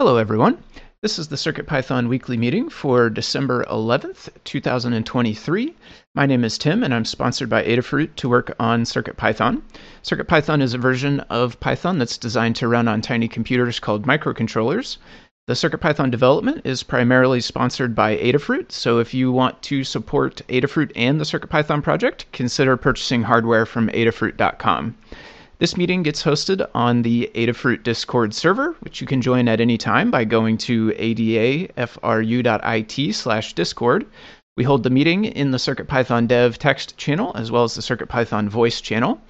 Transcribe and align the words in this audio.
Hello, 0.00 0.16
everyone. 0.16 0.62
This 1.02 1.18
is 1.18 1.26
the 1.26 1.34
CircuitPython 1.34 2.06
weekly 2.06 2.36
meeting 2.36 2.68
for 2.68 3.10
December 3.10 3.64
11th, 3.64 4.28
2023. 4.44 5.74
My 6.14 6.24
name 6.24 6.44
is 6.44 6.56
Tim, 6.56 6.84
and 6.84 6.94
I'm 6.94 7.04
sponsored 7.04 7.50
by 7.50 7.64
Adafruit 7.64 8.14
to 8.14 8.28
work 8.28 8.54
on 8.60 8.84
CircuitPython. 8.84 9.60
CircuitPython 10.04 10.62
is 10.62 10.72
a 10.72 10.78
version 10.78 11.18
of 11.30 11.58
Python 11.58 11.98
that's 11.98 12.16
designed 12.16 12.54
to 12.54 12.68
run 12.68 12.86
on 12.86 13.00
tiny 13.00 13.26
computers 13.26 13.80
called 13.80 14.06
microcontrollers. 14.06 14.98
The 15.48 15.54
CircuitPython 15.54 16.12
development 16.12 16.60
is 16.64 16.84
primarily 16.84 17.40
sponsored 17.40 17.96
by 17.96 18.18
Adafruit, 18.18 18.70
so 18.70 19.00
if 19.00 19.12
you 19.12 19.32
want 19.32 19.60
to 19.62 19.82
support 19.82 20.42
Adafruit 20.48 20.92
and 20.94 21.20
the 21.20 21.24
CircuitPython 21.24 21.82
project, 21.82 22.26
consider 22.30 22.76
purchasing 22.76 23.24
hardware 23.24 23.66
from 23.66 23.88
adafruit.com. 23.88 24.94
This 25.58 25.76
meeting 25.76 26.04
gets 26.04 26.22
hosted 26.22 26.64
on 26.72 27.02
the 27.02 27.32
Adafruit 27.34 27.82
Discord 27.82 28.32
server, 28.32 28.76
which 28.78 29.00
you 29.00 29.08
can 29.08 29.20
join 29.20 29.48
at 29.48 29.60
any 29.60 29.76
time 29.76 30.08
by 30.08 30.24
going 30.24 30.56
to 30.58 30.90
adafru.it 30.92 31.74
slash 33.14 33.52
discord. 33.54 34.06
We 34.56 34.62
hold 34.62 34.84
the 34.84 34.90
meeting 34.90 35.24
in 35.24 35.50
the 35.50 35.58
CircuitPython 35.58 36.28
dev 36.28 36.60
text 36.60 36.96
channel 36.96 37.32
as 37.34 37.50
well 37.50 37.64
as 37.64 37.74
the 37.74 37.82
CircuitPython 37.82 38.48
voice 38.48 38.80
channel. 38.80 39.20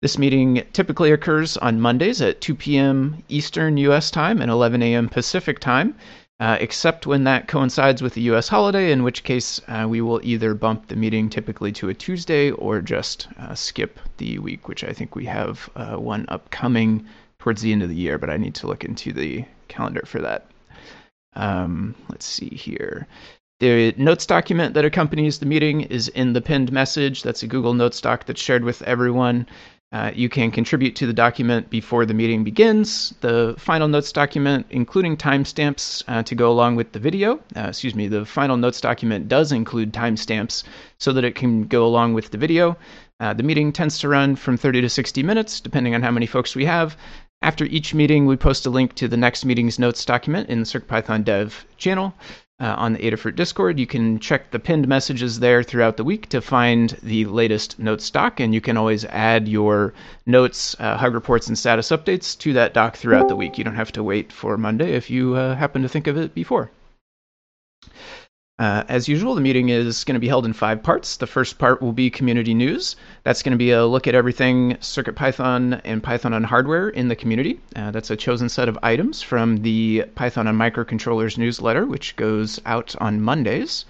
This 0.00 0.16
meeting 0.16 0.62
typically 0.72 1.12
occurs 1.12 1.58
on 1.58 1.82
Mondays 1.82 2.22
at 2.22 2.40
2 2.40 2.54
p.m. 2.54 3.22
Eastern 3.28 3.76
U.S. 3.76 4.10
time 4.10 4.40
and 4.40 4.50
11 4.50 4.82
a.m. 4.82 5.10
Pacific 5.10 5.58
time 5.58 5.94
uh, 6.40 6.56
except 6.60 7.06
when 7.06 7.24
that 7.24 7.48
coincides 7.48 8.00
with 8.00 8.16
a 8.16 8.20
U.S. 8.20 8.48
holiday, 8.48 8.92
in 8.92 9.02
which 9.02 9.24
case 9.24 9.60
uh, 9.68 9.86
we 9.88 10.00
will 10.00 10.20
either 10.22 10.54
bump 10.54 10.86
the 10.86 10.96
meeting 10.96 11.28
typically 11.28 11.72
to 11.72 11.88
a 11.88 11.94
Tuesday 11.94 12.52
or 12.52 12.80
just 12.80 13.26
uh, 13.38 13.54
skip 13.54 13.98
the 14.18 14.38
week, 14.38 14.68
which 14.68 14.84
I 14.84 14.92
think 14.92 15.16
we 15.16 15.24
have 15.26 15.68
uh, 15.74 15.96
one 15.96 16.26
upcoming 16.28 17.04
towards 17.38 17.62
the 17.62 17.72
end 17.72 17.82
of 17.82 17.88
the 17.88 17.96
year, 17.96 18.18
but 18.18 18.30
I 18.30 18.36
need 18.36 18.54
to 18.56 18.68
look 18.68 18.84
into 18.84 19.12
the 19.12 19.44
calendar 19.66 20.02
for 20.06 20.20
that. 20.20 20.46
Um, 21.34 21.94
let's 22.08 22.26
see 22.26 22.48
here. 22.50 23.06
The 23.60 23.92
notes 23.96 24.24
document 24.24 24.74
that 24.74 24.84
accompanies 24.84 25.40
the 25.40 25.46
meeting 25.46 25.80
is 25.80 26.06
in 26.08 26.32
the 26.32 26.40
pinned 26.40 26.70
message. 26.70 27.24
That's 27.24 27.42
a 27.42 27.48
Google 27.48 27.74
Notes 27.74 28.00
doc 28.00 28.24
that's 28.24 28.40
shared 28.40 28.62
with 28.62 28.82
everyone. 28.82 29.46
Uh, 29.90 30.10
you 30.14 30.28
can 30.28 30.50
contribute 30.50 30.94
to 30.96 31.06
the 31.06 31.14
document 31.14 31.70
before 31.70 32.04
the 32.04 32.12
meeting 32.12 32.44
begins. 32.44 33.14
The 33.22 33.54
final 33.56 33.88
notes 33.88 34.12
document, 34.12 34.66
including 34.68 35.16
timestamps 35.16 36.02
uh, 36.06 36.22
to 36.24 36.34
go 36.34 36.50
along 36.50 36.76
with 36.76 36.92
the 36.92 36.98
video, 36.98 37.36
uh, 37.56 37.68
excuse 37.68 37.94
me, 37.94 38.06
the 38.06 38.26
final 38.26 38.58
notes 38.58 38.82
document 38.82 39.28
does 39.28 39.50
include 39.50 39.94
timestamps 39.94 40.64
so 40.98 41.12
that 41.14 41.24
it 41.24 41.34
can 41.34 41.62
go 41.62 41.86
along 41.86 42.12
with 42.12 42.30
the 42.30 42.36
video. 42.36 42.76
Uh, 43.18 43.32
the 43.32 43.42
meeting 43.42 43.72
tends 43.72 43.98
to 44.00 44.08
run 44.08 44.36
from 44.36 44.58
30 44.58 44.82
to 44.82 44.90
60 44.90 45.22
minutes, 45.22 45.58
depending 45.58 45.94
on 45.94 46.02
how 46.02 46.10
many 46.10 46.26
folks 46.26 46.54
we 46.54 46.66
have. 46.66 46.94
After 47.40 47.64
each 47.64 47.94
meeting, 47.94 48.26
we 48.26 48.36
post 48.36 48.66
a 48.66 48.70
link 48.70 48.94
to 48.96 49.08
the 49.08 49.16
next 49.16 49.46
meeting's 49.46 49.78
notes 49.78 50.04
document 50.04 50.50
in 50.50 50.60
the 50.60 50.66
CircuitPython 50.66 51.24
dev 51.24 51.64
channel 51.78 52.12
uh, 52.60 52.74
on 52.76 52.92
the 52.92 52.98
Adafruit 52.98 53.36
Discord. 53.36 53.78
You 53.78 53.86
can 53.86 54.18
check 54.18 54.50
the 54.50 54.58
pinned 54.58 54.88
messages 54.88 55.40
there 55.40 55.62
throughout 55.62 55.96
the 55.96 56.04
week 56.04 56.28
to 56.30 56.40
find 56.40 56.96
the 57.02 57.24
latest 57.26 57.78
notes 57.78 58.10
doc, 58.10 58.40
and 58.40 58.54
you 58.54 58.60
can 58.60 58.76
always 58.76 59.04
add 59.06 59.48
your 59.48 59.94
notes, 60.26 60.76
uh, 60.78 60.96
hug 60.96 61.14
reports, 61.14 61.48
and 61.48 61.58
status 61.58 61.90
updates 61.90 62.36
to 62.38 62.52
that 62.54 62.74
doc 62.74 62.96
throughout 62.96 63.28
the 63.28 63.36
week. 63.36 63.58
You 63.58 63.64
don't 63.64 63.74
have 63.74 63.92
to 63.92 64.02
wait 64.02 64.32
for 64.32 64.56
Monday 64.56 64.92
if 64.92 65.10
you 65.10 65.34
uh, 65.34 65.54
happen 65.54 65.82
to 65.82 65.88
think 65.88 66.06
of 66.06 66.16
it 66.16 66.34
before. 66.34 66.70
Uh, 68.58 68.82
as 68.88 69.08
usual, 69.08 69.36
the 69.36 69.40
meeting 69.40 69.68
is 69.68 70.02
going 70.02 70.14
to 70.14 70.20
be 70.20 70.26
held 70.26 70.44
in 70.44 70.52
five 70.52 70.82
parts. 70.82 71.16
The 71.16 71.28
first 71.28 71.58
part 71.58 71.80
will 71.80 71.92
be 71.92 72.10
community 72.10 72.54
news. 72.54 72.96
That's 73.22 73.42
going 73.42 73.52
to 73.52 73.58
be 73.58 73.70
a 73.70 73.86
look 73.86 74.08
at 74.08 74.16
everything 74.16 74.74
CircuitPython 74.80 75.80
and 75.84 76.02
Python 76.02 76.34
on 76.34 76.42
hardware 76.42 76.88
in 76.88 77.06
the 77.06 77.14
community. 77.14 77.60
Uh, 77.76 77.92
that's 77.92 78.10
a 78.10 78.16
chosen 78.16 78.48
set 78.48 78.68
of 78.68 78.76
items 78.82 79.22
from 79.22 79.58
the 79.58 80.06
Python 80.16 80.48
on 80.48 80.58
microcontrollers 80.58 81.38
newsletter, 81.38 81.86
which 81.86 82.16
goes 82.16 82.60
out 82.66 82.96
on 83.00 83.20
Mondays. 83.20 83.84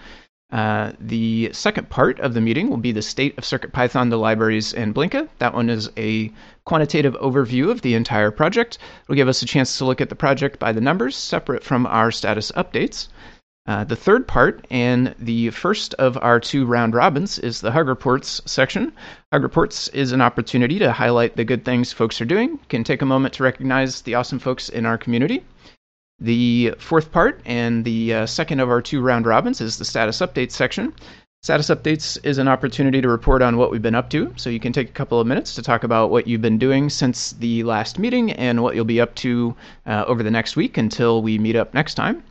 Uh, 0.51 0.93
the 1.01 1.51
second 1.53 1.89
part 1.89 2.21
of 2.21 2.35
the 2.35 2.41
meeting 2.41 2.69
will 2.69 2.79
be 2.79 2.93
the 2.93 3.03
state 3.03 3.37
of 3.39 3.45
CircuitPython, 3.45 4.11
the 4.11 4.19
libraries, 4.19 4.75
and 4.75 4.95
Blinka. 4.95 5.29
That 5.39 5.55
one 5.55 5.71
is 5.71 5.91
a 5.97 6.31
quantitative 6.65 7.15
overview 7.23 7.71
of 7.71 7.81
the 7.81 7.95
entire 7.95 8.31
project. 8.31 8.77
It'll 9.05 9.15
give 9.15 9.29
us 9.29 9.43
a 9.43 9.47
chance 9.47 9.79
to 9.79 9.87
look 9.87 10.03
at 10.03 10.11
the 10.11 10.15
project 10.15 10.59
by 10.59 10.73
the 10.73 10.81
numbers, 10.81 11.17
separate 11.17 11.65
from 11.65 11.87
our 11.87 12.11
status 12.11 12.53
updates. 12.53 13.09
Uh, 13.69 13.85
the 13.85 13.95
third 13.95 14.27
part 14.27 14.67
and 14.71 15.15
the 15.19 15.51
first 15.51 15.93
of 15.95 16.17
our 16.23 16.41
two 16.41 16.65
round 16.65 16.95
robins 16.95 17.39
is 17.39 17.61
the 17.61 17.71
Hug 17.71 17.87
Reports 17.87 18.41
section. 18.47 18.91
Hug 19.31 19.43
Reports 19.43 19.89
is 19.89 20.11
an 20.13 20.23
opportunity 20.23 20.79
to 20.79 20.91
highlight 20.91 21.37
the 21.37 21.45
good 21.45 21.67
things 21.67 21.93
folks 21.93 22.19
are 22.19 22.25
doing, 22.25 22.59
can 22.71 22.83
take 22.83 23.03
a 23.03 23.07
moment 23.07 23.35
to 23.35 23.43
recognize 23.43 24.01
the 24.01 24.15
awesome 24.15 24.39
folks 24.39 24.71
in 24.71 24.87
our 24.87 24.97
community. 24.97 25.45
The 26.19 26.77
fourth 26.79 27.13
part 27.13 27.43
and 27.45 27.85
the 27.85 28.15
uh, 28.15 28.27
second 28.27 28.61
of 28.61 28.71
our 28.71 28.81
two 28.81 29.03
round 29.03 29.27
robins 29.27 29.61
is 29.61 29.77
the 29.77 29.85
status 29.85 30.21
updates 30.21 30.53
section. 30.53 30.95
Status 31.43 31.69
updates 31.69 32.19
is 32.25 32.39
an 32.39 32.49
opportunity 32.49 33.03
to 33.03 33.09
report 33.09 33.43
on 33.43 33.59
what 33.59 33.71
we've 33.71 33.83
been 33.83 33.95
up 33.95 34.09
to, 34.11 34.33
so 34.37 34.49
you 34.49 34.61
can 34.61 34.73
take 34.73 34.89
a 34.89 34.93
couple 34.93 35.21
of 35.21 35.27
minutes 35.27 35.55
to 35.57 35.63
talk 35.63 35.85
about 35.85 36.11
what 36.11 36.27
you've 36.27 36.41
been 36.41 36.59
doing 36.59 36.89
since 36.89 37.33
the 37.33 37.63
last 37.65 37.99
meeting 37.99 38.33
and 38.33 38.63
what 38.63 38.75
you'll 38.75 38.87
be 38.87 39.01
up 39.01 39.15
to 39.17 39.55
uh, 39.85 40.05
over 40.07 40.23
the 40.23 40.31
next 40.31 40.57
week 40.57 40.79
until 40.79 41.21
we 41.21 41.39
meet 41.39 41.55
up 41.55 41.75
next 41.75 41.97
time. 41.97 42.23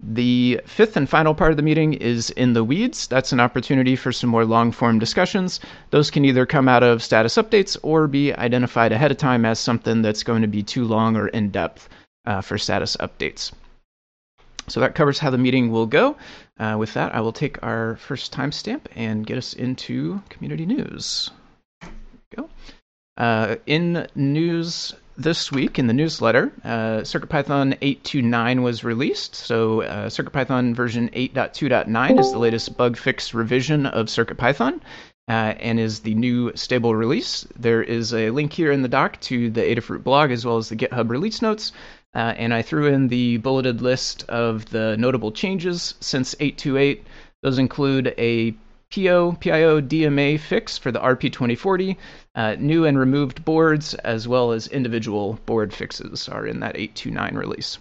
The 0.00 0.60
fifth 0.66 0.96
and 0.96 1.08
final 1.08 1.34
part 1.34 1.52
of 1.52 1.56
the 1.56 1.62
meeting 1.62 1.94
is 1.94 2.28
in 2.30 2.52
the 2.52 2.62
weeds. 2.62 3.06
That's 3.06 3.32
an 3.32 3.40
opportunity 3.40 3.96
for 3.96 4.12
some 4.12 4.28
more 4.28 4.44
long 4.44 4.70
form 4.70 4.98
discussions. 4.98 5.58
Those 5.90 6.10
can 6.10 6.24
either 6.24 6.44
come 6.44 6.68
out 6.68 6.82
of 6.82 7.02
status 7.02 7.36
updates 7.36 7.78
or 7.82 8.06
be 8.06 8.32
identified 8.34 8.92
ahead 8.92 9.10
of 9.10 9.16
time 9.16 9.46
as 9.46 9.58
something 9.58 10.02
that's 10.02 10.22
going 10.22 10.42
to 10.42 10.48
be 10.48 10.62
too 10.62 10.84
long 10.84 11.16
or 11.16 11.28
in 11.28 11.50
depth 11.50 11.88
uh, 12.26 12.42
for 12.42 12.58
status 12.58 12.96
updates. 12.98 13.52
So 14.68 14.80
that 14.80 14.94
covers 14.94 15.18
how 15.18 15.30
the 15.30 15.38
meeting 15.38 15.70
will 15.70 15.86
go. 15.86 16.16
Uh, 16.58 16.76
with 16.78 16.92
that, 16.94 17.14
I 17.14 17.20
will 17.20 17.32
take 17.32 17.62
our 17.62 17.96
first 17.96 18.34
timestamp 18.34 18.82
and 18.94 19.26
get 19.26 19.38
us 19.38 19.54
into 19.54 20.20
community 20.28 20.66
news. 20.66 21.30
go. 22.34 22.50
Uh, 23.16 23.56
in 23.66 24.06
news 24.14 24.94
this 25.16 25.50
week 25.50 25.78
in 25.78 25.86
the 25.86 25.92
newsletter, 25.92 26.52
uh, 26.64 27.00
CircuitPython 27.00 27.78
8.2.9 27.80 28.62
was 28.62 28.84
released. 28.84 29.34
So 29.34 29.82
uh, 29.82 30.08
CircuitPython 30.08 30.74
version 30.74 31.08
8.2.9 31.10 32.20
is 32.20 32.32
the 32.32 32.38
latest 32.38 32.76
bug 32.76 32.96
fix 32.96 33.34
revision 33.34 33.86
of 33.86 34.06
CircuitPython. 34.06 34.80
Uh, 35.28 35.54
and 35.58 35.80
is 35.80 36.00
the 36.00 36.14
new 36.14 36.52
stable 36.54 36.94
release. 36.94 37.44
There 37.58 37.82
is 37.82 38.14
a 38.14 38.30
link 38.30 38.52
here 38.52 38.70
in 38.70 38.82
the 38.82 38.88
doc 38.88 39.20
to 39.22 39.50
the 39.50 39.60
Adafruit 39.60 40.04
blog 40.04 40.30
as 40.30 40.46
well 40.46 40.56
as 40.56 40.68
the 40.68 40.76
GitHub 40.76 41.10
release 41.10 41.42
notes. 41.42 41.72
Uh, 42.14 42.32
and 42.36 42.54
I 42.54 42.62
threw 42.62 42.86
in 42.86 43.08
the 43.08 43.38
bulleted 43.38 43.82
list 43.82 44.24
of 44.28 44.70
the 44.70 44.96
notable 44.96 45.32
changes 45.32 45.94
since 46.00 46.36
8.2.8. 46.36 47.00
Those 47.42 47.58
include 47.58 48.14
a 48.18 48.54
PO, 48.94 49.32
PIO 49.40 49.80
DMA 49.80 50.38
fix 50.38 50.78
for 50.78 50.92
the 50.92 51.00
RP2040. 51.00 51.96
Uh, 52.34 52.56
new 52.58 52.84
and 52.84 52.98
removed 52.98 53.44
boards, 53.44 53.94
as 53.94 54.28
well 54.28 54.52
as 54.52 54.66
individual 54.68 55.38
board 55.46 55.72
fixes, 55.72 56.28
are 56.28 56.46
in 56.46 56.60
that 56.60 56.76
829 56.76 57.34
release. 57.34 57.78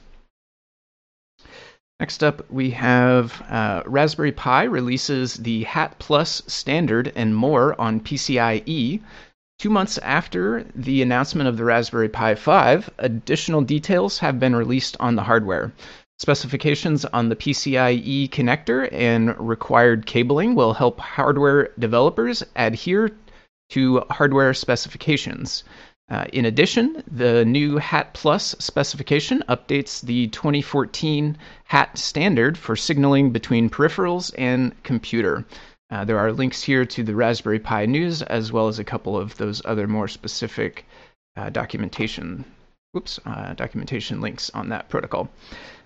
Next 2.00 2.24
up, 2.24 2.50
we 2.52 2.72
have 2.72 3.42
uh, 3.50 3.84
Raspberry 3.86 4.34
Pi 4.34 4.64
releases 4.64 5.36
the 5.36 5.64
Hat 5.64 5.98
Plus 5.98 6.42
standard 6.46 7.14
and 7.16 7.34
more 7.34 7.80
on 7.80 8.02
PCIe. 8.02 9.00
Two 9.60 9.70
months 9.70 9.98
after 10.00 10.66
the 10.76 11.02
announcement 11.02 11.48
of 11.48 11.56
the 11.56 11.64
Raspberry 11.64 12.10
Pi 12.10 12.36
5, 12.36 12.90
additional 12.98 13.62
details 13.62 14.20
have 14.20 14.42
been 14.42 14.54
released 14.54 14.98
on 15.00 15.16
the 15.16 15.24
hardware. 15.24 15.72
Specifications 16.18 17.04
on 17.04 17.28
the 17.28 17.36
PCIe 17.36 18.30
connector 18.30 18.88
and 18.94 19.38
required 19.38 20.06
cabling 20.06 20.56
will 20.56 20.74
help 20.74 21.00
hardware 21.00 21.70
developers 21.78 22.42
adhere 22.56 23.12
to 23.72 24.00
hardware 24.10 24.54
specifications. 24.54 25.66
Uh, 26.10 26.26
in 26.32 26.46
addition, 26.46 27.04
the 27.12 27.44
new 27.44 27.78
HAT 27.78 28.14
Plus 28.14 28.56
specification 28.60 29.44
updates 29.50 30.02
the 30.02 30.28
2014 30.28 31.38
HAT 31.66 31.98
standard 31.98 32.58
for 32.58 32.76
signaling 32.76 33.32
between 33.32 33.70
peripherals 33.70 34.34
and 34.38 34.72
computer. 34.84 35.44
Uh, 35.90 36.06
there 36.06 36.20
are 36.20 36.32
links 36.32 36.64
here 36.64 36.86
to 36.86 37.04
the 37.04 37.16
Raspberry 37.16 37.60
Pi 37.60 37.88
news 37.88 38.22
as 38.22 38.54
well 38.54 38.68
as 38.70 38.80
a 38.80 38.84
couple 38.84 39.18
of 39.18 39.36
those 39.38 39.62
other 39.66 39.88
more 39.88 40.08
specific 40.08 40.86
uh, 41.36 41.50
documentation. 41.50 42.46
Oops, 42.96 43.20
uh, 43.26 43.54
documentation 43.54 44.22
links 44.22 44.50
on 44.52 44.70
that 44.70 44.88
protocol. 44.88 45.30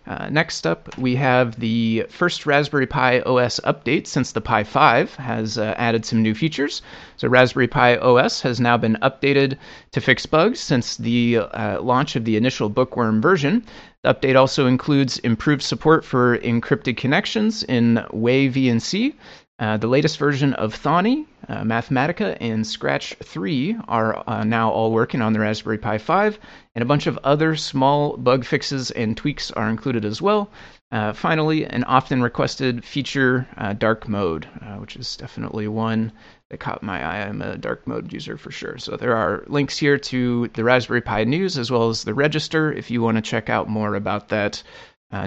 Uh, 0.09 0.27
next 0.31 0.65
up, 0.65 0.97
we 0.97 1.15
have 1.15 1.59
the 1.59 2.03
first 2.09 2.47
Raspberry 2.47 2.87
Pi 2.87 3.19
OS 3.19 3.59
update 3.63 4.07
since 4.07 4.31
the 4.31 4.41
Pi 4.41 4.63
5 4.63 5.15
has 5.17 5.59
uh, 5.59 5.75
added 5.77 6.03
some 6.03 6.23
new 6.23 6.33
features. 6.33 6.81
So, 7.17 7.27
Raspberry 7.27 7.67
Pi 7.67 7.95
OS 7.97 8.41
has 8.41 8.59
now 8.59 8.75
been 8.75 8.97
updated 9.03 9.57
to 9.91 10.01
fix 10.01 10.25
bugs 10.25 10.59
since 10.59 10.97
the 10.97 11.37
uh, 11.37 11.79
launch 11.81 12.15
of 12.15 12.25
the 12.25 12.37
initial 12.37 12.69
Bookworm 12.69 13.21
version. 13.21 13.63
The 14.01 14.11
update 14.15 14.35
also 14.35 14.65
includes 14.65 15.19
improved 15.19 15.61
support 15.61 16.03
for 16.03 16.39
encrypted 16.39 16.97
connections 16.97 17.61
in 17.61 18.03
WayVNC, 18.11 19.13
uh, 19.59 19.77
the 19.77 19.87
latest 19.87 20.17
version 20.17 20.53
of 20.55 20.73
Thonny, 20.73 21.27
uh, 21.49 21.63
Mathematica, 21.63 22.37
and 22.39 22.65
Scratch 22.65 23.15
3 23.23 23.75
are 23.87 24.23
uh, 24.29 24.43
now 24.43 24.69
all 24.69 24.91
working 24.91 25.21
on 25.21 25.33
the 25.33 25.39
Raspberry 25.39 25.79
Pi 25.79 25.97
5, 25.97 26.39
and 26.75 26.83
a 26.83 26.85
bunch 26.85 27.07
of 27.07 27.17
other 27.23 27.55
small 27.55 28.15
bug 28.15 28.45
fixes 28.45 28.91
and 28.91 29.17
tweaks 29.17 29.49
are 29.51 29.67
included 29.67 30.05
as 30.05 30.21
well. 30.21 30.51
Uh, 30.91 31.11
finally, 31.11 31.65
an 31.65 31.83
often 31.85 32.21
requested 32.21 32.85
feature, 32.85 33.47
uh, 33.57 33.73
dark 33.73 34.07
mode, 34.07 34.47
uh, 34.61 34.75
which 34.75 34.95
is 34.95 35.17
definitely 35.17 35.67
one 35.67 36.11
that 36.49 36.59
caught 36.59 36.83
my 36.83 37.03
eye. 37.03 37.27
I'm 37.27 37.41
a 37.41 37.57
dark 37.57 37.85
mode 37.87 38.13
user 38.13 38.37
for 38.37 38.51
sure. 38.51 38.77
So 38.77 38.95
there 38.95 39.15
are 39.15 39.43
links 39.47 39.77
here 39.77 39.97
to 39.97 40.47
the 40.53 40.63
Raspberry 40.63 41.01
Pi 41.01 41.23
news 41.23 41.57
as 41.57 41.71
well 41.71 41.89
as 41.89 42.03
the 42.03 42.13
register 42.13 42.71
if 42.71 42.91
you 42.91 43.01
want 43.01 43.17
to 43.17 43.21
check 43.21 43.49
out 43.49 43.67
more 43.67 43.95
about 43.95 44.29
that 44.29 44.61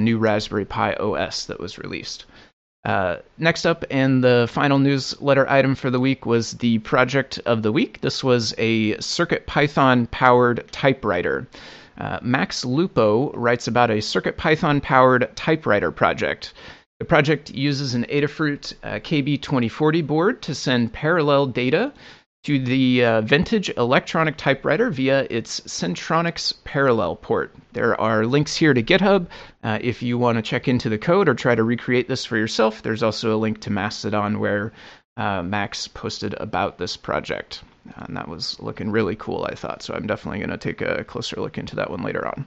new 0.01 0.19
Raspberry 0.19 0.65
Pi 0.65 0.95
OS 0.95 1.47
that 1.47 1.59
was 1.59 1.79
released. 1.79 2.27
Uh, 2.85 3.19
next 3.39 3.65
up, 3.65 3.85
and 3.91 4.25
the 4.25 4.49
final 4.51 4.79
newsletter 4.79 5.49
item 5.49 5.75
for 5.75 5.89
the 5.89 6.01
week 6.01 6.27
was 6.27 6.53
the 6.55 6.79
project 6.79 7.39
of 7.47 7.63
the 7.63 7.71
week. 7.71 8.01
This 8.01 8.25
was 8.25 8.55
a 8.59 8.95
CircuitPython 8.97 10.11
powered 10.11 10.65
typewriter. 10.73 11.47
Uh, 11.99 12.19
Max 12.23 12.65
Lupo 12.65 13.31
writes 13.33 13.69
about 13.69 13.91
a 13.91 13.99
CircuitPython 13.99 14.83
powered 14.83 15.31
typewriter 15.37 15.93
project. 15.93 16.55
The 16.99 17.05
project 17.05 17.51
uses 17.51 17.95
an 17.95 18.05
Adafruit 18.05 18.75
uh, 18.83 18.99
KB2040 19.01 20.07
board 20.07 20.43
to 20.43 20.55
send 20.55 20.93
parallel 20.93 21.47
data 21.47 21.93
to 22.45 22.59
the 22.59 23.05
uh, 23.05 23.21
vintage 23.21 23.71
electronic 23.77 24.37
typewriter 24.37 24.91
via 24.91 25.27
its 25.31 25.61
Centronics 25.61 26.53
parallel 26.65 27.15
port. 27.17 27.55
There 27.73 27.99
are 28.01 28.27
links 28.27 28.57
here 28.57 28.75
to 28.75 28.83
GitHub 28.83 29.29
uh, 29.63 29.79
if 29.81 30.03
you 30.03 30.19
want 30.19 30.37
to 30.37 30.43
check 30.43 30.67
into 30.67 30.89
the 30.89 30.99
code 30.99 31.29
or 31.29 31.35
try 31.35 31.55
to 31.55 31.63
recreate 31.63 32.09
this 32.09 32.25
for 32.25 32.37
yourself. 32.37 32.83
There's 32.83 33.03
also 33.03 33.35
a 33.35 33.39
link 33.39 33.61
to 33.61 33.71
Mastodon 33.71 34.41
where 34.41 34.73
uh, 35.17 35.43
Max 35.43 35.87
posted 35.87 36.35
about 36.35 36.79
this 36.79 36.97
project. 36.97 37.63
And 37.97 38.17
that 38.17 38.29
was 38.29 38.59
looking 38.59 38.91
really 38.91 39.17
cool, 39.17 39.47
I 39.49 39.55
thought. 39.55 39.83
So 39.83 39.95
I'm 39.95 40.07
definitely 40.07 40.39
going 40.39 40.51
to 40.51 40.57
take 40.59 40.81
a 40.81 41.05
closer 41.05 41.37
look 41.41 41.59
into 41.59 41.77
that 41.77 41.91
one 41.91 42.03
later 42.03 42.27
on. 42.27 42.45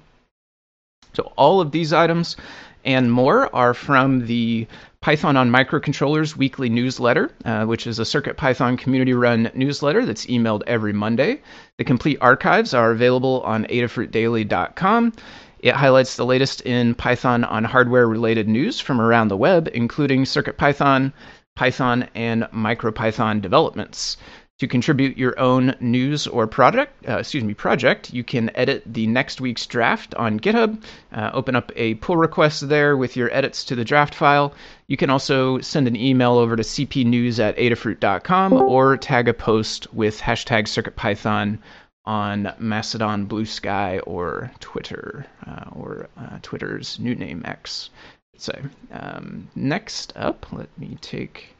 So 1.13 1.31
all 1.37 1.61
of 1.61 1.71
these 1.71 1.93
items 1.93 2.35
and 2.83 3.11
more 3.11 3.53
are 3.55 3.73
from 3.73 4.27
the 4.27 4.67
Python 5.05 5.37
on 5.37 5.51
Microcontrollers 5.51 6.35
weekly 6.35 6.67
newsletter, 6.67 7.29
uh, 7.45 7.63
which 7.65 7.85
is 7.85 7.99
a 7.99 8.01
CircuitPython 8.01 8.79
community 8.79 9.13
run 9.13 9.51
newsletter 9.53 10.03
that's 10.03 10.25
emailed 10.25 10.63
every 10.65 10.93
Monday. 10.93 11.43
The 11.77 11.83
complete 11.83 12.17
archives 12.21 12.73
are 12.73 12.89
available 12.89 13.41
on 13.41 13.65
adafruitdaily.com. 13.65 15.13
It 15.59 15.75
highlights 15.75 16.15
the 16.15 16.25
latest 16.25 16.61
in 16.61 16.95
Python 16.95 17.43
on 17.43 17.63
hardware 17.65 18.07
related 18.07 18.47
news 18.47 18.79
from 18.79 18.99
around 18.99 19.27
the 19.27 19.37
web, 19.37 19.69
including 19.75 20.23
CircuitPython, 20.23 21.13
Python, 21.55 22.09
and 22.15 22.45
MicroPython 22.45 23.43
developments. 23.43 24.17
To 24.59 24.67
contribute 24.67 25.17
your 25.17 25.37
own 25.37 25.75
news 25.81 26.27
or 26.27 26.47
project, 26.47 27.05
uh, 27.09 27.17
excuse 27.17 27.43
me, 27.43 27.53
project, 27.53 28.13
you 28.13 28.23
can 28.23 28.55
edit 28.55 28.83
the 28.85 29.05
next 29.05 29.41
week's 29.41 29.65
draft 29.65 30.15
on 30.15 30.39
GitHub. 30.39 30.81
Uh, 31.11 31.31
open 31.33 31.57
up 31.57 31.73
a 31.75 31.95
pull 31.95 32.15
request 32.15 32.69
there 32.69 32.95
with 32.95 33.17
your 33.17 33.29
edits 33.33 33.65
to 33.65 33.75
the 33.75 33.83
draft 33.83 34.15
file. 34.15 34.53
You 34.87 34.95
can 34.95 35.09
also 35.09 35.59
send 35.59 35.89
an 35.89 35.97
email 35.97 36.37
over 36.37 36.55
to 36.55 36.63
cpnews 36.63 37.37
at 37.37 37.57
adafruit.com 37.57 38.53
or 38.53 38.95
tag 38.95 39.27
a 39.27 39.33
post 39.33 39.93
with 39.93 40.21
hashtag 40.21 40.67
CircuitPython 40.67 41.59
on 42.05 42.53
Mastodon, 42.57 43.25
Blue 43.25 43.45
Sky, 43.45 43.99
or 43.99 44.51
Twitter, 44.61 45.25
uh, 45.45 45.65
or 45.73 46.07
uh, 46.17 46.39
Twitter's 46.41 46.97
new 46.97 47.15
name 47.15 47.41
X. 47.43 47.89
So 48.37 48.57
um, 48.91 49.49
next 49.53 50.13
up, 50.15 50.45
let 50.53 50.69
me 50.77 50.97
take 51.01 51.54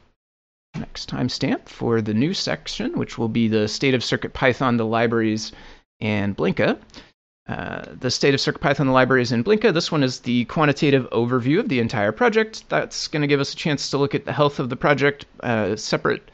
next 0.78 1.10
timestamp 1.10 1.68
for 1.68 2.00
the 2.00 2.14
new 2.14 2.34
section, 2.34 2.98
which 2.98 3.18
will 3.18 3.28
be 3.28 3.48
the 3.48 3.68
state 3.68 3.94
of 3.94 4.02
CircuitPython, 4.02 4.76
the 4.76 4.86
libraries, 4.86 5.52
and 6.00 6.36
Blinka. 6.36 6.78
Uh, 7.48 7.84
the 8.00 8.10
state 8.10 8.34
of 8.34 8.40
CircuitPython, 8.40 8.86
the 8.86 8.90
libraries, 8.90 9.30
and 9.30 9.44
Blinka. 9.44 9.72
This 9.72 9.92
one 9.92 10.02
is 10.02 10.20
the 10.20 10.46
quantitative 10.46 11.08
overview 11.10 11.60
of 11.60 11.68
the 11.68 11.78
entire 11.78 12.10
project. 12.10 12.68
That's 12.68 13.06
going 13.06 13.22
to 13.22 13.28
give 13.28 13.38
us 13.38 13.52
a 13.52 13.56
chance 13.56 13.90
to 13.90 13.98
look 13.98 14.16
at 14.16 14.24
the 14.24 14.32
health 14.32 14.58
of 14.58 14.68
the 14.68 14.76
project 14.76 15.26
uh, 15.40 15.76
separate 15.76 16.28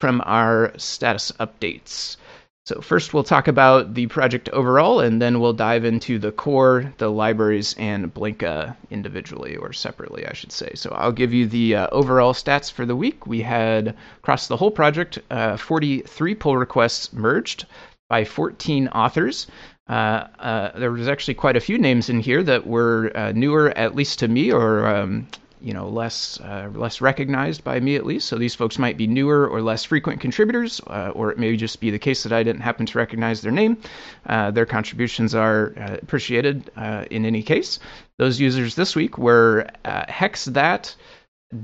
from 0.00 0.22
our 0.24 0.72
status 0.78 1.32
updates. 1.32 2.16
So 2.66 2.80
first 2.80 3.12
we'll 3.12 3.24
talk 3.24 3.46
about 3.46 3.92
the 3.92 4.06
project 4.06 4.48
overall, 4.48 5.00
and 5.00 5.20
then 5.20 5.38
we'll 5.38 5.52
dive 5.52 5.84
into 5.84 6.18
the 6.18 6.32
core, 6.32 6.94
the 6.96 7.10
libraries, 7.10 7.74
and 7.78 8.12
Blinka 8.12 8.74
individually 8.90 9.54
or 9.56 9.74
separately, 9.74 10.26
I 10.26 10.32
should 10.32 10.50
say. 10.50 10.72
So 10.74 10.88
I'll 10.96 11.12
give 11.12 11.34
you 11.34 11.46
the 11.46 11.76
uh, 11.76 11.88
overall 11.92 12.32
stats 12.32 12.72
for 12.72 12.86
the 12.86 12.96
week. 12.96 13.26
We 13.26 13.42
had 13.42 13.94
across 14.16 14.46
the 14.46 14.56
whole 14.56 14.70
project 14.70 15.18
uh, 15.30 15.58
43 15.58 16.34
pull 16.36 16.56
requests 16.56 17.12
merged 17.12 17.66
by 18.08 18.24
14 18.24 18.88
authors. 18.88 19.46
Uh, 19.86 20.26
uh, 20.38 20.78
there 20.78 20.90
was 20.90 21.06
actually 21.06 21.34
quite 21.34 21.56
a 21.56 21.60
few 21.60 21.76
names 21.76 22.08
in 22.08 22.18
here 22.18 22.42
that 22.42 22.66
were 22.66 23.12
uh, 23.14 23.32
newer, 23.32 23.76
at 23.76 23.94
least 23.94 24.20
to 24.20 24.28
me, 24.28 24.50
or 24.50 24.86
um, 24.86 25.26
you 25.64 25.72
know 25.72 25.88
less 25.88 26.38
uh, 26.40 26.68
less 26.74 27.00
recognized 27.00 27.64
by 27.64 27.80
me 27.80 27.96
at 27.96 28.04
least. 28.04 28.28
So 28.28 28.36
these 28.36 28.54
folks 28.54 28.78
might 28.78 28.98
be 28.98 29.06
newer 29.06 29.48
or 29.48 29.62
less 29.62 29.82
frequent 29.82 30.20
contributors, 30.20 30.80
uh, 30.86 31.12
or 31.14 31.32
it 31.32 31.38
may 31.38 31.56
just 31.56 31.80
be 31.80 31.90
the 31.90 31.98
case 31.98 32.22
that 32.22 32.32
I 32.32 32.42
didn't 32.42 32.60
happen 32.60 32.84
to 32.84 32.98
recognize 32.98 33.40
their 33.40 33.50
name. 33.50 33.78
Uh, 34.26 34.50
their 34.50 34.66
contributions 34.66 35.34
are 35.34 35.72
uh, 35.78 35.96
appreciated 36.02 36.70
uh, 36.76 37.06
in 37.10 37.24
any 37.24 37.42
case. 37.42 37.80
Those 38.18 38.38
users 38.38 38.74
this 38.74 38.94
week 38.94 39.16
were 39.16 39.66
uh, 39.86 40.04
Hex 40.06 40.44
That, 40.44 40.94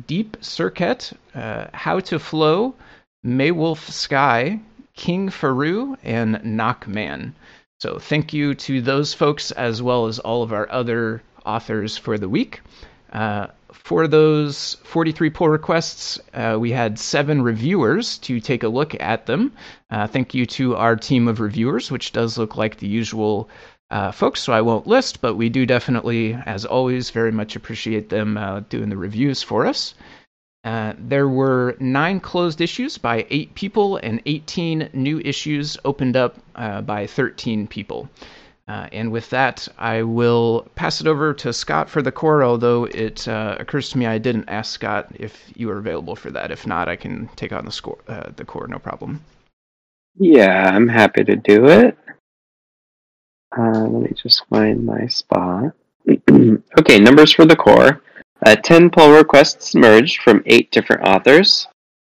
Deep 0.07 0.39
Circuit, 0.41 1.13
How 1.35 2.01
to 2.01 2.19
Flow, 2.19 2.75
Maywolf 3.25 3.91
Sky, 3.91 4.59
King 4.97 5.29
Faru, 5.29 5.97
and 6.03 6.37
Knockman. 6.37 7.33
So 7.81 7.99
thank 7.99 8.33
you 8.33 8.55
to 8.55 8.81
those 8.81 9.15
folks 9.15 9.51
as 9.53 9.83
well 9.83 10.07
as 10.07 10.19
all 10.19 10.43
of 10.43 10.53
our 10.53 10.71
other 10.71 11.23
authors 11.45 11.97
for 11.97 12.19
the 12.19 12.29
week. 12.29 12.61
Uh, 13.13 13.49
for 13.73 14.07
those 14.07 14.77
43 14.85 15.31
pull 15.31 15.49
requests, 15.49 16.19
uh, 16.35 16.57
we 16.59 16.71
had 16.71 16.99
seven 16.99 17.43
reviewers 17.43 18.19
to 18.19 18.41
take 18.41 18.63
a 18.63 18.69
look 18.69 19.01
at 19.01 19.27
them. 19.27 19.53
Uh, 19.91 20.07
thank 20.07 20.35
you 20.35 20.47
to 20.47 20.77
our 20.77 20.97
team 20.97 21.29
of 21.29 21.41
reviewers, 21.41 21.91
which 21.91 22.13
does 22.13 22.39
look 22.39 22.57
like 22.57 22.77
the 22.77 22.89
usual 22.89 23.49
uh, 23.91 24.13
folks, 24.13 24.41
so 24.41 24.53
I 24.53 24.61
won't 24.61 24.87
list, 24.87 25.21
but 25.21 25.35
we 25.35 25.49
do 25.49 25.67
definitely, 25.67 26.35
as 26.47 26.65
always, 26.65 27.11
very 27.11 27.33
much 27.33 27.57
appreciate 27.57 28.09
them 28.09 28.37
uh, 28.37 28.61
doing 28.69 28.89
the 28.89 28.97
reviews 28.97 29.43
for 29.43 29.67
us. 29.67 29.95
Uh, 30.63 30.93
there 30.99 31.29
were 31.29 31.77
nine 31.81 32.21
closed 32.21 32.61
issues 32.61 32.99
by 32.99 33.27
eight 33.31 33.55
people 33.55 33.97
and 33.97 34.21
18 34.27 34.91
new 34.93 35.19
issues 35.21 35.79
opened 35.85 36.17
up 36.17 36.37
uh, 36.55 36.83
by 36.83 37.07
13 37.07 37.67
people. 37.67 38.09
Uh, 38.71 38.87
and 38.93 39.11
with 39.11 39.29
that, 39.31 39.67
I 39.79 40.05
will 40.05 40.69
pass 40.77 41.01
it 41.01 41.09
over 41.09 41.35
to 41.35 41.53
Scott 41.53 41.91
for 41.91 42.03
the 42.03 42.13
core, 42.13 42.45
although 42.45 42.85
it 42.85 43.27
uh, 43.27 43.57
occurs 43.59 43.91
to 43.91 43.99
me 43.99 44.07
I 44.07 44.19
didn't 44.19 44.49
ask 44.49 44.73
Scott 44.73 45.09
if 45.15 45.51
you 45.57 45.69
are 45.71 45.79
available 45.79 46.15
for 46.15 46.31
that. 46.31 46.53
If 46.53 46.69
not, 46.69 46.89
I 46.89 46.95
can 46.95 47.29
take 47.35 47.53
on 47.53 47.65
the, 47.65 47.73
score, 47.73 47.99
uh, 48.07 48.31
the 48.37 48.45
core, 48.45 48.69
no 48.69 48.79
problem. 48.79 49.25
Yeah, 50.21 50.71
I'm 50.73 50.87
happy 50.87 51.25
to 51.25 51.35
do 51.35 51.67
it. 51.67 51.99
Uh, 53.59 53.89
let 53.89 54.09
me 54.09 54.13
just 54.15 54.47
find 54.47 54.87
my 54.87 55.05
spot. 55.09 55.73
okay, 56.79 57.01
numbers 57.01 57.33
for 57.33 57.47
the 57.47 57.57
core. 57.57 58.01
Uh, 58.47 58.55
10 58.55 58.91
pull 58.91 59.11
requests 59.11 59.75
merged 59.75 60.23
from 60.23 60.45
8 60.47 60.71
different 60.71 61.03
authors. 61.03 61.67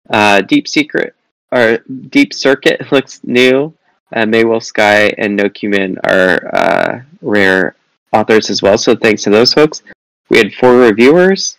Uh, 0.09 0.41
Deep 0.41 0.67
Secret, 0.67 1.15
or 1.53 1.77
Deep 2.09 2.33
Circuit 2.33 2.81
looks 2.91 3.21
new. 3.23 3.73
Uh, 4.13 4.25
Maywolf 4.25 4.63
Sky 4.63 5.13
and 5.17 5.35
No 5.35 5.49
Cumin 5.49 5.97
are 6.03 6.55
uh, 6.55 7.01
rare 7.21 7.75
authors 8.11 8.49
as 8.49 8.61
well, 8.61 8.77
so 8.77 8.95
thanks 8.95 9.23
to 9.23 9.29
those 9.29 9.53
folks. 9.53 9.83
We 10.29 10.37
had 10.37 10.53
four 10.53 10.77
reviewers. 10.77 11.57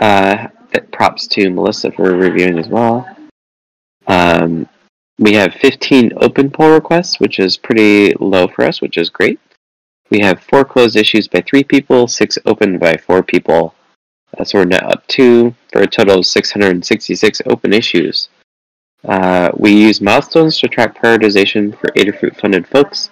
Uh, 0.00 0.48
props 0.92 1.26
to 1.28 1.50
Melissa 1.50 1.90
for 1.92 2.14
reviewing 2.14 2.58
as 2.58 2.68
well. 2.68 3.08
Um, 4.06 4.68
we 5.18 5.32
have 5.34 5.54
15 5.54 6.12
open 6.18 6.50
pull 6.50 6.70
requests, 6.70 7.20
which 7.20 7.38
is 7.38 7.56
pretty 7.56 8.14
low 8.20 8.48
for 8.48 8.64
us, 8.64 8.80
which 8.80 8.96
is 8.96 9.10
great. 9.10 9.40
We 10.10 10.20
have 10.20 10.42
four 10.42 10.64
closed 10.64 10.96
issues 10.96 11.28
by 11.28 11.42
three 11.42 11.64
people, 11.64 12.08
six 12.08 12.38
open 12.46 12.78
by 12.78 12.96
four 12.96 13.22
people. 13.22 13.74
Uh, 14.36 14.44
so 14.44 14.58
we're 14.58 14.64
now 14.64 14.88
up 14.88 15.06
to 15.08 15.54
for 15.72 15.82
a 15.82 15.86
total 15.86 16.20
of 16.20 16.26
666 16.26 17.42
open 17.46 17.72
issues. 17.72 18.28
Uh, 19.04 19.50
we 19.56 19.72
use 19.72 20.00
milestones 20.00 20.58
to 20.58 20.68
track 20.68 20.98
prioritization 20.98 21.78
for 21.78 21.88
Adafruit 21.92 22.38
funded 22.40 22.66
folks. 22.66 23.10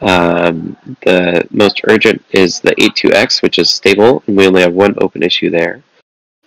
Um, 0.00 0.76
the 1.02 1.46
most 1.50 1.82
urgent 1.84 2.24
is 2.30 2.60
the 2.60 2.74
82X, 2.76 3.42
which 3.42 3.58
is 3.58 3.70
stable, 3.70 4.22
and 4.26 4.36
we 4.36 4.46
only 4.46 4.62
have 4.62 4.72
one 4.72 4.94
open 5.00 5.22
issue 5.22 5.50
there. 5.50 5.82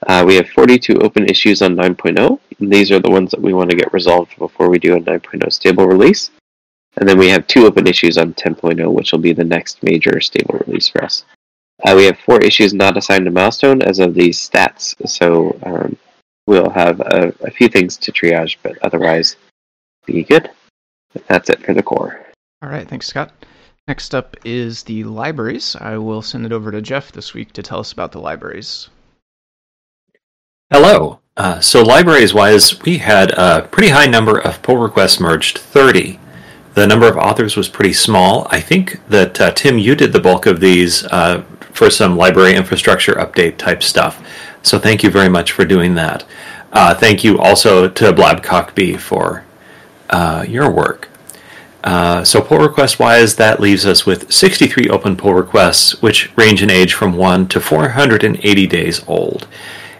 Uh, 0.08 0.24
we 0.26 0.36
have 0.36 0.50
42 0.50 0.98
open 1.00 1.26
issues 1.30 1.62
on 1.62 1.76
9.0, 1.76 2.40
and 2.60 2.72
these 2.72 2.92
are 2.92 3.00
the 3.00 3.10
ones 3.10 3.32
that 3.32 3.42
we 3.42 3.54
want 3.54 3.70
to 3.70 3.78
get 3.78 3.94
resolved 3.94 4.38
before 4.38 4.70
we 4.70 4.80
do 4.80 4.96
a 4.96 5.00
9.0 5.00 5.52
stable 5.54 5.88
release. 5.88 6.32
And 6.98 7.08
then 7.08 7.18
we 7.18 7.30
have 7.30 7.48
two 7.48 7.66
open 7.66 7.88
issues 7.88 8.18
on 8.18 8.34
10.0, 8.34 8.92
which 8.92 9.12
will 9.12 9.20
be 9.20 9.34
the 9.34 9.44
next 9.44 9.82
major 9.82 10.20
stable 10.20 10.60
release 10.68 10.90
for 10.90 11.04
us. 11.04 11.26
Uh, 11.84 11.94
we 11.96 12.06
have 12.06 12.20
four 12.20 12.40
issues 12.40 12.74
not 12.74 12.98
assigned 12.98 13.28
a 13.28 13.32
milestone 13.32 13.82
as 13.82 14.00
of 14.00 14.14
these 14.14 14.38
stats, 14.38 14.96
so 15.08 15.58
um, 15.64 15.98
we'll 16.48 16.70
have 16.70 17.00
a, 17.00 17.34
a 17.42 17.52
few 17.52 17.68
things 17.68 17.98
to 17.98 18.12
triage, 18.12 18.58
but 18.64 18.78
otherwise, 18.82 19.36
be 20.06 20.24
good. 20.24 20.50
But 21.14 21.28
that's 21.28 21.50
it 21.50 21.64
for 21.64 21.74
the 21.74 21.84
core. 21.84 22.26
All 22.62 22.70
right, 22.70 22.88
thanks, 22.88 23.08
Scott. 23.08 23.32
Next 23.88 24.16
up 24.16 24.38
is 24.46 24.84
the 24.84 25.04
libraries. 25.04 25.76
I 25.76 25.98
will 25.98 26.22
send 26.22 26.46
it 26.46 26.54
over 26.54 26.72
to 26.72 26.82
Jeff 26.82 27.12
this 27.12 27.34
week 27.34 27.52
to 27.54 27.64
tell 27.64 27.80
us 27.80 27.92
about 27.92 28.14
the 28.14 28.22
libraries. 28.22 28.90
Hello. 30.72 31.20
Uh, 31.36 31.60
so 31.60 31.84
libraries 31.84 32.34
wise, 32.34 32.82
we 32.84 32.98
had 32.98 33.32
a 33.32 33.68
pretty 33.72 33.90
high 33.90 34.06
number 34.06 34.40
of 34.40 34.62
pull 34.62 34.78
requests 34.78 35.20
merged, 35.20 35.58
30. 35.58 36.20
The 36.76 36.88
number 36.88 37.08
of 37.08 37.18
authors 37.18 37.56
was 37.56 37.68
pretty 37.70 37.94
small. 37.94 38.48
I 38.50 38.60
think 38.60 39.06
that 39.10 39.40
uh, 39.42 39.52
Tim, 39.52 39.78
you 39.78 39.96
did 39.96 40.14
the 40.14 40.20
bulk 40.20 40.46
of 40.46 40.60
these 40.60 41.04
uh, 41.06 41.44
for 41.74 41.90
some 41.90 42.16
library 42.16 42.56
infrastructure 42.56 43.14
update 43.16 43.58
type 43.58 43.84
stuff. 43.84 44.26
So 44.64 44.80
thank 44.80 45.04
you 45.04 45.12
very 45.12 45.30
much 45.30 45.52
for 45.52 45.66
doing 45.66 45.96
that. 45.96 46.26
Uh, 46.72 46.96
thank 46.96 47.24
you 47.24 47.40
also 47.40 47.88
to 47.88 48.14
Blab 48.14 48.42
Cockbee 48.42 49.00
for 49.00 49.44
uh, 50.10 50.46
your 50.48 50.72
work. 50.72 51.10
Uh, 51.84 52.24
so 52.24 52.42
pull 52.42 52.60
request 52.60 52.98
wise, 52.98 53.36
that 53.36 53.60
leaves 53.60 53.86
us 53.86 54.06
with 54.06 54.32
63 54.32 54.90
open 54.90 55.18
pull 55.18 55.34
requests, 55.34 56.02
which 56.02 56.36
range 56.38 56.64
in 56.64 56.70
age 56.70 56.94
from 56.94 57.18
1 57.18 57.50
to 57.50 57.60
480 57.60 58.68
days 58.68 59.06
old. 59.08 59.48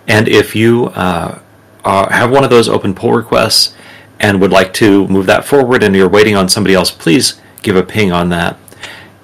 And 0.08 0.30
if 0.30 0.56
you 0.56 0.88
uh, 0.88 1.40
are, 1.84 2.12
have 2.12 2.32
one 2.32 2.46
of 2.46 2.50
those 2.50 2.70
open 2.70 2.96
pull 2.96 3.12
requests 3.12 3.76
and 4.20 4.40
would 4.40 4.52
like 4.52 4.74
to 4.76 5.08
move 5.10 5.26
that 5.26 5.44
forward 5.44 5.84
and 5.84 5.94
you're 5.94 6.08
waiting 6.08 6.36
on 6.36 6.48
somebody 6.48 6.74
else, 6.74 6.90
please 6.90 7.42
give 7.62 7.76
a 7.76 7.84
ping 7.84 8.14
on 8.14 8.30
that. 8.30 8.58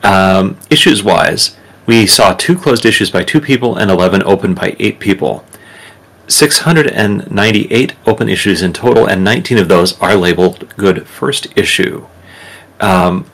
Um, 0.03 0.57
issues 0.69 1.01
wise, 1.01 1.55
we 1.89 2.05
saw 2.05 2.35
two 2.35 2.55
closed 2.55 2.85
issues 2.85 3.09
by 3.09 3.23
two 3.23 3.41
people 3.41 3.75
and 3.75 3.89
11 3.89 4.21
open 4.21 4.53
by 4.53 4.75
eight 4.77 4.99
people. 4.99 5.43
698 6.27 7.95
open 8.05 8.29
issues 8.29 8.61
in 8.61 8.73
total, 8.73 9.07
and 9.07 9.23
19 9.23 9.57
of 9.57 9.69
those 9.69 9.99
are 9.99 10.13
labeled 10.13 10.71
good 10.77 11.07
first 11.07 11.47
issue. 11.57 12.05
Um, 12.79 13.25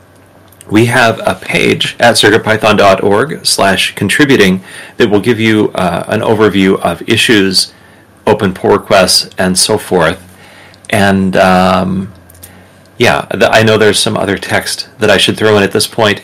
we 0.72 0.86
have 0.86 1.20
a 1.28 1.36
page 1.36 1.98
at 2.00 2.16
circuitpython.org 2.16 3.46
slash 3.46 3.94
contributing 3.94 4.64
that 4.96 5.10
will 5.10 5.20
give 5.20 5.38
you 5.38 5.72
uh, 5.76 6.06
an 6.08 6.22
overview 6.22 6.80
of 6.80 7.02
issues, 7.10 7.74
open 8.26 8.54
pull 8.54 8.72
requests, 8.72 9.30
and 9.38 9.60
so 9.60 9.78
forth. 9.78 10.22
And 10.90 11.36
um, 11.36 12.14
yeah, 12.98 13.28
I 13.32 13.64
know 13.64 13.78
there's 13.78 14.00
some 14.00 14.16
other 14.16 14.38
text 14.38 14.88
that 15.00 15.10
I 15.10 15.18
should 15.18 15.36
throw 15.36 15.58
in 15.58 15.64
at 15.64 15.74
this 15.74 15.88
point, 15.88 16.24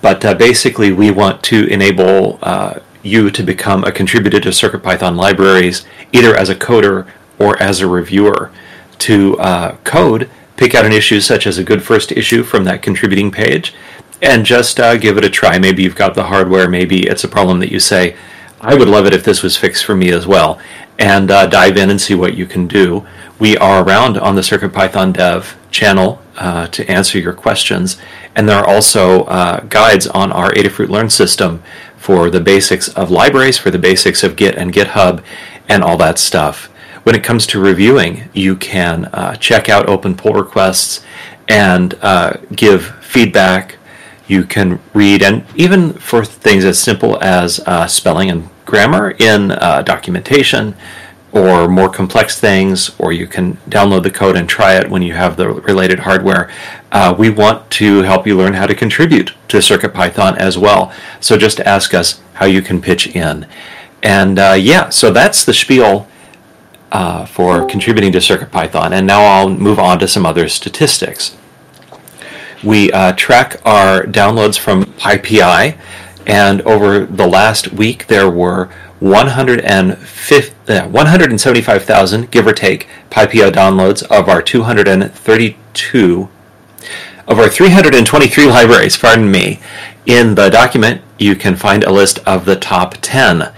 but 0.00 0.24
uh, 0.24 0.34
basically 0.34 0.92
we 0.92 1.10
want 1.10 1.42
to 1.44 1.66
enable 1.66 2.38
uh, 2.42 2.80
you 3.02 3.30
to 3.30 3.42
become 3.42 3.84
a 3.84 3.92
contributor 3.92 4.40
to 4.40 4.48
CircuitPython 4.50 5.16
libraries, 5.16 5.86
either 6.12 6.34
as 6.34 6.48
a 6.48 6.54
coder 6.54 7.06
or 7.38 7.60
as 7.62 7.80
a 7.80 7.86
reviewer, 7.86 8.50
to 8.98 9.38
uh, 9.38 9.76
code 9.84 10.28
pick 10.56 10.74
out 10.74 10.84
an 10.84 10.92
issue 10.92 11.20
such 11.20 11.46
as 11.46 11.56
a 11.56 11.64
good 11.64 11.82
first 11.82 12.12
issue 12.12 12.42
from 12.42 12.64
that 12.64 12.82
contributing 12.82 13.30
page 13.30 13.72
and 14.20 14.44
just 14.44 14.78
uh, 14.78 14.94
give 14.94 15.16
it 15.16 15.24
a 15.24 15.30
try. 15.30 15.58
Maybe 15.58 15.82
you've 15.82 15.96
got 15.96 16.14
the 16.14 16.24
hardware, 16.24 16.68
maybe 16.68 17.06
it's 17.06 17.24
a 17.24 17.28
problem 17.28 17.60
that 17.60 17.72
you 17.72 17.80
say, 17.80 18.14
I 18.60 18.74
would 18.74 18.88
love 18.88 19.06
it 19.06 19.14
if 19.14 19.24
this 19.24 19.42
was 19.42 19.56
fixed 19.56 19.86
for 19.86 19.96
me 19.96 20.10
as 20.10 20.26
well. 20.26 20.60
And 20.98 21.30
uh, 21.30 21.46
dive 21.46 21.78
in 21.78 21.88
and 21.88 21.98
see 21.98 22.14
what 22.14 22.34
you 22.34 22.44
can 22.44 22.68
do. 22.68 23.06
We 23.38 23.56
are 23.56 23.82
around 23.82 24.18
on 24.18 24.34
the 24.34 24.42
CircuitPython 24.42 25.14
Dev 25.14 25.56
channel 25.70 26.20
uh, 26.36 26.66
to 26.68 26.88
answer 26.90 27.18
your 27.18 27.32
questions. 27.32 27.96
And 28.34 28.48
there 28.48 28.58
are 28.58 28.66
also 28.66 29.24
uh, 29.24 29.60
guides 29.60 30.06
on 30.06 30.32
our 30.32 30.50
Adafruit 30.52 30.88
Learn 30.88 31.10
system 31.10 31.62
for 31.96 32.30
the 32.30 32.40
basics 32.40 32.88
of 32.88 33.10
libraries, 33.10 33.58
for 33.58 33.70
the 33.70 33.78
basics 33.78 34.22
of 34.22 34.36
Git 34.36 34.56
and 34.56 34.72
GitHub, 34.72 35.22
and 35.68 35.82
all 35.82 35.96
that 35.98 36.18
stuff 36.18 36.70
when 37.02 37.14
it 37.14 37.24
comes 37.24 37.46
to 37.48 37.60
reviewing, 37.60 38.28
you 38.32 38.56
can 38.56 39.06
uh, 39.06 39.34
check 39.36 39.68
out 39.68 39.88
open 39.88 40.14
pull 40.14 40.34
requests 40.34 41.04
and 41.48 41.94
uh, 42.02 42.34
give 42.54 42.86
feedback. 43.04 43.76
You 44.28 44.44
can 44.44 44.80
read, 44.94 45.22
and 45.22 45.44
even 45.56 45.94
for 45.94 46.24
things 46.24 46.64
as 46.64 46.80
simple 46.80 47.20
as 47.22 47.58
uh, 47.60 47.86
spelling 47.86 48.30
and 48.30 48.48
grammar 48.64 49.12
in 49.18 49.50
uh, 49.50 49.82
documentation, 49.82 50.76
or 51.32 51.68
more 51.68 51.88
complex 51.88 52.38
things, 52.40 52.90
or 52.98 53.12
you 53.12 53.26
can 53.26 53.56
download 53.68 54.02
the 54.02 54.10
code 54.10 54.36
and 54.36 54.48
try 54.48 54.74
it 54.74 54.90
when 54.90 55.02
you 55.02 55.14
have 55.14 55.36
the 55.36 55.48
related 55.48 56.00
hardware. 56.00 56.50
Uh, 56.90 57.14
we 57.16 57.30
want 57.30 57.70
to 57.70 58.02
help 58.02 58.26
you 58.26 58.36
learn 58.36 58.54
how 58.54 58.66
to 58.66 58.74
contribute 58.74 59.32
to 59.48 59.58
CircuitPython 59.58 60.36
as 60.38 60.58
well. 60.58 60.92
So 61.20 61.36
just 61.36 61.60
ask 61.60 61.94
us 61.94 62.20
how 62.34 62.46
you 62.46 62.62
can 62.62 62.82
pitch 62.82 63.14
in. 63.14 63.46
And 64.02 64.38
uh, 64.38 64.56
yeah, 64.58 64.88
so 64.88 65.12
that's 65.12 65.44
the 65.44 65.54
spiel 65.54 66.08
uh, 66.90 67.26
for 67.26 67.64
contributing 67.66 68.10
to 68.12 68.18
CircuitPython. 68.18 68.92
And 68.92 69.06
now 69.06 69.22
I'll 69.22 69.50
move 69.50 69.78
on 69.78 69.98
to 70.00 70.08
some 70.08 70.26
other 70.26 70.48
statistics. 70.48 71.36
We 72.64 72.90
uh, 72.92 73.12
track 73.12 73.60
our 73.64 74.02
downloads 74.02 74.58
from 74.58 74.84
PyPI, 74.84 75.78
and 76.26 76.60
over 76.62 77.06
the 77.06 77.26
last 77.26 77.72
week 77.72 78.08
there 78.08 78.28
were 78.28 78.68
175,000, 80.70 82.24
uh, 82.24 82.26
give 82.30 82.46
or 82.46 82.52
take, 82.52 82.88
PyPI 83.10 83.50
downloads 83.50 84.02
of 84.04 84.28
our 84.28 84.40
232 84.42 86.28
of 87.30 87.38
our 87.38 87.48
323 87.48 88.46
libraries, 88.46 88.96
pardon 88.98 89.30
me. 89.30 89.60
In 90.04 90.34
the 90.34 90.50
document, 90.50 91.00
you 91.16 91.36
can 91.36 91.54
find 91.54 91.84
a 91.84 91.92
list 91.92 92.18
of 92.26 92.44
the 92.44 92.56
top 92.56 92.96
10. 93.00 93.52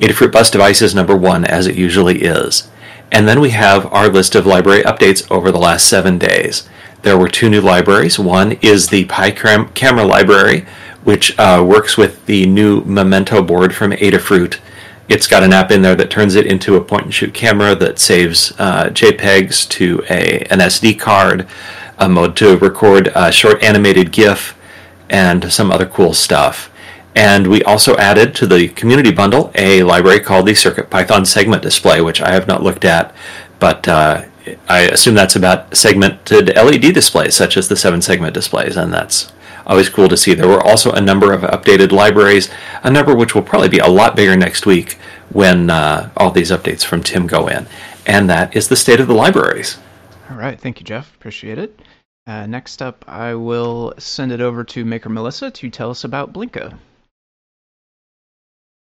Adafruit 0.00 0.32
Bus 0.32 0.50
Devices 0.50 0.96
number 0.96 1.16
one, 1.16 1.44
as 1.44 1.68
it 1.68 1.76
usually 1.76 2.22
is. 2.22 2.68
And 3.12 3.28
then 3.28 3.40
we 3.40 3.50
have 3.50 3.86
our 3.92 4.08
list 4.08 4.34
of 4.34 4.46
library 4.46 4.82
updates 4.82 5.30
over 5.30 5.52
the 5.52 5.58
last 5.58 5.86
seven 5.86 6.18
days. 6.18 6.68
There 7.02 7.16
were 7.16 7.28
two 7.28 7.48
new 7.48 7.60
libraries. 7.60 8.18
One 8.18 8.52
is 8.62 8.88
the 8.88 9.04
PyCamera 9.04 10.08
library, 10.08 10.66
which 11.04 11.38
uh, 11.38 11.64
works 11.64 11.96
with 11.96 12.26
the 12.26 12.46
new 12.46 12.80
Memento 12.80 13.42
board 13.42 13.76
from 13.76 13.92
Adafruit. 13.92 14.58
It's 15.06 15.26
got 15.26 15.42
an 15.42 15.52
app 15.52 15.70
in 15.70 15.82
there 15.82 15.94
that 15.96 16.10
turns 16.10 16.34
it 16.34 16.46
into 16.46 16.76
a 16.76 16.80
point 16.80 17.04
and 17.04 17.14
shoot 17.14 17.34
camera 17.34 17.74
that 17.74 17.98
saves 17.98 18.52
uh, 18.58 18.86
JPEGs 18.86 19.68
to 19.70 20.02
a, 20.08 20.40
an 20.50 20.60
SD 20.60 20.98
card, 20.98 21.46
a 21.98 22.08
mode 22.08 22.36
to 22.36 22.56
record 22.56 23.12
a 23.14 23.30
short 23.30 23.62
animated 23.62 24.12
GIF, 24.12 24.56
and 25.10 25.52
some 25.52 25.70
other 25.70 25.84
cool 25.84 26.14
stuff. 26.14 26.70
And 27.14 27.46
we 27.46 27.62
also 27.64 27.96
added 27.98 28.34
to 28.36 28.46
the 28.46 28.68
community 28.68 29.12
bundle 29.12 29.52
a 29.54 29.82
library 29.82 30.20
called 30.20 30.46
the 30.46 30.52
CircuitPython 30.52 31.26
segment 31.26 31.62
display, 31.62 32.00
which 32.00 32.22
I 32.22 32.32
have 32.32 32.48
not 32.48 32.62
looked 32.62 32.86
at, 32.86 33.14
but 33.60 33.86
uh, 33.86 34.24
I 34.68 34.80
assume 34.80 35.14
that's 35.14 35.36
about 35.36 35.76
segmented 35.76 36.56
LED 36.56 36.94
displays, 36.94 37.34
such 37.34 37.58
as 37.58 37.68
the 37.68 37.76
seven 37.76 38.00
segment 38.00 38.34
displays, 38.34 38.76
and 38.76 38.92
that's 38.92 39.30
always 39.66 39.88
cool 39.88 40.08
to 40.08 40.16
see. 40.16 40.34
There 40.34 40.48
were 40.48 40.62
also 40.62 40.92
a 40.92 41.00
number 41.00 41.32
of 41.32 41.42
updated 41.42 41.92
libraries, 41.92 42.50
a 42.82 42.90
number 42.90 43.14
which 43.14 43.34
will 43.34 43.42
probably 43.42 43.68
be 43.68 43.78
a 43.78 43.88
lot 43.88 44.16
bigger 44.16 44.36
next 44.36 44.66
week 44.66 44.98
when 45.30 45.70
uh, 45.70 46.10
all 46.16 46.30
these 46.30 46.50
updates 46.50 46.84
from 46.84 47.02
Tim 47.02 47.26
go 47.26 47.48
in. 47.48 47.66
And 48.06 48.28
that 48.30 48.54
is 48.54 48.68
the 48.68 48.76
state 48.76 49.00
of 49.00 49.08
the 49.08 49.14
libraries. 49.14 49.78
All 50.30 50.36
right. 50.36 50.60
Thank 50.60 50.80
you, 50.80 50.84
Jeff. 50.84 51.14
Appreciate 51.14 51.58
it. 51.58 51.78
Uh, 52.26 52.46
next 52.46 52.80
up, 52.80 53.04
I 53.06 53.34
will 53.34 53.92
send 53.98 54.32
it 54.32 54.40
over 54.40 54.64
to 54.64 54.84
Maker 54.84 55.10
Melissa 55.10 55.50
to 55.50 55.70
tell 55.70 55.90
us 55.90 56.04
about 56.04 56.32
Blinka. 56.32 56.78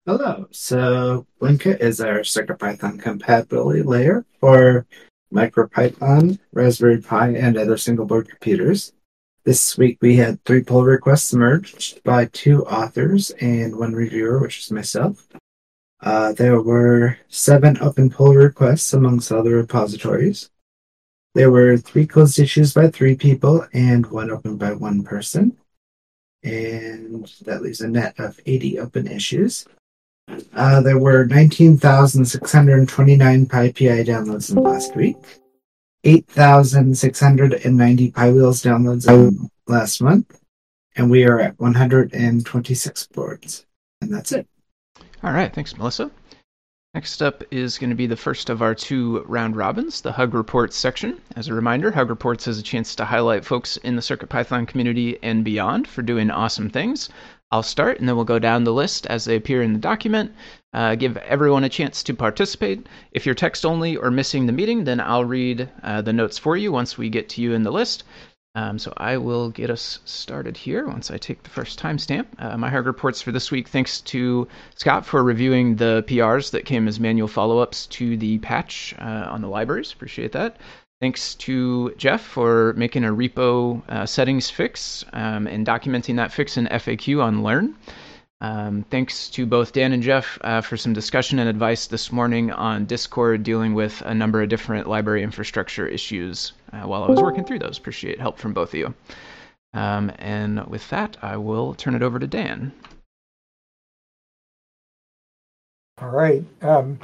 Hello. 0.05 0.47
So 0.51 1.27
Blinka 1.41 1.79
is 1.79 1.99
our 1.99 2.19
CircuitPython 2.19 3.01
compatibility 3.01 3.83
layer 3.83 4.25
for 4.39 4.85
MicroPython, 5.33 6.39
Raspberry 6.53 7.01
Pi, 7.01 7.29
and 7.29 7.57
other 7.57 7.77
single 7.77 8.05
board 8.05 8.29
computers. 8.29 8.93
This 9.47 9.77
week 9.77 9.99
we 10.01 10.17
had 10.17 10.43
three 10.43 10.61
pull 10.61 10.83
requests 10.83 11.33
merged 11.33 12.03
by 12.03 12.25
two 12.25 12.65
authors 12.65 13.31
and 13.39 13.77
one 13.77 13.93
reviewer, 13.93 14.39
which 14.39 14.59
is 14.59 14.73
myself. 14.73 15.25
Uh, 16.01 16.33
there 16.33 16.61
were 16.61 17.17
seven 17.29 17.77
open 17.79 18.09
pull 18.09 18.33
requests 18.33 18.91
amongst 18.91 19.31
other 19.31 19.55
repositories. 19.55 20.49
There 21.33 21.49
were 21.49 21.77
three 21.77 22.05
closed 22.05 22.39
issues 22.39 22.73
by 22.73 22.89
three 22.89 23.15
people 23.15 23.65
and 23.71 24.05
one 24.07 24.31
open 24.31 24.57
by 24.57 24.73
one 24.73 25.01
person. 25.01 25.55
And 26.43 27.25
that 27.45 27.61
leaves 27.61 27.79
a 27.79 27.87
net 27.87 28.19
of 28.19 28.37
80 28.45 28.79
open 28.79 29.07
issues. 29.07 29.65
Uh, 30.53 30.81
there 30.81 30.99
were 30.99 31.23
19,629 31.23 33.45
PyPI 33.45 34.05
downloads 34.05 34.49
in 34.49 34.55
the 34.55 34.61
last 34.61 34.93
week, 34.97 35.15
8,690 36.07 38.11
PyWheels 38.11 38.63
downloads 38.63 39.49
last 39.67 40.01
month, 40.01 40.39
and 40.95 41.11
we 41.11 41.25
are 41.25 41.41
at 41.41 41.59
126 41.59 43.07
boards. 43.07 43.65
And 43.99 44.13
that's 44.13 44.31
it. 44.31 44.47
All 45.21 45.33
right. 45.33 45.53
Thanks, 45.53 45.77
Melissa. 45.77 46.09
Next 46.93 47.21
up 47.21 47.43
is 47.51 47.77
going 47.77 47.89
to 47.89 47.95
be 47.95 48.07
the 48.07 48.15
first 48.15 48.49
of 48.49 48.61
our 48.61 48.73
two 48.73 49.21
round 49.27 49.57
robins, 49.57 49.99
the 49.99 50.13
Hug 50.13 50.33
Reports 50.33 50.77
section. 50.77 51.19
As 51.35 51.49
a 51.49 51.53
reminder, 51.53 51.91
Hug 51.91 52.09
Reports 52.09 52.47
is 52.47 52.57
a 52.57 52.63
chance 52.63 52.95
to 52.95 53.03
highlight 53.03 53.43
folks 53.43 53.75
in 53.77 53.97
the 53.97 54.01
CircuitPython 54.01 54.65
community 54.65 55.21
and 55.21 55.43
beyond 55.43 55.89
for 55.89 56.03
doing 56.03 56.31
awesome 56.31 56.69
things. 56.69 57.09
I'll 57.51 57.63
start, 57.63 57.99
and 57.99 58.07
then 58.07 58.15
we'll 58.15 58.25
go 58.25 58.39
down 58.39 58.65
the 58.65 58.73
list 58.73 59.05
as 59.07 59.23
they 59.23 59.35
appear 59.37 59.61
in 59.61 59.73
the 59.73 59.79
document. 59.79 60.33
Uh, 60.73 60.95
give 60.95 61.15
everyone 61.17 61.63
a 61.63 61.69
chance 61.69 62.03
to 62.03 62.13
participate. 62.13 62.87
If 63.11 63.25
you're 63.25 63.35
text 63.35 63.65
only 63.65 63.95
or 63.95 64.11
missing 64.11 64.45
the 64.45 64.53
meeting, 64.53 64.83
then 64.83 64.99
I'll 64.99 65.23
read 65.25 65.69
uh, 65.81 66.01
the 66.01 66.11
notes 66.13 66.37
for 66.37 66.57
you 66.57 66.71
once 66.71 66.97
we 66.97 67.09
get 67.09 67.29
to 67.29 67.41
you 67.41 67.53
in 67.53 67.63
the 67.63 67.71
list. 67.71 68.03
Um, 68.55 68.79
so 68.79 68.91
I 68.97 69.17
will 69.17 69.49
get 69.49 69.69
us 69.69 69.99
started 70.03 70.57
here 70.57 70.87
once 70.87 71.11
I 71.11 71.17
take 71.17 71.43
the 71.43 71.49
first 71.49 71.79
timestamp. 71.79 72.25
Uh, 72.39 72.57
my 72.57 72.69
hard 72.69 72.87
reports 72.87 73.21
for 73.21 73.31
this 73.31 73.51
week, 73.51 73.67
thanks 73.67 74.01
to 74.01 74.47
Scott 74.75 75.05
for 75.05 75.23
reviewing 75.23 75.75
the 75.75 76.03
PRs 76.07 76.51
that 76.51 76.65
came 76.65 76.87
as 76.87 76.99
manual 76.99 77.27
follow 77.27 77.59
ups 77.59 77.85
to 77.87 78.17
the 78.17 78.39
patch 78.39 78.95
uh, 78.97 79.27
on 79.29 79.41
the 79.41 79.47
libraries. 79.47 79.93
Appreciate 79.93 80.31
that. 80.31 80.57
Thanks 80.99 81.35
to 81.35 81.93
Jeff 81.97 82.21
for 82.21 82.73
making 82.73 83.03
a 83.03 83.09
repo 83.09 83.87
uh, 83.87 84.05
settings 84.07 84.49
fix 84.49 85.05
um, 85.13 85.45
and 85.45 85.65
documenting 85.65 86.15
that 86.15 86.31
fix 86.31 86.57
in 86.57 86.65
FAQ 86.65 87.21
on 87.21 87.43
Learn. 87.43 87.75
Um, 88.41 88.83
thanks 88.89 89.29
to 89.31 89.45
both 89.45 89.73
Dan 89.73 89.93
and 89.93 90.01
Jeff 90.01 90.39
uh, 90.41 90.61
for 90.61 90.75
some 90.77 90.93
discussion 90.93 91.39
and 91.39 91.49
advice 91.49 91.87
this 91.87 92.11
morning 92.11 92.51
on 92.51 92.85
Discord 92.85 93.43
dealing 93.43 93.75
with 93.75 94.01
a 94.05 94.13
number 94.13 94.41
of 94.41 94.49
different 94.49 94.87
library 94.87 95.23
infrastructure 95.23 95.87
issues 95.87 96.53
uh, 96.73 96.81
while 96.81 97.03
I 97.03 97.07
was 97.07 97.21
working 97.21 97.43
through 97.43 97.59
those. 97.59 97.77
Appreciate 97.77 98.19
help 98.19 98.39
from 98.39 98.53
both 98.53 98.69
of 98.69 98.75
you. 98.75 98.93
Um, 99.73 100.11
and 100.17 100.65
with 100.65 100.87
that, 100.89 101.17
I 101.21 101.37
will 101.37 101.75
turn 101.75 101.93
it 101.93 102.01
over 102.01 102.17
to 102.17 102.27
Dan. 102.27 102.71
All 105.99 106.09
right. 106.09 106.43
Um, 106.61 106.99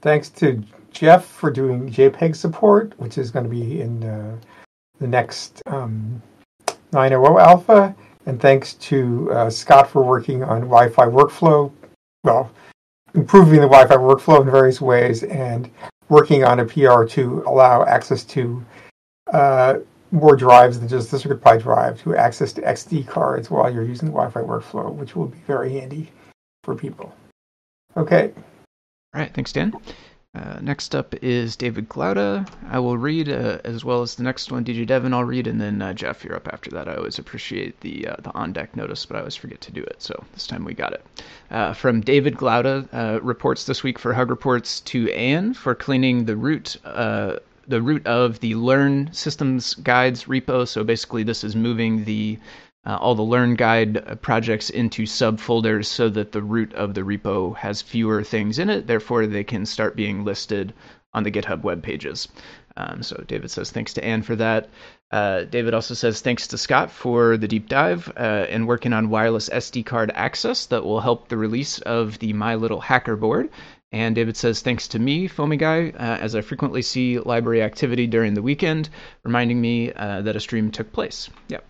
thanks 0.00 0.28
to 0.30 0.62
Jeff 0.96 1.26
for 1.26 1.50
doing 1.50 1.90
JPEG 1.90 2.34
support, 2.34 2.98
which 2.98 3.18
is 3.18 3.30
going 3.30 3.44
to 3.44 3.50
be 3.50 3.82
in 3.82 4.00
the 4.98 5.06
next 5.06 5.60
um, 5.66 6.22
9.0 6.92 7.38
alpha. 7.40 7.94
And 8.24 8.40
thanks 8.40 8.74
to 8.74 9.30
uh, 9.30 9.50
Scott 9.50 9.90
for 9.90 10.02
working 10.02 10.42
on 10.42 10.62
Wi-Fi 10.62 11.04
workflow, 11.04 11.70
well, 12.24 12.50
improving 13.14 13.60
the 13.60 13.68
Wi-Fi 13.68 13.94
workflow 13.96 14.40
in 14.40 14.50
various 14.50 14.80
ways, 14.80 15.22
and 15.22 15.70
working 16.08 16.44
on 16.44 16.60
a 16.60 16.64
PR 16.64 17.04
to 17.04 17.44
allow 17.46 17.84
access 17.84 18.24
to 18.24 18.64
uh, 19.34 19.74
more 20.12 20.34
drives 20.34 20.80
than 20.80 20.88
just 20.88 21.10
the 21.10 21.18
CircuitPy 21.18 21.60
drive, 21.60 22.00
to 22.02 22.16
access 22.16 22.54
to 22.54 22.62
SD 22.62 23.06
cards 23.06 23.50
while 23.50 23.70
you're 23.70 23.84
using 23.84 24.08
the 24.08 24.12
Wi-Fi 24.12 24.40
workflow, 24.40 24.92
which 24.92 25.14
will 25.14 25.26
be 25.26 25.38
very 25.46 25.74
handy 25.74 26.10
for 26.64 26.74
people. 26.74 27.14
Okay. 27.98 28.32
All 29.14 29.20
right, 29.20 29.32
thanks, 29.34 29.52
Dan. 29.52 29.74
Uh, 30.36 30.58
next 30.60 30.94
up 30.94 31.14
is 31.22 31.56
David 31.56 31.88
Glaude. 31.88 32.46
I 32.68 32.78
will 32.78 32.98
read 32.98 33.30
uh, 33.30 33.58
as 33.64 33.86
well 33.86 34.02
as 34.02 34.16
the 34.16 34.22
next 34.22 34.52
one. 34.52 34.66
DJ 34.66 34.86
Devon, 34.86 35.14
I'll 35.14 35.24
read, 35.24 35.46
and 35.46 35.58
then 35.58 35.80
uh, 35.80 35.94
Jeff, 35.94 36.22
you're 36.22 36.36
up 36.36 36.48
after 36.52 36.70
that. 36.72 36.88
I 36.88 36.94
always 36.94 37.18
appreciate 37.18 37.80
the 37.80 38.08
uh, 38.08 38.16
the 38.22 38.34
on 38.34 38.52
deck 38.52 38.76
notice, 38.76 39.06
but 39.06 39.16
I 39.16 39.20
always 39.20 39.36
forget 39.36 39.62
to 39.62 39.72
do 39.72 39.82
it. 39.82 40.02
So 40.02 40.24
this 40.34 40.46
time 40.46 40.64
we 40.64 40.74
got 40.74 40.92
it. 40.92 41.06
Uh, 41.50 41.72
from 41.72 42.02
David 42.02 42.36
Glaude, 42.36 42.86
reports 43.22 43.64
this 43.64 43.82
week 43.82 43.98
for 43.98 44.12
Hug 44.12 44.28
Reports 44.28 44.80
to 44.80 45.10
Anne 45.12 45.54
for 45.54 45.74
cleaning 45.74 46.26
the 46.26 46.36
root 46.36 46.76
the 47.68 47.82
root 47.82 48.06
of 48.06 48.38
the 48.40 48.54
Learn 48.54 49.08
Systems 49.12 49.74
Guides 49.74 50.24
repo. 50.24 50.68
So 50.68 50.84
basically, 50.84 51.22
this 51.22 51.42
is 51.42 51.56
moving 51.56 52.04
the 52.04 52.38
uh, 52.86 52.96
all 52.96 53.14
the 53.14 53.22
Learn 53.22 53.56
Guide 53.56 54.18
projects 54.22 54.70
into 54.70 55.02
subfolders 55.02 55.86
so 55.86 56.08
that 56.08 56.32
the 56.32 56.42
root 56.42 56.72
of 56.74 56.94
the 56.94 57.02
repo 57.02 57.56
has 57.56 57.82
fewer 57.82 58.22
things 58.22 58.58
in 58.58 58.70
it. 58.70 58.86
Therefore, 58.86 59.26
they 59.26 59.44
can 59.44 59.66
start 59.66 59.96
being 59.96 60.24
listed 60.24 60.72
on 61.12 61.24
the 61.24 61.30
GitHub 61.30 61.62
web 61.62 61.82
pages. 61.82 62.28
Um, 62.76 63.02
so 63.02 63.24
David 63.26 63.50
says 63.50 63.70
thanks 63.70 63.94
to 63.94 64.04
Anne 64.04 64.22
for 64.22 64.36
that. 64.36 64.68
Uh, 65.10 65.44
David 65.44 65.72
also 65.72 65.94
says 65.94 66.20
thanks 66.20 66.48
to 66.48 66.58
Scott 66.58 66.90
for 66.90 67.36
the 67.36 67.48
deep 67.48 67.68
dive 67.68 68.12
uh, 68.16 68.20
and 68.20 68.68
working 68.68 68.92
on 68.92 69.08
wireless 69.08 69.48
SD 69.48 69.86
card 69.86 70.12
access 70.14 70.66
that 70.66 70.84
will 70.84 71.00
help 71.00 71.28
the 71.28 71.36
release 71.36 71.78
of 71.80 72.18
the 72.18 72.32
My 72.34 72.56
Little 72.56 72.80
Hacker 72.80 73.16
board. 73.16 73.48
And 73.92 74.14
David 74.14 74.36
says 74.36 74.60
thanks 74.60 74.88
to 74.88 74.98
me, 74.98 75.26
Foamy 75.26 75.56
Guy, 75.56 75.90
uh, 75.90 76.18
as 76.20 76.34
I 76.34 76.40
frequently 76.40 76.82
see 76.82 77.18
library 77.18 77.62
activity 77.62 78.06
during 78.06 78.34
the 78.34 78.42
weekend, 78.42 78.90
reminding 79.22 79.60
me 79.60 79.92
uh, 79.92 80.22
that 80.22 80.36
a 80.36 80.40
stream 80.40 80.70
took 80.70 80.92
place. 80.92 81.30
Yep. 81.48 81.64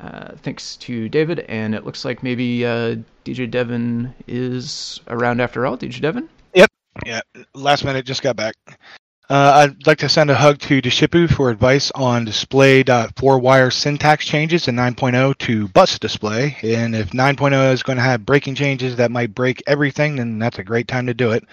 Uh, 0.00 0.34
thanks 0.36 0.76
to 0.76 1.08
David, 1.10 1.40
and 1.40 1.74
it 1.74 1.84
looks 1.84 2.04
like 2.06 2.22
maybe 2.22 2.64
uh, 2.64 2.96
DJ 3.24 3.50
Devon 3.50 4.14
is 4.26 5.00
around 5.08 5.40
after 5.40 5.66
all. 5.66 5.76
DJ 5.76 6.00
Devon? 6.00 6.28
Yep. 6.54 6.70
Yeah. 7.04 7.20
Last 7.54 7.84
minute, 7.84 8.06
just 8.06 8.22
got 8.22 8.34
back. 8.34 8.54
Uh, 9.30 9.68
I'd 9.68 9.86
like 9.86 9.98
to 9.98 10.08
send 10.08 10.30
a 10.30 10.34
hug 10.34 10.58
to 10.60 10.82
Deshipu 10.82 11.30
for 11.30 11.50
advice 11.50 11.92
on 11.94 12.24
display 12.24 12.82
four 13.16 13.38
wire 13.38 13.70
syntax 13.70 14.26
changes 14.26 14.66
in 14.66 14.74
9.0 14.74 15.38
to 15.38 15.68
bus 15.68 16.00
display. 16.00 16.56
And 16.62 16.96
if 16.96 17.10
9.0 17.10 17.72
is 17.72 17.84
going 17.84 17.96
to 17.96 18.02
have 18.02 18.26
breaking 18.26 18.56
changes 18.56 18.96
that 18.96 19.12
might 19.12 19.34
break 19.34 19.62
everything, 19.68 20.16
then 20.16 20.40
that's 20.40 20.58
a 20.58 20.64
great 20.64 20.88
time 20.88 21.06
to 21.06 21.14
do 21.14 21.30
it. 21.30 21.44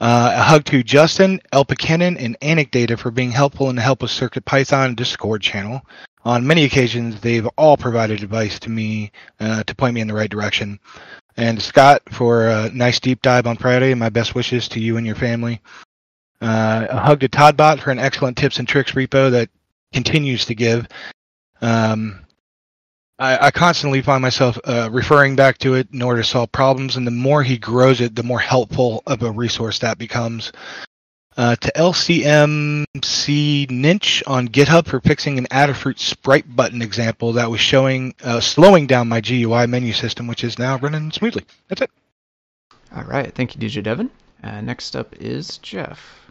Uh, 0.00 0.32
a 0.34 0.42
hug 0.42 0.64
to 0.64 0.82
Justin, 0.82 1.40
El 1.52 1.64
Pekenin, 1.64 2.16
and 2.18 2.38
Anecdata 2.40 2.98
for 2.98 3.10
being 3.10 3.30
helpful 3.30 3.70
in 3.70 3.76
the 3.76 3.82
Help 3.82 4.02
with 4.02 4.10
Circuit 4.10 4.44
Python 4.44 4.94
Discord 4.94 5.42
channel 5.42 5.82
on 6.26 6.44
many 6.44 6.64
occasions, 6.64 7.20
they've 7.20 7.46
all 7.56 7.76
provided 7.76 8.20
advice 8.20 8.58
to 8.58 8.68
me 8.68 9.12
uh, 9.38 9.62
to 9.62 9.74
point 9.76 9.94
me 9.94 10.00
in 10.00 10.08
the 10.08 10.14
right 10.14 10.28
direction. 10.28 10.80
And 11.36 11.62
Scott, 11.62 12.02
for 12.10 12.48
a 12.48 12.68
nice 12.70 12.98
deep 12.98 13.22
dive 13.22 13.46
on 13.46 13.56
Friday, 13.56 13.94
my 13.94 14.08
best 14.08 14.34
wishes 14.34 14.66
to 14.70 14.80
you 14.80 14.96
and 14.96 15.06
your 15.06 15.14
family. 15.14 15.60
Uh, 16.40 16.88
a 16.90 16.98
hug 16.98 17.20
to 17.20 17.28
Todbot 17.28 17.78
for 17.78 17.92
an 17.92 18.00
excellent 18.00 18.36
tips 18.36 18.58
and 18.58 18.66
tricks 18.66 18.90
repo 18.92 19.30
that 19.30 19.50
continues 19.92 20.44
to 20.46 20.56
give. 20.56 20.88
Um, 21.60 22.26
I, 23.20 23.46
I, 23.46 23.50
constantly 23.52 24.02
find 24.02 24.20
myself 24.20 24.58
uh, 24.64 24.88
referring 24.90 25.36
back 25.36 25.58
to 25.58 25.74
it 25.74 25.88
in 25.92 26.02
order 26.02 26.22
to 26.22 26.28
solve 26.28 26.50
problems, 26.50 26.96
and 26.96 27.06
the 27.06 27.12
more 27.12 27.44
he 27.44 27.56
grows 27.56 28.00
it, 28.00 28.16
the 28.16 28.24
more 28.24 28.40
helpful 28.40 29.04
of 29.06 29.22
a 29.22 29.30
resource 29.30 29.78
that 29.78 29.96
becomes 29.96 30.50
uh, 31.36 31.56
to 31.56 31.72
LCMC 31.76 32.86
Ninch 33.68 34.22
on 34.26 34.48
GitHub 34.48 34.86
for 34.86 35.00
fixing 35.00 35.38
an 35.38 35.46
Adafruit 35.50 35.98
sprite 35.98 36.56
button 36.56 36.82
example 36.82 37.32
that 37.34 37.50
was 37.50 37.60
showing 37.60 38.14
uh, 38.24 38.40
slowing 38.40 38.86
down 38.86 39.08
my 39.08 39.20
GUI 39.20 39.66
menu 39.66 39.92
system, 39.92 40.26
which 40.26 40.44
is 40.44 40.58
now 40.58 40.78
running 40.78 41.10
smoothly. 41.12 41.44
That's 41.68 41.82
it. 41.82 41.90
All 42.94 43.04
right, 43.04 43.34
thank 43.34 43.54
you, 43.54 43.60
DJ 43.60 43.82
Devon. 43.82 44.10
Uh, 44.42 44.60
next 44.60 44.96
up 44.96 45.14
is 45.20 45.58
Jeff. 45.58 46.26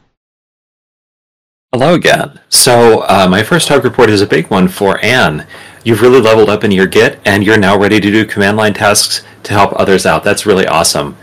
Hello 1.74 1.94
again. 1.94 2.40
So 2.50 3.02
uh, 3.02 3.28
my 3.30 3.44
first 3.44 3.68
hug 3.68 3.84
report 3.84 4.10
is 4.10 4.22
a 4.22 4.28
big 4.28 4.50
one 4.50 4.70
for 4.70 5.04
Anne. 5.04 5.46
You've 5.84 6.02
really 6.02 6.22
leveled 6.22 6.50
up 6.50 6.64
in 6.64 6.72
your 6.72 6.88
Git, 6.88 7.20
and 7.26 7.44
you're 7.44 7.60
now 7.60 7.78
ready 7.78 8.00
to 8.00 8.12
do 8.12 8.26
command 8.26 8.58
line 8.58 8.74
tasks 8.74 9.24
to 9.44 9.54
help 9.54 9.74
others 9.74 10.06
out. 10.06 10.24
That's 10.24 10.46
really 10.46 10.66
awesome. 10.66 11.18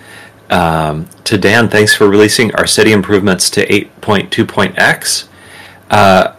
Um, 0.52 1.08
to 1.24 1.38
Dan, 1.38 1.70
thanks 1.70 1.94
for 1.94 2.06
releasing 2.06 2.54
our 2.56 2.66
steady 2.66 2.92
improvements 2.92 3.48
to 3.50 3.66
8.2.x. 3.66 5.28
Uh, 5.90 6.34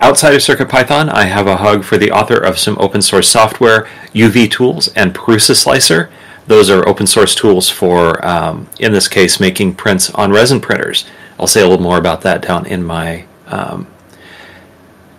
outside 0.00 0.34
of 0.34 0.40
CircuitPython, 0.40 1.08
I 1.08 1.24
have 1.24 1.46
a 1.46 1.56
hug 1.56 1.82
for 1.82 1.96
the 1.96 2.10
author 2.10 2.36
of 2.36 2.58
some 2.58 2.76
open 2.78 3.00
source 3.00 3.26
software, 3.26 3.88
UV 4.12 4.50
Tools 4.50 4.88
and 4.88 5.14
Prusa 5.14 5.56
Slicer. 5.56 6.10
Those 6.46 6.68
are 6.68 6.86
open 6.86 7.06
source 7.06 7.34
tools 7.34 7.70
for, 7.70 8.22
um, 8.22 8.68
in 8.80 8.92
this 8.92 9.08
case, 9.08 9.40
making 9.40 9.76
prints 9.76 10.10
on 10.10 10.30
resin 10.30 10.60
printers. 10.60 11.06
I'll 11.40 11.46
say 11.46 11.62
a 11.62 11.66
little 11.66 11.82
more 11.82 11.96
about 11.96 12.20
that 12.20 12.42
down 12.42 12.66
in 12.66 12.84
my 12.84 13.24
um, 13.46 13.86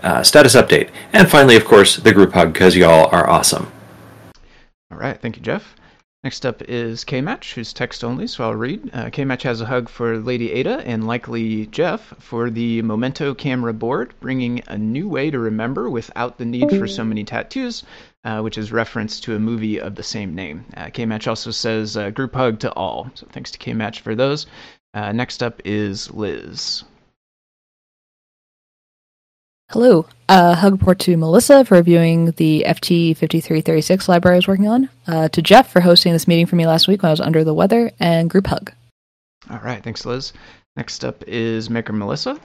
uh, 0.03 0.21
status 0.21 0.53
update. 0.53 0.91
And 1.13 1.27
finally, 1.27 1.55
of 1.55 1.65
course, 1.65 1.95
the 1.95 2.13
group 2.13 2.33
hug 2.33 2.53
because 2.53 2.75
y'all 2.75 3.09
are 3.11 3.27
awesome. 3.27 3.71
All 4.91 4.99
right. 4.99 5.19
Thank 5.19 5.35
you, 5.35 5.41
Jeff. 5.41 5.75
Next 6.25 6.43
up 6.43 6.63
is 6.63 7.05
Kmatch, 7.05 7.53
who's 7.53 7.71
text 7.71 8.03
only, 8.03 8.25
so 8.25 8.45
I'll 8.45 8.55
read. 8.55 8.89
Uh, 8.91 9.11
Kmatch 9.11 9.43
has 9.43 9.61
a 9.61 9.65
hug 9.67 9.87
for 9.87 10.17
Lady 10.17 10.51
Ada 10.53 10.79
and 10.79 11.05
likely 11.05 11.67
Jeff 11.67 12.15
for 12.17 12.49
the 12.49 12.81
Memento 12.81 13.35
camera 13.35 13.73
board, 13.73 14.11
bringing 14.21 14.63
a 14.65 14.75
new 14.75 15.07
way 15.07 15.29
to 15.29 15.37
remember 15.37 15.87
without 15.87 16.39
the 16.39 16.45
need 16.45 16.71
for 16.71 16.87
so 16.87 17.03
many 17.03 17.23
tattoos, 17.25 17.83
uh, 18.23 18.41
which 18.41 18.57
is 18.57 18.71
reference 18.71 19.19
to 19.19 19.35
a 19.35 19.39
movie 19.39 19.79
of 19.79 19.93
the 19.93 20.01
same 20.01 20.33
name. 20.33 20.65
Uh, 20.75 20.85
Kmatch 20.85 21.27
also 21.27 21.51
says 21.51 21.95
uh, 21.95 22.09
group 22.09 22.33
hug 22.33 22.57
to 22.61 22.73
all, 22.73 23.11
so 23.13 23.27
thanks 23.31 23.51
to 23.51 23.59
Kmatch 23.59 23.99
for 23.99 24.15
those. 24.15 24.47
Uh, 24.95 25.11
next 25.11 25.43
up 25.43 25.61
is 25.63 26.09
Liz. 26.09 26.83
Hello. 29.71 30.05
Uh, 30.29 30.53
hug 30.53 30.73
report 30.73 30.99
to 30.99 31.17
Melissa 31.17 31.65
for 31.65 31.75
reviewing 31.75 32.31
the 32.31 32.63
FT5336 32.67 34.07
library 34.07 34.35
I 34.35 34.37
was 34.37 34.47
working 34.47 34.67
on. 34.67 34.89
Uh, 35.07 35.27
to 35.29 35.41
Jeff 35.41 35.71
for 35.71 35.81
hosting 35.81 36.13
this 36.13 36.27
meeting 36.27 36.45
for 36.45 36.55
me 36.55 36.67
last 36.67 36.87
week 36.87 37.01
when 37.01 37.09
I 37.09 37.13
was 37.13 37.19
under 37.19 37.43
the 37.43 37.53
weather. 37.53 37.91
And 37.99 38.29
group 38.29 38.45
hug. 38.45 38.71
All 39.49 39.59
right. 39.59 39.83
Thanks, 39.83 40.05
Liz. 40.05 40.33
Next 40.75 41.03
up 41.03 41.23
is 41.25 41.69
Maker 41.69 41.93
Melissa. 41.93 42.39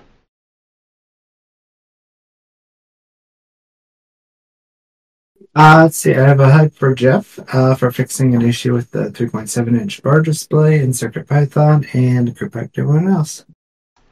Uh, 5.55 5.81
let's 5.83 5.99
see. 5.99 6.15
I 6.15 6.27
have 6.27 6.41
a 6.41 6.51
hug 6.51 6.73
for 6.73 6.95
Jeff 6.95 7.39
uh, 7.53 7.75
for 7.75 7.91
fixing 7.91 8.35
an 8.35 8.43
issue 8.43 8.73
with 8.73 8.91
the 8.93 9.11
3.7 9.11 9.79
inch 9.79 10.03
bar 10.03 10.23
display 10.23 10.79
in 10.79 10.91
CircuitPython 10.91 11.95
and 11.95 12.35
group 12.35 12.55
hug 12.55 12.73
to 12.73 12.81
everyone 12.81 13.09
else. 13.09 13.45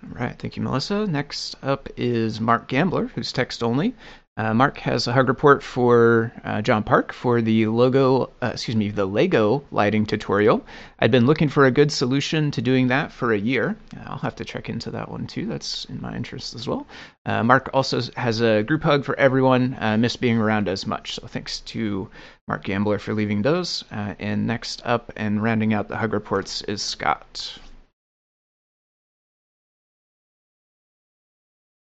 All 0.04 0.24
right, 0.24 0.38
thank 0.38 0.56
you, 0.56 0.62
Melissa. 0.62 1.06
Next 1.06 1.56
up 1.62 1.88
is 1.96 2.40
Mark 2.40 2.68
Gambler, 2.68 3.06
who's 3.14 3.32
text 3.32 3.62
only. 3.62 3.94
Uh, 4.38 4.54
Mark 4.54 4.78
has 4.78 5.08
a 5.08 5.12
hug 5.12 5.26
report 5.26 5.64
for 5.64 6.32
uh, 6.44 6.62
John 6.62 6.84
Park 6.84 7.12
for 7.12 7.42
the 7.42 7.66
logo, 7.66 8.30
uh, 8.40 8.50
excuse 8.52 8.76
me, 8.76 8.88
the 8.88 9.04
Lego 9.04 9.64
lighting 9.72 10.06
tutorial. 10.06 10.64
I'd 11.00 11.10
been 11.10 11.26
looking 11.26 11.48
for 11.48 11.66
a 11.66 11.72
good 11.72 11.90
solution 11.90 12.52
to 12.52 12.62
doing 12.62 12.86
that 12.86 13.10
for 13.10 13.32
a 13.32 13.38
year. 13.38 13.76
I'll 14.06 14.18
have 14.18 14.36
to 14.36 14.44
check 14.44 14.68
into 14.68 14.92
that 14.92 15.10
one 15.10 15.26
too. 15.26 15.46
That's 15.46 15.86
in 15.86 16.00
my 16.00 16.14
interest 16.14 16.54
as 16.54 16.68
well. 16.68 16.86
Uh, 17.26 17.42
Mark 17.42 17.68
also 17.74 18.00
has 18.16 18.40
a 18.40 18.62
group 18.62 18.84
hug 18.84 19.04
for 19.04 19.18
everyone. 19.18 19.76
Uh, 19.80 19.96
miss 19.96 20.14
being 20.14 20.38
around 20.38 20.68
as 20.68 20.86
much. 20.86 21.16
So 21.16 21.26
thanks 21.26 21.58
to 21.60 22.08
Mark 22.46 22.62
Gambler 22.62 23.00
for 23.00 23.14
leaving 23.14 23.42
those. 23.42 23.82
Uh, 23.90 24.14
and 24.20 24.46
next 24.46 24.80
up 24.84 25.12
and 25.16 25.42
rounding 25.42 25.74
out 25.74 25.88
the 25.88 25.96
hug 25.96 26.12
reports 26.12 26.62
is 26.62 26.80
Scott. 26.80 27.58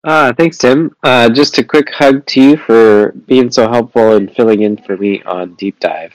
Uh, 0.06 0.32
thanks, 0.32 0.56
Tim. 0.56 0.94
Uh, 1.02 1.28
just 1.28 1.58
a 1.58 1.64
quick 1.64 1.90
hug 1.92 2.24
to 2.26 2.40
you 2.40 2.56
for 2.56 3.10
being 3.26 3.50
so 3.50 3.68
helpful 3.68 4.14
and 4.14 4.32
filling 4.32 4.62
in 4.62 4.76
for 4.76 4.96
me 4.96 5.20
on 5.24 5.54
Deep 5.54 5.80
Dive. 5.80 6.14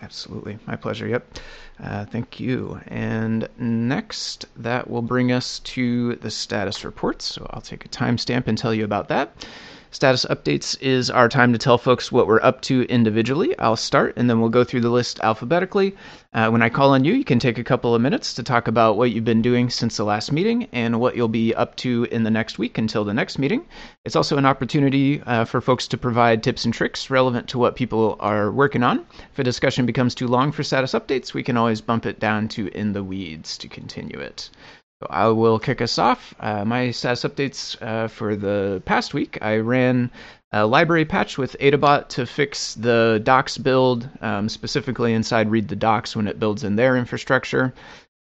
Absolutely. 0.00 0.58
My 0.66 0.74
pleasure. 0.74 1.06
Yep. 1.06 1.38
Uh, 1.84 2.06
thank 2.06 2.40
you. 2.40 2.80
And 2.86 3.46
next, 3.58 4.46
that 4.56 4.88
will 4.88 5.02
bring 5.02 5.32
us 5.32 5.58
to 5.60 6.14
the 6.16 6.30
status 6.30 6.82
reports. 6.82 7.26
So 7.26 7.46
I'll 7.50 7.60
take 7.60 7.84
a 7.84 7.88
timestamp 7.88 8.46
and 8.46 8.56
tell 8.56 8.72
you 8.72 8.84
about 8.84 9.08
that. 9.08 9.46
Status 9.90 10.26
updates 10.26 10.78
is 10.82 11.10
our 11.10 11.30
time 11.30 11.50
to 11.52 11.58
tell 11.58 11.78
folks 11.78 12.12
what 12.12 12.26
we're 12.26 12.42
up 12.42 12.60
to 12.60 12.82
individually. 12.90 13.58
I'll 13.58 13.74
start 13.74 14.12
and 14.16 14.28
then 14.28 14.38
we'll 14.38 14.50
go 14.50 14.62
through 14.62 14.82
the 14.82 14.90
list 14.90 15.18
alphabetically. 15.20 15.96
Uh, 16.34 16.50
when 16.50 16.60
I 16.60 16.68
call 16.68 16.90
on 16.90 17.06
you, 17.06 17.14
you 17.14 17.24
can 17.24 17.38
take 17.38 17.56
a 17.56 17.64
couple 17.64 17.94
of 17.94 18.02
minutes 18.02 18.34
to 18.34 18.42
talk 18.42 18.68
about 18.68 18.98
what 18.98 19.12
you've 19.12 19.24
been 19.24 19.40
doing 19.40 19.70
since 19.70 19.96
the 19.96 20.04
last 20.04 20.30
meeting 20.30 20.68
and 20.72 21.00
what 21.00 21.16
you'll 21.16 21.26
be 21.26 21.54
up 21.54 21.74
to 21.76 22.06
in 22.10 22.22
the 22.22 22.30
next 22.30 22.58
week 22.58 22.76
until 22.76 23.02
the 23.02 23.14
next 23.14 23.38
meeting. 23.38 23.64
It's 24.04 24.16
also 24.16 24.36
an 24.36 24.44
opportunity 24.44 25.22
uh, 25.22 25.46
for 25.46 25.62
folks 25.62 25.88
to 25.88 25.96
provide 25.96 26.42
tips 26.42 26.66
and 26.66 26.74
tricks 26.74 27.08
relevant 27.08 27.48
to 27.48 27.58
what 27.58 27.74
people 27.74 28.16
are 28.20 28.52
working 28.52 28.82
on. 28.82 29.06
If 29.32 29.38
a 29.38 29.44
discussion 29.44 29.86
becomes 29.86 30.14
too 30.14 30.28
long 30.28 30.52
for 30.52 30.62
status 30.62 30.92
updates, 30.92 31.32
we 31.32 31.42
can 31.42 31.56
always 31.56 31.80
bump 31.80 32.04
it 32.04 32.20
down 32.20 32.48
to 32.48 32.68
in 32.76 32.92
the 32.92 33.02
weeds 33.02 33.56
to 33.58 33.68
continue 33.68 34.18
it. 34.18 34.50
I 35.08 35.28
will 35.28 35.60
kick 35.60 35.80
us 35.80 35.96
off. 35.98 36.34
Uh, 36.40 36.64
my 36.64 36.90
status 36.90 37.22
updates 37.22 37.80
uh, 37.80 38.08
for 38.08 38.34
the 38.34 38.82
past 38.84 39.14
week. 39.14 39.38
I 39.40 39.58
ran 39.58 40.10
a 40.50 40.66
library 40.66 41.04
patch 41.04 41.38
with 41.38 41.56
Adabot 41.60 42.08
to 42.08 42.26
fix 42.26 42.74
the 42.74 43.20
docs 43.22 43.58
build, 43.58 44.08
um, 44.20 44.48
specifically 44.48 45.12
inside 45.12 45.50
Read 45.50 45.68
the 45.68 45.76
Docs 45.76 46.16
when 46.16 46.26
it 46.26 46.40
builds 46.40 46.64
in 46.64 46.74
their 46.74 46.96
infrastructure. 46.96 47.72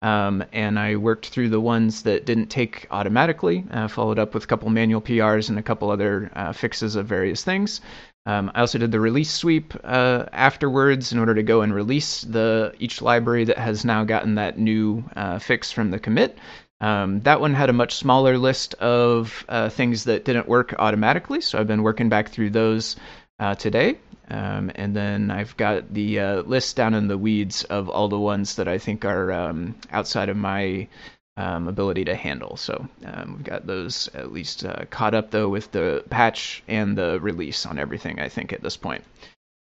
Um, 0.03 0.45
and 0.53 0.79
I 0.79 0.97
worked 0.97 1.29
through 1.29 1.51
the 1.51 1.61
ones 1.61 2.03
that 2.03 2.27
didn't 2.27 2.49
take 2.49 2.87
automatically, 2.91 3.65
uh, 3.71 3.89
followed 3.89 4.19
up 4.19 4.35
with 4.35 4.45
a 4.45 4.47
couple 4.47 4.69
manual 4.69 5.01
PRs 5.01 5.49
and 5.49 5.59
a 5.59 5.63
couple 5.63 5.91
other 5.91 6.31
uh, 6.35 6.53
fixes 6.53 6.97
of 6.97 7.07
various 7.07 7.45
things. 7.45 7.81
Um, 8.27 8.51
I 8.55 8.61
also 8.61 8.79
did 8.79 8.91
the 8.91 9.01
release 9.01 9.31
sweep 9.31 9.75
uh, 9.85 10.25
afterwards 10.33 11.13
in 11.13 11.19
order 11.19 11.35
to 11.35 11.43
go 11.43 11.61
and 11.61 11.75
release 11.75 12.23
the 12.23 12.75
each 12.79 13.03
library 13.03 13.45
that 13.45 13.59
has 13.59 13.85
now 13.85 14.05
gotten 14.05 14.37
that 14.37 14.59
new 14.59 15.05
uh, 15.15 15.39
fix 15.39 15.71
from 15.71 15.91
the 15.91 15.99
commit. 15.99 16.39
Um, 16.81 17.21
that 17.21 17.41
one 17.41 17.55
had 17.55 17.71
a 17.71 17.75
much 17.75 17.95
smaller 17.95 18.37
list 18.37 18.75
of 18.75 19.45
uh, 19.49 19.69
things 19.69 20.05
that 20.05 20.25
didn't 20.25 20.49
work 20.49 20.75
automatically, 20.79 21.41
so 21.41 21.59
I've 21.59 21.67
been 21.67 21.83
working 21.83 22.09
back 22.09 22.29
through 22.29 22.51
those 22.51 22.97
uh, 23.39 23.55
today. 23.55 23.99
Um, 24.29 24.71
and 24.75 24.97
then 24.97 25.31
I've 25.31 25.57
got 25.57 25.93
the 25.93 26.21
uh, 26.21 26.43
list 26.43 26.77
down 26.77 26.95
in 26.95 27.09
the 27.09 27.19
weeds 27.19 27.65
of 27.65 27.89
all 27.91 28.09
the 28.09 28.19
ones 28.19 28.57
that 28.57 28.69
I 28.69 28.79
think 28.79 29.05
are 29.05 29.31
um, 29.33 29.75
outside 29.91 30.31
of 30.31 30.37
my 30.37 30.89
um, 31.37 31.69
ability 31.69 32.07
to 32.07 32.15
handle. 32.15 32.57
So 32.57 32.89
um, 33.05 33.35
we've 33.37 33.45
got 33.45 33.67
those 33.67 34.09
at 34.15 34.33
least 34.33 34.65
uh, 34.65 34.85
caught 34.91 35.15
up, 35.15 35.31
though, 35.31 35.49
with 35.49 35.71
the 35.73 36.05
patch 36.09 36.63
and 36.69 36.97
the 36.97 37.21
release 37.21 37.67
on 37.67 37.79
everything, 37.79 38.19
I 38.19 38.29
think, 38.29 38.53
at 38.53 38.63
this 38.63 38.77
point. 38.77 39.05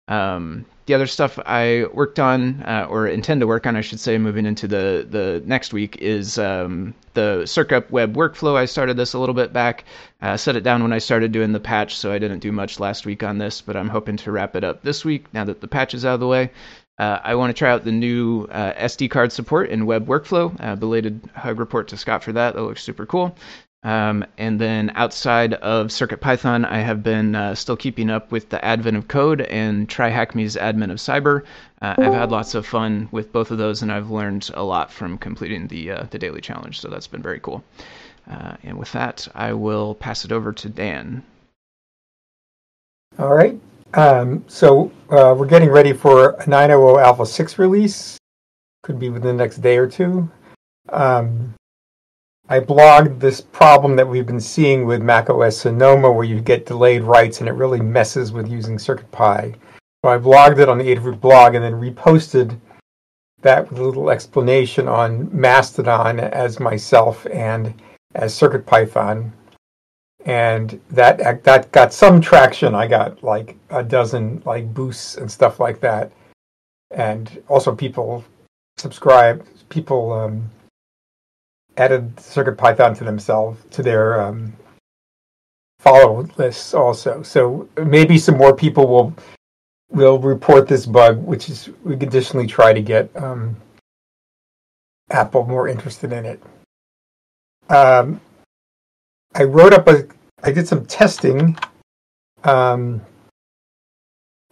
Um, 0.08 0.66
the 0.86 0.94
other 0.94 1.08
stuff 1.08 1.38
I 1.44 1.86
worked 1.92 2.20
on, 2.20 2.62
uh, 2.62 2.86
or 2.88 3.08
intend 3.08 3.40
to 3.40 3.46
work 3.46 3.66
on, 3.66 3.74
I 3.74 3.80
should 3.80 3.98
say, 3.98 4.18
moving 4.18 4.46
into 4.46 4.68
the, 4.68 5.04
the 5.08 5.42
next 5.44 5.72
week, 5.72 5.96
is 6.00 6.38
um, 6.38 6.94
the 7.14 7.42
CircUp 7.44 7.90
web 7.90 8.14
workflow. 8.14 8.54
I 8.56 8.66
started 8.66 8.96
this 8.96 9.14
a 9.14 9.18
little 9.18 9.34
bit 9.34 9.52
back, 9.52 9.84
uh, 10.22 10.36
set 10.36 10.54
it 10.54 10.62
down 10.62 10.82
when 10.82 10.92
I 10.92 10.98
started 10.98 11.32
doing 11.32 11.52
the 11.52 11.58
patch, 11.58 11.96
so 11.96 12.12
I 12.12 12.18
didn't 12.18 12.38
do 12.38 12.52
much 12.52 12.78
last 12.78 13.04
week 13.04 13.24
on 13.24 13.38
this, 13.38 13.60
but 13.60 13.76
I'm 13.76 13.88
hoping 13.88 14.16
to 14.18 14.30
wrap 14.30 14.54
it 14.54 14.62
up 14.62 14.82
this 14.82 15.04
week 15.04 15.26
now 15.34 15.44
that 15.44 15.60
the 15.60 15.68
patch 15.68 15.92
is 15.92 16.04
out 16.04 16.14
of 16.14 16.20
the 16.20 16.28
way. 16.28 16.50
Uh, 16.98 17.18
I 17.22 17.34
want 17.34 17.50
to 17.50 17.58
try 17.58 17.70
out 17.70 17.84
the 17.84 17.92
new 17.92 18.48
uh, 18.50 18.72
SD 18.74 19.10
card 19.10 19.32
support 19.32 19.68
in 19.68 19.84
web 19.84 20.06
workflow. 20.06 20.56
Uh, 20.58 20.76
belated 20.76 21.20
hug 21.34 21.58
report 21.58 21.88
to 21.88 21.96
Scott 21.96 22.22
for 22.24 22.32
that. 22.32 22.54
That 22.54 22.62
looks 22.62 22.82
super 22.82 23.04
cool. 23.04 23.36
Um, 23.86 24.24
and 24.36 24.60
then 24.60 24.90
outside 24.96 25.54
of 25.54 25.86
CircuitPython, 25.88 26.68
I 26.68 26.80
have 26.80 27.04
been 27.04 27.36
uh, 27.36 27.54
still 27.54 27.76
keeping 27.76 28.10
up 28.10 28.32
with 28.32 28.48
the 28.48 28.62
advent 28.64 28.96
of 28.96 29.06
code 29.06 29.42
and 29.42 29.88
TryHackMe's 29.88 30.56
Advent 30.56 30.90
of 30.90 30.98
Cyber. 30.98 31.44
Uh, 31.80 31.94
I've 31.96 32.12
had 32.12 32.32
lots 32.32 32.56
of 32.56 32.66
fun 32.66 33.08
with 33.12 33.32
both 33.32 33.52
of 33.52 33.58
those, 33.58 33.82
and 33.82 33.92
I've 33.92 34.10
learned 34.10 34.50
a 34.54 34.64
lot 34.64 34.90
from 34.90 35.16
completing 35.18 35.68
the 35.68 35.92
uh, 35.92 36.06
the 36.10 36.18
daily 36.18 36.40
challenge. 36.40 36.80
So 36.80 36.88
that's 36.88 37.06
been 37.06 37.22
very 37.22 37.38
cool. 37.38 37.62
Uh, 38.28 38.56
and 38.64 38.76
with 38.76 38.90
that, 38.90 39.28
I 39.36 39.52
will 39.52 39.94
pass 39.94 40.24
it 40.24 40.32
over 40.32 40.52
to 40.52 40.68
Dan. 40.68 41.22
All 43.20 43.32
right. 43.32 43.56
Um, 43.94 44.44
so 44.48 44.90
uh, 45.10 45.32
we're 45.38 45.46
getting 45.46 45.70
ready 45.70 45.92
for 45.92 46.30
a 46.30 46.44
9.0 46.44 47.00
Alpha 47.00 47.24
6 47.24 47.58
release. 47.60 48.18
Could 48.82 48.98
be 48.98 49.10
within 49.10 49.36
the 49.36 49.44
next 49.44 49.58
day 49.58 49.78
or 49.78 49.86
two. 49.86 50.28
Um, 50.88 51.54
I 52.48 52.60
blogged 52.60 53.18
this 53.18 53.40
problem 53.40 53.96
that 53.96 54.06
we've 54.06 54.26
been 54.26 54.40
seeing 54.40 54.86
with 54.86 55.02
macOS 55.02 55.58
Sonoma 55.58 56.12
where 56.12 56.24
you 56.24 56.40
get 56.40 56.64
delayed 56.64 57.02
writes 57.02 57.40
and 57.40 57.48
it 57.48 57.52
really 57.52 57.80
messes 57.80 58.30
with 58.30 58.48
using 58.48 58.76
CircuitPy. 58.76 59.56
So 60.04 60.10
I 60.10 60.18
blogged 60.18 60.60
it 60.60 60.68
on 60.68 60.78
the 60.78 60.84
Adafruit 60.84 61.20
blog 61.20 61.56
and 61.56 61.64
then 61.64 61.72
reposted 61.72 62.56
that 63.42 63.68
with 63.68 63.80
a 63.80 63.84
little 63.84 64.10
explanation 64.10 64.86
on 64.86 65.28
Mastodon 65.32 66.20
as 66.20 66.60
myself 66.60 67.26
and 67.32 67.74
as 68.14 68.32
CircuitPython. 68.34 69.32
And 70.24 70.80
that 70.90 71.42
that 71.44 71.72
got 71.72 71.92
some 71.92 72.20
traction. 72.20 72.76
I 72.76 72.86
got 72.86 73.24
like 73.24 73.56
a 73.70 73.82
dozen 73.82 74.42
like 74.44 74.72
boosts 74.72 75.16
and 75.16 75.30
stuff 75.30 75.58
like 75.58 75.80
that. 75.80 76.12
And 76.92 77.42
also 77.48 77.74
people 77.74 78.24
subscribe, 78.76 79.44
people 79.68 80.12
um, 80.12 80.50
added 81.76 82.16
CircuitPython 82.16 82.96
to 82.98 83.04
themselves 83.04 83.60
to 83.70 83.82
their 83.82 84.20
um, 84.20 84.52
follow 85.78 86.26
lists 86.36 86.74
also. 86.74 87.22
So 87.22 87.68
maybe 87.76 88.18
some 88.18 88.36
more 88.36 88.54
people 88.54 88.86
will 88.86 89.14
will 89.90 90.18
report 90.18 90.66
this 90.66 90.86
bug, 90.86 91.22
which 91.22 91.48
is 91.48 91.70
we 91.84 91.94
additionally 91.94 92.46
try 92.46 92.72
to 92.72 92.82
get 92.82 93.10
um, 93.16 93.56
Apple 95.10 95.46
more 95.46 95.68
interested 95.68 96.12
in 96.12 96.24
it. 96.24 96.42
Um, 97.68 98.20
I 99.34 99.44
wrote 99.44 99.72
up 99.72 99.88
a. 99.88 100.06
I 100.42 100.52
did 100.52 100.68
some 100.68 100.86
testing. 100.86 101.56
Um, 102.44 103.00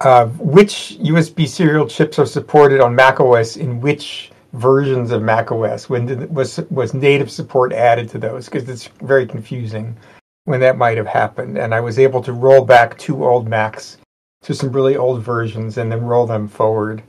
of 0.01 0.41
which 0.41 0.99
USB 1.01 1.49
serial 1.49 1.87
chips 1.87 2.19
are 2.19 2.27
supported 2.27 2.81
on 2.81 2.95
macOS 2.95 3.57
in 3.57 3.81
which 3.81 4.31
versions 4.55 5.11
of 5.11 5.23
macOS 5.23 5.89
when 5.91 6.07
did, 6.07 6.35
was 6.35 6.59
was 6.71 6.95
native 6.95 7.31
support 7.31 7.73
added 7.73 8.09
to 8.11 8.19
those? 8.19 8.47
Because 8.47 8.69
it's 8.69 8.87
very 9.03 9.27
confusing 9.27 9.97
when 10.45 10.61
that 10.61 10.79
might 10.79 10.97
have 10.97 11.07
happened. 11.07 11.59
And 11.59 11.75
I 11.75 11.81
was 11.81 11.99
able 11.99 12.23
to 12.23 12.33
roll 12.33 12.65
back 12.65 12.99
two 12.99 13.25
old 13.25 13.49
Macs 13.49 13.99
to 14.43 14.55
some 14.55 14.73
really 14.73 14.97
old 14.97 15.23
versions 15.23 15.79
and 15.79 15.91
then 15.91 16.05
roll 16.05 16.27
them 16.27 16.49
forward 16.49 17.03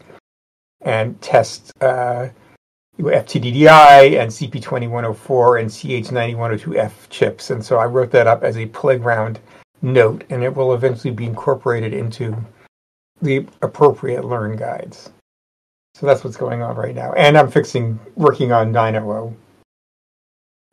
and 0.82 1.20
test 1.22 1.72
uh, 1.82 2.30
FTDI 2.98 4.20
and 4.20 4.32
CP2104 4.32 5.60
and 5.60 5.70
CH9102F 5.70 6.92
chips. 7.10 7.50
And 7.50 7.64
so 7.64 7.78
I 7.78 7.86
wrote 7.86 8.12
that 8.12 8.28
up 8.28 8.44
as 8.44 8.58
a 8.58 8.68
playground 8.68 9.40
note 9.82 10.24
and 10.30 10.44
it 10.44 10.56
will 10.56 10.74
eventually 10.74 11.14
be 11.14 11.26
incorporated 11.26 11.94
into 11.94 12.36
the 13.22 13.46
appropriate 13.62 14.24
learn 14.24 14.56
guides. 14.56 15.12
So 15.96 16.06
that's 16.06 16.26
what's 16.26 16.36
going 16.36 16.62
on 16.62 16.76
right 16.76 16.94
now. 16.94 17.14
And 17.14 17.38
I'm 17.38 17.50
fixing, 17.50 17.98
working 18.16 18.52
on 18.52 18.74
900 18.74 19.34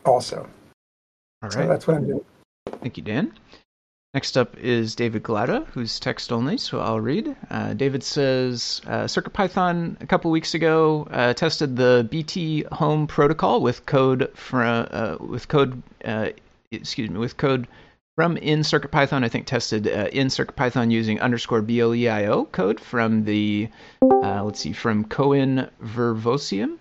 also. 0.05 0.41
All 0.41 0.49
right. 1.43 1.53
So 1.53 1.69
that's 1.69 1.87
what 1.87 1.97
I'm 1.97 2.09
doing. 2.09 2.25
Thank 2.81 2.97
you, 2.97 3.05
Dan. 3.05 3.33
Next 4.15 4.37
up 4.37 4.59
is 4.59 4.97
David 4.97 5.23
Galata, 5.23 5.65
who's 5.71 6.01
text 6.01 6.33
only, 6.33 6.59
so 6.59 6.81
I'll 6.81 7.01
read. 7.01 7.37
Uh, 7.51 7.73
David 7.73 8.03
says 8.03 8.83
uh, 8.87 9.05
CircuitPython 9.05 10.03
a 10.03 10.07
couple 10.07 10.33
weeks 10.33 10.55
ago 10.55 11.07
uh, 11.13 11.33
tested 11.35 11.77
the 11.77 12.07
BT 12.11 12.65
Home 12.73 13.07
protocol 13.07 13.61
with 13.61 13.87
code 13.87 14.29
from 14.35 14.89
uh, 14.91 15.19
with 15.21 15.47
code 15.47 15.81
uh, 16.05 16.31
excuse 16.73 17.09
me 17.09 17.19
with 17.19 17.37
code 17.37 17.69
from 18.17 18.37
in 18.37 18.61
CircuitPython, 18.61 19.25
I 19.25 19.29
think 19.29 19.47
tested 19.47 19.87
uh, 19.87 20.09
in 20.13 20.29
CircuitPython 20.29 20.91
using 20.91 21.21
underscore 21.21 21.63
BLEIO 21.63 22.51
code 22.53 22.79
from 22.79 23.25
the, 23.25 23.69
uh, 24.03 24.45
let's 24.45 24.61
see, 24.61 24.73
from 24.73 25.05
Koen 25.05 25.71
Vervloesem. 25.83 26.79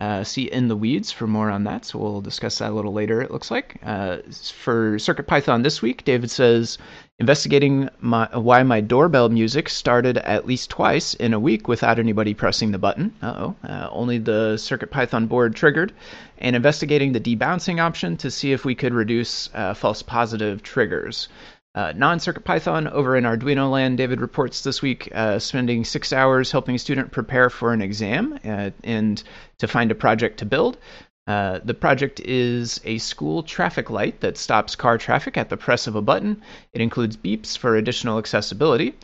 uh, 0.00 0.22
see 0.22 0.44
In 0.44 0.68
the 0.68 0.76
Weeds 0.76 1.10
for 1.10 1.26
more 1.26 1.50
on 1.50 1.64
that. 1.64 1.84
So 1.84 1.98
we'll 1.98 2.20
discuss 2.20 2.58
that 2.58 2.70
a 2.70 2.74
little 2.74 2.92
later, 2.92 3.20
it 3.20 3.30
looks 3.30 3.50
like. 3.50 3.80
Uh, 3.82 4.18
for 4.52 4.96
CircuitPython 4.96 5.62
this 5.62 5.82
week, 5.82 6.04
David 6.04 6.30
says 6.30 6.78
investigating 7.18 7.88
my, 8.00 8.28
why 8.32 8.62
my 8.62 8.80
doorbell 8.80 9.28
music 9.28 9.68
started 9.68 10.18
at 10.18 10.46
least 10.46 10.70
twice 10.70 11.14
in 11.14 11.34
a 11.34 11.40
week 11.40 11.66
without 11.66 11.98
anybody 11.98 12.32
pressing 12.32 12.70
the 12.70 12.78
button. 12.78 13.12
Uh-oh. 13.22 13.56
Uh, 13.64 13.88
only 13.90 14.18
the 14.18 14.54
CircuitPython 14.54 15.28
board 15.28 15.56
triggered. 15.56 15.92
And 16.38 16.54
investigating 16.54 17.12
the 17.12 17.20
debouncing 17.20 17.80
option 17.80 18.16
to 18.18 18.30
see 18.30 18.52
if 18.52 18.64
we 18.64 18.76
could 18.76 18.94
reduce 18.94 19.50
uh, 19.52 19.74
false 19.74 20.02
positive 20.02 20.62
triggers. 20.62 21.28
Uh, 21.74 21.92
non-circuit 21.94 22.44
Python 22.44 22.88
over 22.88 23.16
in 23.16 23.24
Arduino 23.24 23.70
land, 23.70 23.98
David 23.98 24.20
reports 24.20 24.62
this 24.62 24.80
week 24.82 25.08
uh, 25.14 25.38
spending 25.38 25.84
six 25.84 26.12
hours 26.12 26.50
helping 26.50 26.74
a 26.74 26.78
student 26.78 27.12
prepare 27.12 27.50
for 27.50 27.72
an 27.72 27.82
exam 27.82 28.38
uh, 28.44 28.70
and 28.82 29.22
to 29.58 29.68
find 29.68 29.90
a 29.90 29.94
project 29.94 30.38
to 30.38 30.46
build. 30.46 30.78
Uh, 31.28 31.60
the 31.62 31.74
project 31.74 32.20
is 32.20 32.80
a 32.84 32.96
school 32.96 33.42
traffic 33.42 33.90
light 33.90 34.18
that 34.20 34.38
stops 34.38 34.74
car 34.74 34.96
traffic 34.96 35.36
at 35.36 35.50
the 35.50 35.56
press 35.58 35.86
of 35.86 35.94
a 35.94 36.00
button. 36.00 36.42
It 36.72 36.80
includes 36.80 37.18
beeps 37.18 37.56
for 37.56 37.76
additional 37.76 38.18
accessibility. 38.18 38.94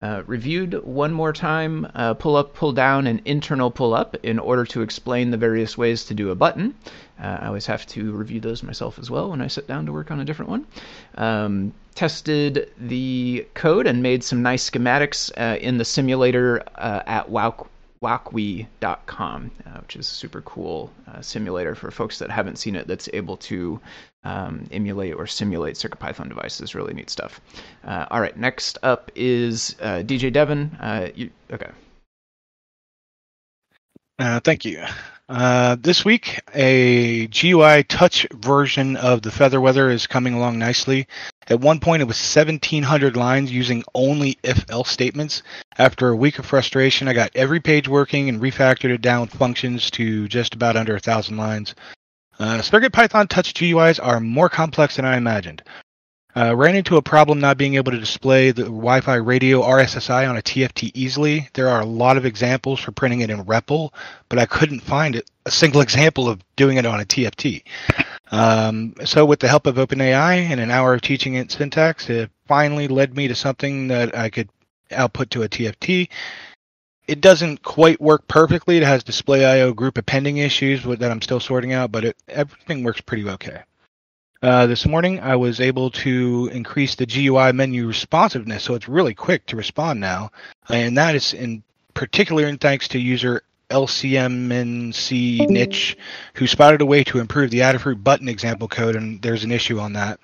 Uh, 0.00 0.22
reviewed 0.26 0.74
one 0.84 1.12
more 1.12 1.32
time 1.32 1.86
uh, 1.94 2.14
pull 2.14 2.36
up, 2.36 2.54
pull 2.54 2.72
down, 2.72 3.06
and 3.06 3.20
internal 3.24 3.70
pull 3.70 3.94
up 3.94 4.16
in 4.24 4.38
order 4.38 4.64
to 4.64 4.82
explain 4.82 5.30
the 5.30 5.36
various 5.36 5.76
ways 5.76 6.04
to 6.04 6.14
do 6.14 6.30
a 6.30 6.34
button. 6.34 6.74
Uh, 7.20 7.38
I 7.40 7.46
always 7.46 7.66
have 7.66 7.84
to 7.88 8.12
review 8.12 8.40
those 8.40 8.62
myself 8.62 8.98
as 8.98 9.10
well 9.10 9.30
when 9.30 9.40
I 9.40 9.48
sit 9.48 9.68
down 9.68 9.86
to 9.86 9.92
work 9.92 10.10
on 10.10 10.20
a 10.20 10.24
different 10.24 10.50
one. 10.50 10.66
Um, 11.16 11.72
tested 11.94 12.70
the 12.78 13.46
code 13.54 13.86
and 13.86 14.02
made 14.02 14.24
some 14.24 14.42
nice 14.42 14.68
schematics 14.68 15.30
uh, 15.36 15.58
in 15.58 15.78
the 15.78 15.84
simulator 15.84 16.62
uh, 16.74 17.02
at 17.06 17.28
wow, 17.28 17.66
wokwi.com, 18.02 19.50
uh, 19.66 19.78
which 19.80 19.96
is 19.96 20.06
a 20.06 20.10
super 20.10 20.40
cool 20.42 20.90
uh, 21.06 21.20
simulator 21.20 21.74
for 21.74 21.90
folks 21.90 22.18
that 22.18 22.30
haven't 22.30 22.56
seen 22.56 22.74
it 22.76 22.86
that's 22.86 23.08
able 23.12 23.36
to 23.36 23.80
um, 24.24 24.66
emulate 24.72 25.14
or 25.14 25.26
simulate 25.26 25.76
CircuitPython 25.76 26.28
devices. 26.28 26.74
Really 26.74 26.94
neat 26.94 27.10
stuff. 27.10 27.40
Uh, 27.84 28.06
all 28.10 28.20
right, 28.20 28.36
next 28.36 28.78
up 28.82 29.10
is 29.14 29.76
uh, 29.80 30.02
DJ 30.04 30.32
Devon. 30.32 30.76
Uh, 30.80 31.08
you, 31.14 31.30
okay. 31.52 31.70
Uh, 34.18 34.40
thank 34.40 34.64
you. 34.64 34.84
Uh, 35.28 35.76
this 35.80 36.04
week, 36.04 36.40
a 36.54 37.26
GUI 37.28 37.84
touch 37.84 38.26
version 38.32 38.96
of 38.96 39.22
the 39.22 39.30
Featherweather 39.30 39.90
is 39.90 40.06
coming 40.06 40.34
along 40.34 40.58
nicely. 40.58 41.06
At 41.48 41.60
one 41.60 41.80
point, 41.80 42.02
it 42.02 42.06
was 42.06 42.18
1,700 42.18 43.16
lines 43.16 43.50
using 43.50 43.82
only 43.94 44.38
if 44.42 44.68
else 44.70 44.90
statements. 44.90 45.42
After 45.78 46.08
a 46.08 46.16
week 46.16 46.38
of 46.38 46.46
frustration, 46.46 47.08
I 47.08 47.14
got 47.14 47.30
every 47.34 47.60
page 47.60 47.88
working 47.88 48.28
and 48.28 48.40
refactored 48.40 48.90
it 48.90 49.00
down 49.00 49.22
with 49.22 49.34
functions 49.34 49.90
to 49.92 50.28
just 50.28 50.54
about 50.54 50.76
under 50.76 50.92
1,000 50.94 51.36
lines. 51.36 51.74
Uh, 52.38 52.58
CircuitPython 52.58 53.28
touch 53.28 53.54
GUIs 53.54 54.00
are 54.00 54.20
more 54.20 54.48
complex 54.48 54.96
than 54.96 55.04
I 55.04 55.16
imagined. 55.16 55.62
Uh, 56.34 56.56
ran 56.56 56.74
into 56.74 56.96
a 56.96 57.02
problem 57.02 57.40
not 57.40 57.58
being 57.58 57.74
able 57.74 57.92
to 57.92 57.98
display 57.98 58.52
the 58.52 58.62
Wi-Fi 58.62 59.16
radio 59.16 59.60
RSSI 59.60 60.28
on 60.28 60.38
a 60.38 60.42
TFT 60.42 60.90
easily. 60.94 61.48
There 61.52 61.68
are 61.68 61.82
a 61.82 61.86
lot 61.86 62.16
of 62.16 62.24
examples 62.24 62.80
for 62.80 62.90
printing 62.90 63.20
it 63.20 63.28
in 63.28 63.44
REPL, 63.44 63.92
but 64.30 64.38
I 64.38 64.46
couldn't 64.46 64.80
find 64.80 65.22
a 65.44 65.50
single 65.50 65.80
example 65.82 66.28
of 66.28 66.40
doing 66.56 66.78
it 66.78 66.86
on 66.86 67.00
a 67.00 67.04
TFT. 67.04 67.64
Um, 68.30 68.94
so 69.04 69.26
with 69.26 69.40
the 69.40 69.48
help 69.48 69.66
of 69.66 69.76
OpenAI 69.76 70.48
and 70.48 70.58
an 70.58 70.70
hour 70.70 70.94
of 70.94 71.02
teaching 71.02 71.34
it 71.34 71.52
syntax, 71.52 72.08
it 72.08 72.30
finally 72.46 72.88
led 72.88 73.14
me 73.14 73.28
to 73.28 73.34
something 73.34 73.88
that 73.88 74.16
I 74.16 74.30
could 74.30 74.48
output 74.90 75.30
to 75.30 75.42
a 75.42 75.48
TFT. 75.48 76.08
It 77.06 77.20
doesn't 77.20 77.62
quite 77.62 78.00
work 78.00 78.26
perfectly. 78.26 78.78
It 78.78 78.84
has 78.84 79.04
display 79.04 79.44
IO 79.44 79.74
group 79.74 79.98
appending 79.98 80.38
issues 80.38 80.82
that 80.82 81.10
I'm 81.10 81.20
still 81.20 81.40
sorting 81.40 81.74
out, 81.74 81.92
but 81.92 82.06
it, 82.06 82.16
everything 82.26 82.84
works 82.84 83.02
pretty 83.02 83.28
okay. 83.28 83.64
Uh, 84.42 84.66
this 84.66 84.86
morning, 84.86 85.20
I 85.20 85.36
was 85.36 85.60
able 85.60 85.90
to 85.90 86.50
increase 86.52 86.96
the 86.96 87.06
GUI 87.06 87.52
menu 87.52 87.86
responsiveness, 87.86 88.64
so 88.64 88.74
it's 88.74 88.88
really 88.88 89.14
quick 89.14 89.46
to 89.46 89.56
respond 89.56 90.00
now, 90.00 90.32
and 90.68 90.98
that 90.98 91.14
is 91.14 91.32
in 91.32 91.62
particular 91.94 92.46
in 92.46 92.58
thanks 92.58 92.88
to 92.88 92.98
user 92.98 93.42
LCMNC 93.70 95.48
niche, 95.48 95.96
who 96.34 96.48
spotted 96.48 96.80
a 96.80 96.86
way 96.86 97.04
to 97.04 97.20
improve 97.20 97.52
the 97.52 97.60
Adafruit 97.60 98.02
button 98.02 98.28
example 98.28 98.66
code, 98.66 98.96
and 98.96 99.22
there's 99.22 99.44
an 99.44 99.52
issue 99.52 99.78
on 99.78 99.92
that. 99.92 100.18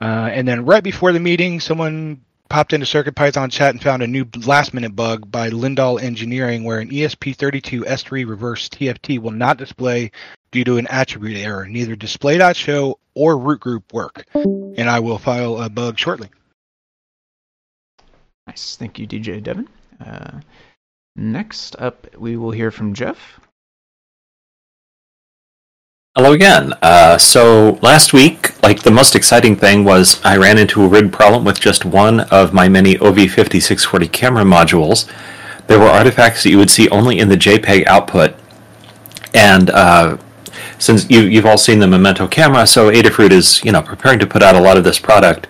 Uh, 0.00 0.30
and 0.32 0.48
then 0.48 0.64
right 0.64 0.82
before 0.82 1.12
the 1.12 1.20
meeting, 1.20 1.60
someone 1.60 2.22
popped 2.48 2.72
into 2.72 2.86
CircuitPython 2.86 3.52
chat 3.52 3.74
and 3.74 3.82
found 3.82 4.02
a 4.02 4.06
new 4.06 4.26
last 4.46 4.72
minute 4.72 4.96
bug 4.96 5.30
by 5.30 5.50
Lindahl 5.50 6.00
Engineering 6.00 6.64
where 6.64 6.78
an 6.78 6.88
ESP32 6.88 7.82
S3 7.82 8.26
reverse 8.26 8.70
TFT 8.70 9.18
will 9.18 9.32
not 9.32 9.58
display 9.58 10.12
due 10.50 10.64
to 10.64 10.78
an 10.78 10.86
attribute 10.88 11.38
error. 11.38 11.66
Neither 11.66 11.96
display.show 11.96 12.98
or 13.14 13.38
root 13.38 13.60
group 13.60 13.92
work. 13.92 14.24
And 14.34 14.88
I 14.88 15.00
will 15.00 15.18
file 15.18 15.60
a 15.60 15.68
bug 15.68 15.98
shortly. 15.98 16.30
Nice. 18.46 18.76
Thank 18.76 18.98
you, 18.98 19.06
DJ 19.06 19.42
Devon. 19.42 19.68
Uh, 20.00 20.40
next 21.16 21.76
up, 21.78 22.06
we 22.16 22.36
will 22.36 22.50
hear 22.50 22.70
from 22.70 22.94
Jeff. 22.94 23.40
Hello 26.16 26.32
again. 26.32 26.72
Uh, 26.82 27.16
so 27.16 27.78
last 27.80 28.12
week, 28.12 28.60
like 28.62 28.82
the 28.82 28.90
most 28.90 29.14
exciting 29.14 29.54
thing 29.54 29.84
was 29.84 30.20
I 30.24 30.36
ran 30.36 30.58
into 30.58 30.82
a 30.82 30.88
rig 30.88 31.12
problem 31.12 31.44
with 31.44 31.60
just 31.60 31.84
one 31.84 32.20
of 32.20 32.52
my 32.52 32.68
many 32.68 32.96
OV5640 32.96 34.10
camera 34.10 34.42
modules. 34.42 35.08
There 35.68 35.78
were 35.78 35.86
artifacts 35.86 36.42
that 36.42 36.50
you 36.50 36.58
would 36.58 36.70
see 36.70 36.88
only 36.88 37.18
in 37.18 37.28
the 37.28 37.36
JPEG 37.36 37.86
output, 37.86 38.34
and 39.32 39.70
uh, 39.70 40.16
since 40.78 41.08
you, 41.10 41.20
you've 41.20 41.46
all 41.46 41.58
seen 41.58 41.78
the 41.78 41.86
Memento 41.86 42.26
camera, 42.28 42.66
so 42.66 42.90
Adafruit 42.90 43.30
is 43.30 43.62
you 43.64 43.72
know 43.72 43.82
preparing 43.82 44.18
to 44.20 44.26
put 44.26 44.42
out 44.42 44.54
a 44.54 44.60
lot 44.60 44.76
of 44.76 44.84
this 44.84 44.98
product, 44.98 45.46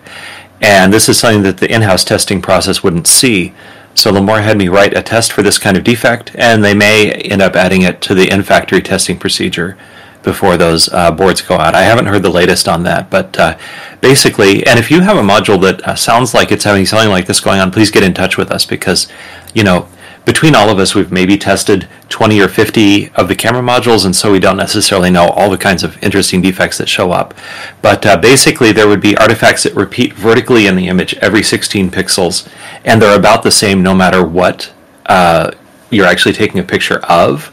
and 0.61 0.91
this 0.93 1.07
is 1.09 1.19
something 1.19 1.43
that 1.43 1.57
the 1.57 1.71
in-house 1.71 2.03
testing 2.03 2.41
process 2.41 2.83
wouldn't 2.83 3.07
see. 3.07 3.53
So 3.95 4.11
Limor 4.11 4.41
had 4.41 4.57
me 4.57 4.69
write 4.69 4.95
a 4.95 5.01
test 5.01 5.31
for 5.31 5.41
this 5.41 5.57
kind 5.57 5.75
of 5.75 5.83
defect, 5.83 6.31
and 6.35 6.63
they 6.63 6.73
may 6.73 7.11
end 7.11 7.41
up 7.41 7.55
adding 7.55 7.81
it 7.81 8.01
to 8.01 8.15
the 8.15 8.29
in-factory 8.29 8.81
testing 8.81 9.17
procedure 9.17 9.77
before 10.23 10.57
those 10.57 10.89
uh, 10.89 11.11
boards 11.11 11.41
go 11.41 11.55
out. 11.55 11.75
I 11.75 11.83
haven't 11.83 12.07
heard 12.07 12.23
the 12.23 12.29
latest 12.29 12.67
on 12.67 12.83
that, 12.83 13.09
but 13.09 13.37
uh, 13.39 13.57
basically, 14.01 14.65
and 14.65 14.77
if 14.77 14.91
you 14.91 15.01
have 15.01 15.17
a 15.17 15.21
module 15.21 15.61
that 15.61 15.85
uh, 15.87 15.95
sounds 15.95 16.33
like 16.33 16.51
it's 16.51 16.65
having 16.65 16.85
something 16.85 17.09
like 17.09 17.25
this 17.25 17.39
going 17.39 17.59
on, 17.59 17.71
please 17.71 17.91
get 17.91 18.03
in 18.03 18.13
touch 18.13 18.37
with 18.37 18.51
us 18.51 18.65
because, 18.65 19.07
you 19.53 19.63
know, 19.63 19.87
between 20.29 20.53
all 20.53 20.69
of 20.69 20.77
us, 20.77 20.93
we've 20.93 21.11
maybe 21.11 21.39
tested 21.39 21.89
20 22.09 22.39
or 22.39 22.47
50 22.47 23.09
of 23.15 23.27
the 23.27 23.35
camera 23.35 23.63
modules, 23.63 24.05
and 24.05 24.15
so 24.15 24.31
we 24.31 24.39
don't 24.39 24.57
necessarily 24.57 25.09
know 25.09 25.29
all 25.29 25.49
the 25.49 25.57
kinds 25.57 25.81
of 25.81 25.97
interesting 26.03 26.39
defects 26.39 26.77
that 26.77 26.87
show 26.87 27.11
up. 27.11 27.33
But 27.81 28.05
uh, 28.05 28.15
basically, 28.15 28.71
there 28.71 28.87
would 28.87 29.01
be 29.01 29.17
artifacts 29.17 29.63
that 29.63 29.73
repeat 29.73 30.13
vertically 30.13 30.67
in 30.67 30.75
the 30.75 30.87
image 30.87 31.15
every 31.15 31.41
16 31.41 31.89
pixels, 31.89 32.47
and 32.85 33.01
they're 33.01 33.17
about 33.17 33.41
the 33.41 33.49
same 33.49 33.81
no 33.81 33.95
matter 33.95 34.23
what 34.23 34.71
uh, 35.07 35.49
you're 35.89 36.05
actually 36.05 36.33
taking 36.33 36.59
a 36.59 36.63
picture 36.63 36.99
of 37.05 37.51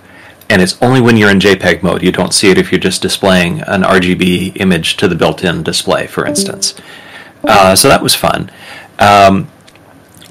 and 0.49 0.62
it's 0.62 0.81
only 0.81 1.01
when 1.01 1.17
you're 1.17 1.31
in 1.31 1.41
JPEG 1.41 1.83
mode. 1.83 2.05
You 2.05 2.12
don't 2.12 2.33
see 2.33 2.51
it 2.51 2.59
if 2.59 2.71
you're 2.71 2.79
just 2.79 3.03
displaying 3.03 3.62
an 3.62 3.83
RGB 3.83 4.61
image 4.61 4.97
to 4.99 5.09
the 5.09 5.17
built-in 5.17 5.65
display, 5.65 6.07
for 6.07 6.25
instance. 6.25 6.75
Uh, 7.43 7.75
so 7.75 7.89
that 7.89 8.01
was 8.01 8.15
fun. 8.15 8.53
Um, 9.01 9.49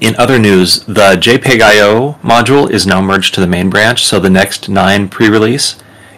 in 0.00 0.14
other 0.16 0.38
news, 0.38 0.80
the 0.80 1.16
JPEG 1.16 1.60
I/O 1.60 2.18
module 2.22 2.70
is 2.70 2.86
now 2.86 3.00
merged 3.00 3.34
to 3.34 3.40
the 3.40 3.46
main 3.46 3.70
branch, 3.70 4.04
so 4.04 4.20
the 4.20 4.30
next 4.30 4.68
nine 4.68 5.08
pre-release 5.08 5.76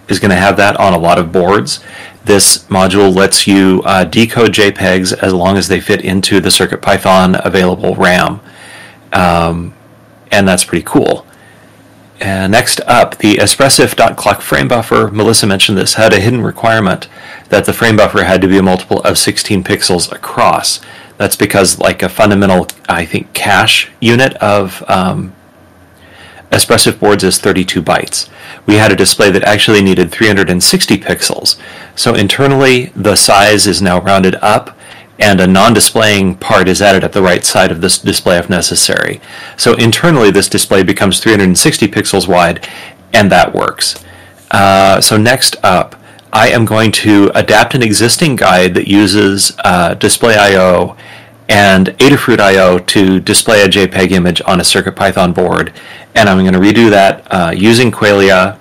is 0.09 0.19
going 0.19 0.31
to 0.31 0.37
have 0.37 0.57
that 0.57 0.77
on 0.77 0.95
a 0.95 0.99
lot 0.99 1.19
of 1.19 1.31
boards. 1.31 1.81
This 2.25 2.59
module 2.64 3.14
lets 3.14 3.47
you 3.47 3.83
uh, 3.85 4.05
decode 4.05 4.53
JPEGs 4.53 5.12
as 5.19 5.33
long 5.33 5.57
as 5.57 5.69
they 5.69 5.81
fit 5.81 6.03
into 6.03 6.41
the 6.41 6.49
CircuitPython 6.49 7.41
available 7.45 7.95
RAM, 7.95 8.41
um, 9.12 9.75
and 10.33 10.49
that's 10.49 10.64
pretty 10.64 10.85
cool. 10.85 11.25
And 12.21 12.51
next 12.51 12.81
up, 12.81 13.19
the 13.19 13.37
Espressif.clock 13.37 14.41
frame 14.41 14.67
buffer, 14.67 15.09
Melissa 15.09 15.47
mentioned 15.47 15.79
this, 15.79 15.95
had 15.95 16.12
a 16.12 16.19
hidden 16.19 16.43
requirement 16.43 17.09
that 17.51 17.64
the 17.64 17.73
frame 17.73 17.97
buffer 17.97 18.25
had 18.25 18.41
to 18.41 18.49
be 18.49 18.59
a 18.59 18.62
multiple 18.62 19.01
of 19.03 19.17
16 19.19 19.62
pixels 19.62 20.11
across. 20.11 20.81
That's 21.18 21.37
because, 21.37 21.78
like, 21.78 22.02
a 22.02 22.09
fundamental, 22.09 22.66
I 22.88 23.04
think, 23.04 23.33
cache 23.35 23.90
unit 24.00 24.35
of 24.37 24.83
um, 24.88 25.35
boards 26.98 27.24
is 27.24 27.38
32 27.38 27.83
bytes. 27.83 28.28
We 28.66 28.74
had 28.74 28.92
a 28.92 28.96
display 28.96 29.31
that 29.31 29.44
actually 29.44 29.83
needed 29.83 30.11
360 30.11 30.98
pixels. 30.98 31.61
So 31.94 32.14
internally, 32.14 32.87
the 32.96 33.16
size 33.16 33.66
is 33.66 33.83
now 33.83 34.00
rounded 34.00 34.37
up 34.37 34.76
and 35.18 35.40
a 35.40 35.46
non-displaying 35.46 36.37
part 36.37 36.68
is 36.68 36.81
added 36.81 37.02
at 37.02 37.12
the 37.12 37.22
right 37.22 37.44
side 37.44 37.72
of 37.72 37.81
this 37.81 37.98
display 37.98 38.38
if 38.38 38.48
necessary. 38.48 39.20
So 39.57 39.74
internally 39.74 40.31
this 40.31 40.48
display 40.48 40.83
becomes 40.83 41.20
360 41.20 41.88
pixels 41.88 42.28
wide 42.28 42.66
and 43.12 43.31
that 43.33 43.52
works. 43.52 44.04
Uh, 44.50 45.00
so 45.00 45.16
next 45.16 45.57
up, 45.62 45.97
I 46.33 46.49
am 46.49 46.64
going 46.64 46.93
to 46.93 47.31
adapt 47.35 47.75
an 47.75 47.83
existing 47.83 48.37
guide 48.37 48.75
that 48.75 48.88
uses 48.88 49.53
uh, 49.64 49.95
Display 49.95 50.37
I.O. 50.37 50.97
and 51.49 51.88
Adafruit 51.99 52.41
I.O. 52.41 52.79
to 52.79 53.21
display 53.21 53.62
a 53.62 53.69
JPEG 53.69 54.12
image 54.12 54.43
on 54.43 54.61
a 54.61 54.62
CircuitPython 54.62 55.35
board. 55.35 55.73
And 56.14 56.29
I'm 56.29 56.38
going 56.38 56.53
to 56.53 56.59
redo 56.59 56.91
that 56.91 57.27
uh, 57.31 57.51
using 57.51 57.91
Qualia 57.91 58.59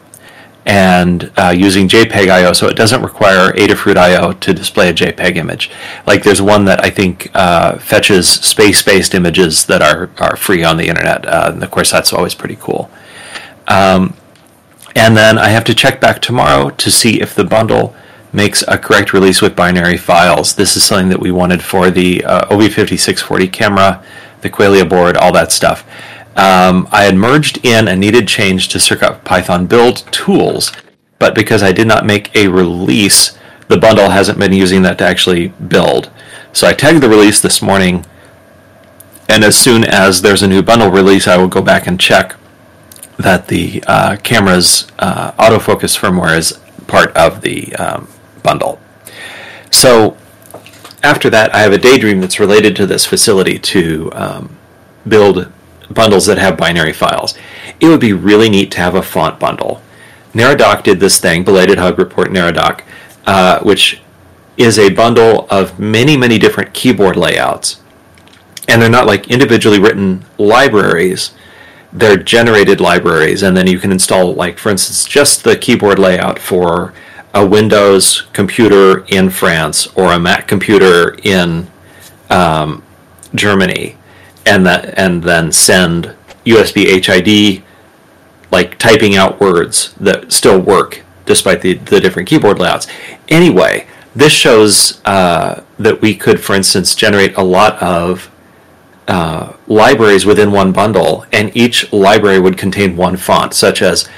and 0.68 1.32
uh, 1.38 1.54
using 1.56 1.88
JPEG 1.88 2.30
IO, 2.30 2.52
so 2.52 2.68
it 2.68 2.76
doesn't 2.76 3.02
require 3.02 3.54
Adafruit 3.54 3.96
IO 3.96 4.34
to 4.34 4.54
display 4.54 4.90
a 4.90 4.94
JPEG 4.94 5.38
image. 5.38 5.72
Like 6.06 6.24
there's 6.24 6.42
one 6.42 6.66
that 6.66 6.84
I 6.84 6.90
think 6.90 7.32
uh, 7.34 7.78
fetches 7.78 8.28
space-based 8.28 9.16
images 9.16 9.66
that 9.68 9.82
are, 9.82 10.10
are 10.18 10.36
free 10.36 10.66
on 10.66 10.76
the 10.76 10.90
internet, 10.90 11.26
uh, 11.26 11.52
and 11.54 11.64
of 11.64 11.72
course 11.72 11.90
that's 11.90 12.12
always 12.12 12.36
pretty 12.36 12.58
cool. 12.58 12.92
Um, 13.70 14.14
and 14.98 15.16
then 15.16 15.38
I 15.38 15.50
have 15.50 15.64
to 15.66 15.76
check 15.76 16.02
back 16.02 16.24
tomorrow 16.24 16.72
to 16.72 16.90
see 16.90 17.22
if 17.22 17.36
the 17.36 17.44
bundle 17.44 17.96
makes 18.34 18.64
a 18.68 18.80
correct 18.80 19.14
release 19.14 19.44
with 19.44 19.56
binary 19.56 19.96
files. 19.96 20.56
This 20.56 20.76
is 20.76 20.84
something 20.84 21.10
that 21.10 21.20
we 21.20 21.32
wanted 21.32 21.62
for 21.62 21.92
the 21.92 22.26
uh, 22.26 22.48
OV5640 22.48 23.54
camera, 23.54 24.04
the 24.42 24.50
Qualia 24.50 24.90
board, 24.90 25.16
all 25.16 25.32
that 25.34 25.52
stuff. 25.52 25.88
Um, 26.36 26.88
I 26.92 27.04
had 27.04 27.16
merged 27.16 27.64
in 27.64 27.88
a 27.88 27.96
needed 27.96 28.28
change 28.28 28.70
to 28.70 28.80
CircuitPython 28.80 29.70
build 29.70 29.98
tools, 30.12 30.72
but 31.20 31.36
because 31.36 31.62
I 31.62 31.72
did 31.72 31.88
not 31.88 32.04
make 32.04 32.36
a 32.36 32.48
release, 32.48 33.38
the 33.68 33.78
bundle 33.78 34.10
hasn't 34.10 34.40
been 34.40 34.54
using 34.54 34.82
that 34.82 34.98
to 34.98 35.04
actually 35.04 35.50
build. 35.50 36.10
So 36.54 36.68
I 36.68 36.74
tagged 36.74 37.04
the 37.04 37.10
release 37.10 37.40
this 37.40 37.62
morning, 37.62 38.04
and 39.30 39.44
as 39.44 39.56
soon 39.56 39.84
as 39.84 40.24
there's 40.24 40.42
a 40.42 40.48
new 40.48 40.64
bundle 40.64 40.90
release, 40.90 41.28
I 41.28 41.38
will 41.38 41.48
go 41.48 41.62
back 41.62 41.86
and 41.86 42.00
check 42.00 42.36
that 43.18 43.48
the 43.48 43.84
uh, 43.88 44.18
camera's 44.18 44.88
uh, 45.00 45.32
autofocus 45.34 45.98
firmware 45.98 46.38
is 46.38 46.60
part 46.88 47.16
of 47.16 47.42
the 47.42 47.76
um, 47.76 48.08
bundle. 48.44 48.80
So 49.72 50.18
after 51.04 51.30
that, 51.30 51.54
I 51.54 51.60
have 51.60 51.74
a 51.74 51.78
daydream 51.78 52.22
that's 52.22 52.40
related 52.40 52.76
to 52.78 52.86
this 52.86 53.06
facility 53.06 53.60
to 53.60 54.12
um, 54.14 54.58
build 55.08 55.52
bundles 55.90 56.26
that 56.26 56.38
have 56.38 56.58
binary 56.58 56.94
files. 56.94 57.38
It 57.80 57.88
would 57.88 58.00
be 58.00 58.14
really 58.14 58.50
neat 58.50 58.72
to 58.72 58.78
have 58.80 58.96
a 58.96 59.02
font 59.02 59.40
bundle. 59.40 59.82
Neradoc 60.34 60.84
did 60.84 61.00
this 61.00 61.20
thing, 61.20 61.44
belated 61.44 61.78
hug 61.78 61.98
report 61.98 62.30
Neradoc, 62.30 62.84
uh, 63.26 63.60
which 63.62 64.02
is 64.58 64.78
a 64.78 64.90
bundle 64.90 65.48
of 65.50 65.80
many, 65.80 66.18
many 66.18 66.38
different 66.38 66.74
keyboard 66.74 67.16
layouts. 67.16 67.82
And 68.68 68.82
they're 68.82 68.90
not 68.90 69.08
like 69.08 69.30
individually 69.30 69.80
written 69.80 70.26
libraries, 70.38 71.32
they're 71.94 72.18
generated 72.18 72.82
libraries. 72.82 73.44
And 73.44 73.56
then 73.56 73.68
you 73.68 73.80
can 73.80 73.92
install, 73.92 74.34
like, 74.34 74.58
for 74.58 74.70
instance, 74.70 75.06
just 75.06 75.44
the 75.44 75.56
keyboard 75.56 76.00
layout 76.00 76.40
for 76.40 76.94
a 77.34 77.46
Windows 77.46 78.24
computer 78.34 79.06
in 79.08 79.30
France 79.30 79.88
or 79.96 80.14
a 80.14 80.20
Mac 80.20 80.48
computer 80.48 81.18
in 81.24 81.68
um, 82.30 82.84
Germany 83.36 83.98
and 84.46 84.66
that 84.66 84.98
and 84.98 85.22
then 85.22 85.52
send 85.52 86.16
USB 86.46 87.04
HID 87.06 87.64
like 88.52 88.78
typing 88.80 89.16
out 89.16 89.40
words 89.40 89.94
that 90.00 90.32
still 90.32 90.60
work 90.60 91.04
despite 91.26 91.62
the, 91.62 91.74
the 91.74 92.00
different 92.00 92.28
keyboard 92.28 92.58
layouts. 92.58 92.88
Anyway, 93.28 93.86
this 94.16 94.32
shows 94.32 95.02
uh, 95.06 95.62
that 95.78 96.02
we 96.02 96.16
could, 96.16 96.40
for 96.40 96.56
instance, 96.56 96.96
generate 96.96 97.36
a 97.36 97.44
lot 97.44 97.82
of 97.84 98.32
uh, 99.08 99.54
libraries 99.68 100.26
within 100.26 100.52
one 100.52 100.72
bundle, 100.72 101.26
and 101.32 101.56
each 101.56 101.92
library 101.94 102.40
would 102.40 102.58
contain 102.58 102.96
one 102.96 103.18
font, 103.18 103.54
such 103.54 103.82
as 103.82 104.10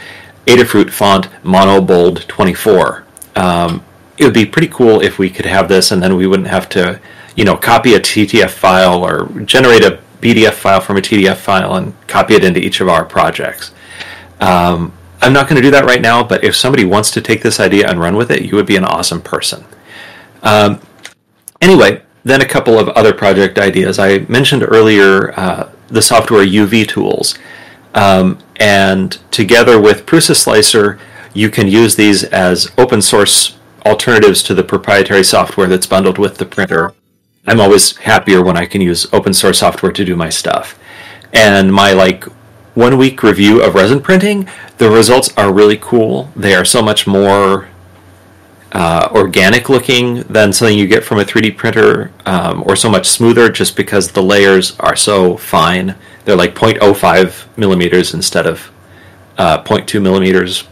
Adafruit 0.48 0.90
font 0.90 1.28
Mono 1.44 1.82
Bold 1.82 2.28
24. 2.28 3.04
Um, 3.36 3.84
it 4.18 4.26
would 4.26 4.34
be 4.34 4.46
pretty 4.46 4.68
cool 4.68 5.02
if 5.02 5.20
we 5.20 5.30
could 5.30 5.46
have 5.46 5.70
this, 5.70 5.92
and 5.92 6.02
then 6.02 6.16
we 6.16 6.28
wouldn't 6.28 6.48
have 6.48 6.68
to, 6.70 7.00
you 7.36 7.46
know, 7.46 7.56
copy 7.56 7.94
a 7.94 8.00
TTF 8.00 8.50
file 8.50 9.06
or 9.06 9.28
generate 9.46 9.84
a 9.84 10.00
BDF 10.22 10.54
file 10.54 10.82
from 10.82 10.98
a 10.98 11.02
TTF 11.02 11.38
file 11.38 11.76
and 11.76 11.94
copy 12.08 12.36
it 12.36 12.44
into 12.44 12.60
each 12.60 12.82
of 12.82 12.90
our 12.90 13.06
projects. 13.06 13.72
Um, 14.42 14.94
I'm 15.22 15.34
not 15.34 15.48
going 15.48 15.58
to 15.58 15.62
do 15.62 15.72
that 15.72 15.86
right 15.86 16.02
now, 16.02 16.24
but 16.24 16.44
if 16.44 16.56
somebody 16.56 16.86
wants 16.86 17.12
to 17.12 17.22
take 17.22 17.42
this 17.42 17.60
idea 17.60 17.90
and 17.90 18.00
run 18.00 18.16
with 18.16 18.32
it, 18.32 18.44
you 18.44 18.56
would 18.56 18.66
be 18.66 18.76
an 18.76 18.86
awesome 18.86 19.22
person. 19.22 19.64
Um, 20.42 20.82
anyway, 21.62 22.02
then 22.24 22.42
a 22.42 22.48
couple 22.48 22.78
of 22.78 22.90
other 22.90 23.14
project 23.14 23.58
ideas. 23.58 24.00
I 24.00 24.20
mentioned 24.30 24.64
earlier 24.64 25.38
uh, 25.40 25.70
the 25.88 26.02
software 26.02 26.46
UV 26.46 26.88
tools. 26.88 27.38
Um, 27.96 28.40
and 28.58 29.18
together 29.32 29.80
with 29.80 30.06
Prusa 30.06 30.36
Slicer, 30.36 31.00
you 31.34 31.50
can 31.50 31.68
use 31.68 31.96
these 31.96 32.24
as 32.24 32.72
open 32.78 33.02
source 33.02 33.58
alternatives 33.86 34.44
to 34.44 34.54
the 34.54 34.64
proprietary 34.64 35.24
software 35.24 35.68
that's 35.68 35.88
bundled 35.88 36.18
with 36.18 36.38
the 36.38 36.46
printer. 36.46 36.94
I'm 37.48 37.60
always 37.60 37.98
happier 37.98 38.44
when 38.44 38.58
I 38.58 38.66
can 38.66 38.82
use 38.82 39.12
open 39.14 39.34
source 39.34 39.60
software 39.60 39.92
to 39.92 40.06
do 40.06 40.16
my 40.16 40.30
stuff. 40.30 40.78
And 41.34 41.74
my 41.74 41.94
like 41.94 42.26
one 42.76 42.98
week 42.98 43.24
review 43.24 43.62
of 43.62 43.76
resin 43.76 44.02
printing, 44.02 44.48
the 44.78 44.90
results 44.90 45.36
are 45.38 45.52
really 45.52 45.78
cool. 45.78 46.30
They 46.36 46.54
are 46.54 46.66
so 46.66 46.82
much 46.82 47.08
more 47.08 47.69
uh, 48.72 49.10
organic 49.12 49.70
looking 49.70 50.22
than 50.24 50.54
something 50.54 50.78
you 50.78 50.88
get 50.88 51.04
from 51.04 51.20
a 51.20 51.24
3D 51.24 51.58
printer, 51.58 52.12
um, 52.26 52.64
or 52.66 52.76
so 52.76 52.90
much 52.90 53.08
smoother 53.08 53.50
just 53.50 53.76
because 53.76 54.12
the 54.12 54.22
layers 54.22 54.80
are 54.80 54.96
so 54.96 55.38
fine. 55.38 55.96
They're 56.26 56.36
like 56.36 56.54
0.05 56.54 57.58
millimeters 57.58 58.14
instead 58.14 58.46
of 58.46 58.72
uh, 59.38 59.64
0.2 59.64 60.02
millimeters. 60.02 60.66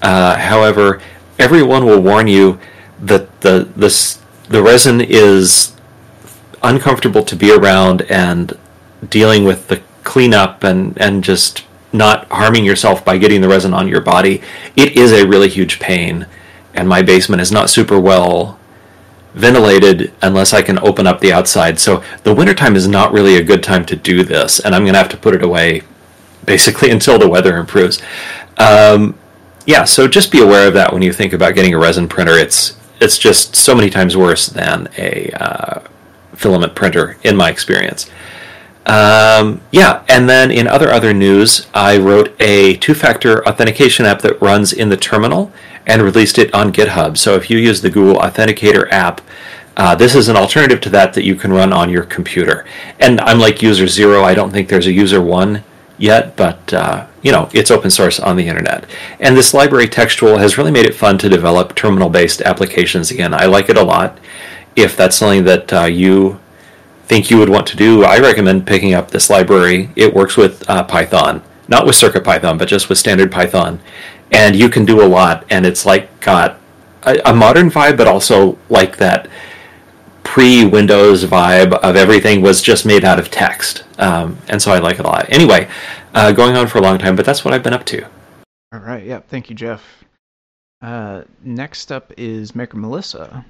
Uh, 0.00 0.36
however, 0.36 1.00
everyone 1.38 1.84
will 1.84 2.00
warn 2.00 2.26
you 2.26 2.58
that 3.00 3.40
the 3.40 3.68
this 3.76 4.20
the 4.48 4.62
resin 4.62 5.00
is 5.00 5.72
uncomfortable 6.62 7.24
to 7.24 7.36
be 7.36 7.52
around 7.52 8.02
and 8.02 8.56
dealing 9.08 9.44
with 9.44 9.68
the 9.68 9.82
cleanup 10.04 10.62
and 10.64 10.96
and 10.98 11.24
just 11.24 11.64
not 11.92 12.26
harming 12.30 12.64
yourself 12.64 13.04
by 13.04 13.18
getting 13.18 13.40
the 13.40 13.48
resin 13.48 13.74
on 13.74 13.88
your 13.88 14.00
body 14.00 14.40
it 14.76 14.96
is 14.96 15.12
a 15.12 15.26
really 15.26 15.48
huge 15.48 15.78
pain 15.78 16.26
and 16.74 16.88
my 16.88 17.02
basement 17.02 17.42
is 17.42 17.52
not 17.52 17.70
super 17.70 17.98
well 17.98 18.58
ventilated 19.34 20.12
unless 20.20 20.52
I 20.52 20.62
can 20.62 20.78
open 20.80 21.06
up 21.06 21.20
the 21.20 21.32
outside. 21.32 21.78
So 21.78 22.02
the 22.22 22.34
wintertime 22.34 22.76
is 22.76 22.86
not 22.86 23.12
really 23.12 23.36
a 23.36 23.42
good 23.42 23.62
time 23.62 23.84
to 23.86 23.96
do 23.96 24.24
this 24.24 24.60
and 24.60 24.74
I'm 24.74 24.84
gonna 24.84 24.98
have 24.98 25.08
to 25.10 25.16
put 25.16 25.34
it 25.34 25.42
away 25.42 25.82
basically 26.44 26.90
until 26.96 27.18
the 27.18 27.28
weather 27.28 27.56
improves. 27.56 28.00
Um, 28.58 29.18
yeah 29.64 29.84
so 29.84 30.08
just 30.08 30.32
be 30.32 30.40
aware 30.40 30.66
of 30.66 30.74
that 30.74 30.92
when 30.92 31.02
you 31.02 31.12
think 31.12 31.32
about 31.32 31.54
getting 31.54 31.74
a 31.74 31.78
resin 31.78 32.08
printer. 32.08 32.36
It's 32.38 32.76
it's 33.00 33.18
just 33.18 33.56
so 33.56 33.74
many 33.74 33.90
times 33.90 34.16
worse 34.16 34.46
than 34.46 34.88
a 34.96 35.30
uh, 35.32 35.80
filament 36.34 36.74
printer, 36.74 37.18
in 37.22 37.36
my 37.36 37.50
experience. 37.50 38.08
Um, 38.84 39.60
yeah, 39.70 40.04
and 40.08 40.28
then 40.28 40.50
in 40.50 40.66
other 40.66 40.90
other 40.90 41.14
news, 41.14 41.68
I 41.72 41.98
wrote 41.98 42.34
a 42.40 42.76
two-factor 42.76 43.46
authentication 43.46 44.06
app 44.06 44.22
that 44.22 44.40
runs 44.42 44.72
in 44.72 44.88
the 44.88 44.96
terminal 44.96 45.52
and 45.86 46.02
released 46.02 46.38
it 46.38 46.52
on 46.52 46.72
GitHub. 46.72 47.16
So 47.16 47.36
if 47.36 47.48
you 47.48 47.58
use 47.58 47.80
the 47.80 47.90
Google 47.90 48.20
Authenticator 48.20 48.90
app, 48.90 49.20
uh, 49.76 49.94
this 49.94 50.14
is 50.14 50.28
an 50.28 50.36
alternative 50.36 50.80
to 50.82 50.90
that 50.90 51.14
that 51.14 51.24
you 51.24 51.34
can 51.34 51.52
run 51.52 51.72
on 51.72 51.90
your 51.90 52.04
computer. 52.04 52.66
And 52.98 53.20
I'm 53.20 53.38
like 53.38 53.62
user 53.62 53.86
zero. 53.86 54.22
I 54.22 54.34
don't 54.34 54.50
think 54.50 54.68
there's 54.68 54.86
a 54.86 54.92
user 54.92 55.20
one 55.20 55.62
yet, 55.96 56.36
but 56.36 56.72
uh, 56.74 57.06
you 57.22 57.30
know 57.30 57.48
it's 57.52 57.70
open 57.70 57.90
source 57.90 58.18
on 58.18 58.36
the 58.36 58.48
internet. 58.48 58.86
And 59.20 59.36
this 59.36 59.54
library 59.54 59.88
textual 59.88 60.38
has 60.38 60.58
really 60.58 60.72
made 60.72 60.86
it 60.86 60.94
fun 60.94 61.18
to 61.18 61.28
develop 61.28 61.76
terminal-based 61.76 62.42
applications 62.42 63.10
again. 63.12 63.32
I 63.32 63.46
like 63.46 63.68
it 63.68 63.76
a 63.76 63.82
lot 63.82 64.18
if 64.74 64.96
that's 64.96 65.16
something 65.16 65.44
that 65.44 65.72
uh, 65.72 65.84
you 65.84 66.40
think 67.06 67.30
you 67.30 67.38
would 67.38 67.48
want 67.48 67.66
to 67.68 67.76
do, 67.76 68.04
I 68.04 68.18
recommend 68.18 68.66
picking 68.66 68.94
up 68.94 69.10
this 69.10 69.28
library. 69.30 69.90
It 69.96 70.14
works 70.14 70.36
with 70.36 70.68
uh, 70.68 70.84
Python, 70.84 71.42
not 71.68 71.86
with 71.86 71.94
CircuitPython, 71.96 72.58
but 72.58 72.68
just 72.68 72.88
with 72.88 72.98
standard 72.98 73.30
Python, 73.30 73.80
and 74.30 74.56
you 74.56 74.68
can 74.68 74.84
do 74.84 75.02
a 75.02 75.06
lot. 75.06 75.44
And 75.50 75.66
it's 75.66 75.84
like 75.84 76.20
got 76.20 76.58
a, 77.02 77.18
a 77.26 77.34
modern 77.34 77.70
vibe, 77.70 77.96
but 77.96 78.06
also 78.06 78.58
like 78.68 78.96
that 78.98 79.28
pre-Windows 80.24 81.24
vibe 81.24 81.72
of 81.80 81.96
everything 81.96 82.40
was 82.40 82.62
just 82.62 82.86
made 82.86 83.04
out 83.04 83.18
of 83.18 83.30
text, 83.30 83.84
um, 83.98 84.38
and 84.48 84.62
so 84.62 84.72
I 84.72 84.78
like 84.78 84.98
it 84.98 85.04
a 85.04 85.08
lot. 85.08 85.26
Anyway, 85.28 85.68
uh, 86.14 86.32
going 86.32 86.56
on 86.56 86.66
for 86.66 86.78
a 86.78 86.80
long 86.80 86.98
time, 86.98 87.16
but 87.16 87.26
that's 87.26 87.44
what 87.44 87.52
I've 87.52 87.62
been 87.62 87.74
up 87.74 87.84
to. 87.86 88.04
All 88.72 88.80
right. 88.80 89.04
Yeah. 89.04 89.20
Thank 89.20 89.50
you, 89.50 89.56
Jeff. 89.56 89.82
Uh, 90.80 91.22
next 91.42 91.92
up 91.92 92.12
is 92.16 92.54
Maker 92.54 92.76
Melissa. 92.76 93.44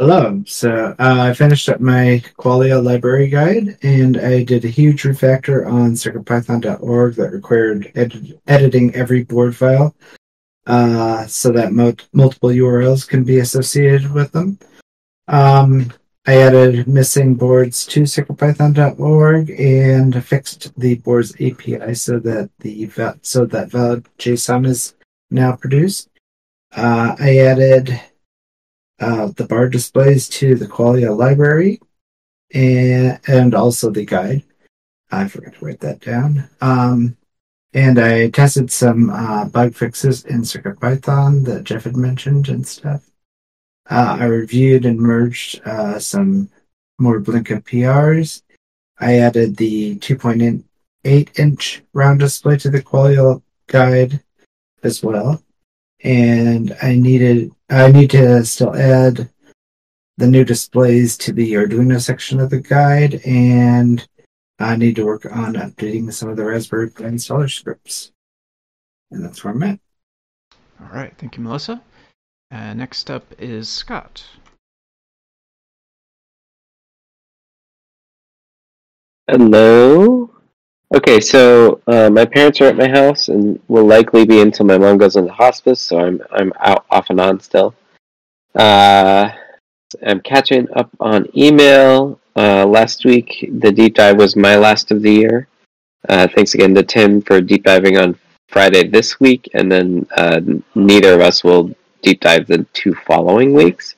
Hello. 0.00 0.42
So 0.46 0.96
uh, 0.98 1.26
I 1.28 1.34
finished 1.34 1.68
up 1.68 1.78
my 1.78 2.22
Qualia 2.38 2.82
library 2.82 3.28
guide, 3.28 3.76
and 3.82 4.16
I 4.16 4.44
did 4.44 4.64
a 4.64 4.68
huge 4.68 5.02
refactor 5.02 5.66
on 5.66 5.92
CircuitPython.org 5.92 7.16
that 7.16 7.32
required 7.32 7.92
ed- 7.94 8.40
editing 8.46 8.94
every 8.94 9.24
board 9.24 9.54
file 9.54 9.94
uh, 10.66 11.26
so 11.26 11.52
that 11.52 11.74
mo- 11.74 11.92
multiple 12.14 12.48
URLs 12.48 13.06
can 13.06 13.24
be 13.24 13.40
associated 13.40 14.10
with 14.10 14.32
them. 14.32 14.58
Um, 15.28 15.92
I 16.26 16.36
added 16.38 16.88
missing 16.88 17.34
boards 17.34 17.84
to 17.88 18.04
CircuitPython.org 18.04 19.50
and 19.50 20.24
fixed 20.24 20.72
the 20.80 20.94
board's 20.94 21.34
API 21.34 21.92
so 21.92 22.18
that 22.20 22.48
the 22.60 22.88
so 23.20 23.44
that 23.44 23.70
valid 23.70 24.06
JSON 24.18 24.66
is 24.66 24.94
now 25.30 25.56
produced. 25.56 26.08
Uh, 26.74 27.16
I 27.18 27.36
added 27.36 28.00
uh, 29.00 29.28
the 29.36 29.46
bar 29.46 29.68
displays 29.68 30.28
to 30.28 30.54
the 30.54 30.66
Qualia 30.66 31.16
library 31.16 31.80
and, 32.52 33.18
and 33.26 33.54
also 33.54 33.90
the 33.90 34.04
guide. 34.04 34.42
I 35.10 35.26
forgot 35.28 35.54
to 35.54 35.64
write 35.64 35.80
that 35.80 36.00
down. 36.00 36.48
Um, 36.60 37.16
And 37.72 38.00
I 38.00 38.30
tested 38.30 38.70
some 38.72 39.10
uh, 39.10 39.44
bug 39.44 39.74
fixes 39.74 40.24
in 40.24 40.42
CircuitPython 40.42 41.44
that 41.44 41.62
Jeff 41.64 41.84
had 41.84 41.96
mentioned 41.96 42.48
and 42.48 42.66
stuff. 42.66 43.08
Uh, 43.88 44.16
I 44.20 44.24
reviewed 44.24 44.84
and 44.84 44.98
merged 44.98 45.60
uh, 45.64 45.98
some 46.00 46.50
more 46.98 47.20
Blinka 47.20 47.62
PRs. 47.62 48.42
I 48.98 49.18
added 49.18 49.56
the 49.56 49.96
2.8 49.98 51.38
inch 51.38 51.82
round 51.92 52.20
display 52.20 52.56
to 52.58 52.70
the 52.70 52.82
Qualia 52.82 53.40
guide 53.68 54.20
as 54.82 55.02
well. 55.02 55.40
And 56.02 56.76
I 56.82 56.94
needed, 56.94 57.52
I 57.68 57.90
need 57.90 58.10
to 58.10 58.44
still 58.44 58.74
add 58.74 59.28
the 60.16 60.26
new 60.26 60.44
displays 60.44 61.16
to 61.18 61.32
the 61.32 61.52
Arduino 61.54 62.00
section 62.00 62.40
of 62.40 62.50
the 62.50 62.60
guide, 62.60 63.20
and 63.26 64.06
I 64.58 64.76
need 64.76 64.96
to 64.96 65.06
work 65.06 65.24
on 65.24 65.54
updating 65.54 66.12
some 66.12 66.28
of 66.28 66.36
the 66.36 66.44
Raspberry 66.44 66.90
Pi 66.90 67.04
installer 67.04 67.50
scripts. 67.50 68.12
And 69.10 69.24
that's 69.24 69.42
where 69.42 69.54
I'm 69.54 69.62
at. 69.62 69.80
All 70.80 70.88
right, 70.92 71.14
thank 71.18 71.36
you, 71.36 71.42
Melissa. 71.42 71.82
Uh, 72.50 72.74
next 72.74 73.10
up 73.10 73.24
is 73.38 73.68
Scott. 73.68 74.24
Hello. 79.26 80.19
Okay, 80.92 81.20
so 81.20 81.80
uh, 81.86 82.10
my 82.10 82.24
parents 82.24 82.60
are 82.60 82.66
at 82.66 82.76
my 82.76 82.88
house 82.88 83.28
and 83.28 83.60
will 83.68 83.84
likely 83.84 84.24
be 84.26 84.40
until 84.40 84.66
my 84.66 84.76
mom 84.76 84.98
goes 84.98 85.14
into 85.14 85.32
hospice. 85.32 85.80
So 85.80 86.00
I'm 86.00 86.20
I'm 86.32 86.52
out 86.58 86.84
off 86.90 87.10
and 87.10 87.20
on 87.20 87.38
still. 87.38 87.74
Uh, 88.56 89.30
I'm 90.04 90.20
catching 90.20 90.66
up 90.74 90.90
on 90.98 91.26
email. 91.36 92.18
Uh, 92.34 92.66
last 92.66 93.04
week, 93.04 93.48
the 93.60 93.70
deep 93.70 93.94
dive 93.94 94.16
was 94.16 94.34
my 94.34 94.56
last 94.56 94.90
of 94.90 95.02
the 95.02 95.12
year. 95.12 95.48
Uh, 96.08 96.26
thanks 96.34 96.54
again 96.54 96.74
to 96.74 96.82
Tim 96.82 97.22
for 97.22 97.40
deep 97.40 97.64
diving 97.64 97.96
on 97.96 98.18
Friday 98.48 98.88
this 98.88 99.20
week, 99.20 99.48
and 99.54 99.70
then 99.70 100.06
uh, 100.16 100.40
neither 100.74 101.14
of 101.14 101.20
us 101.20 101.44
will 101.44 101.70
deep 102.02 102.20
dive 102.20 102.46
the 102.48 102.66
two 102.72 102.94
following 103.06 103.52
weeks. 103.52 103.94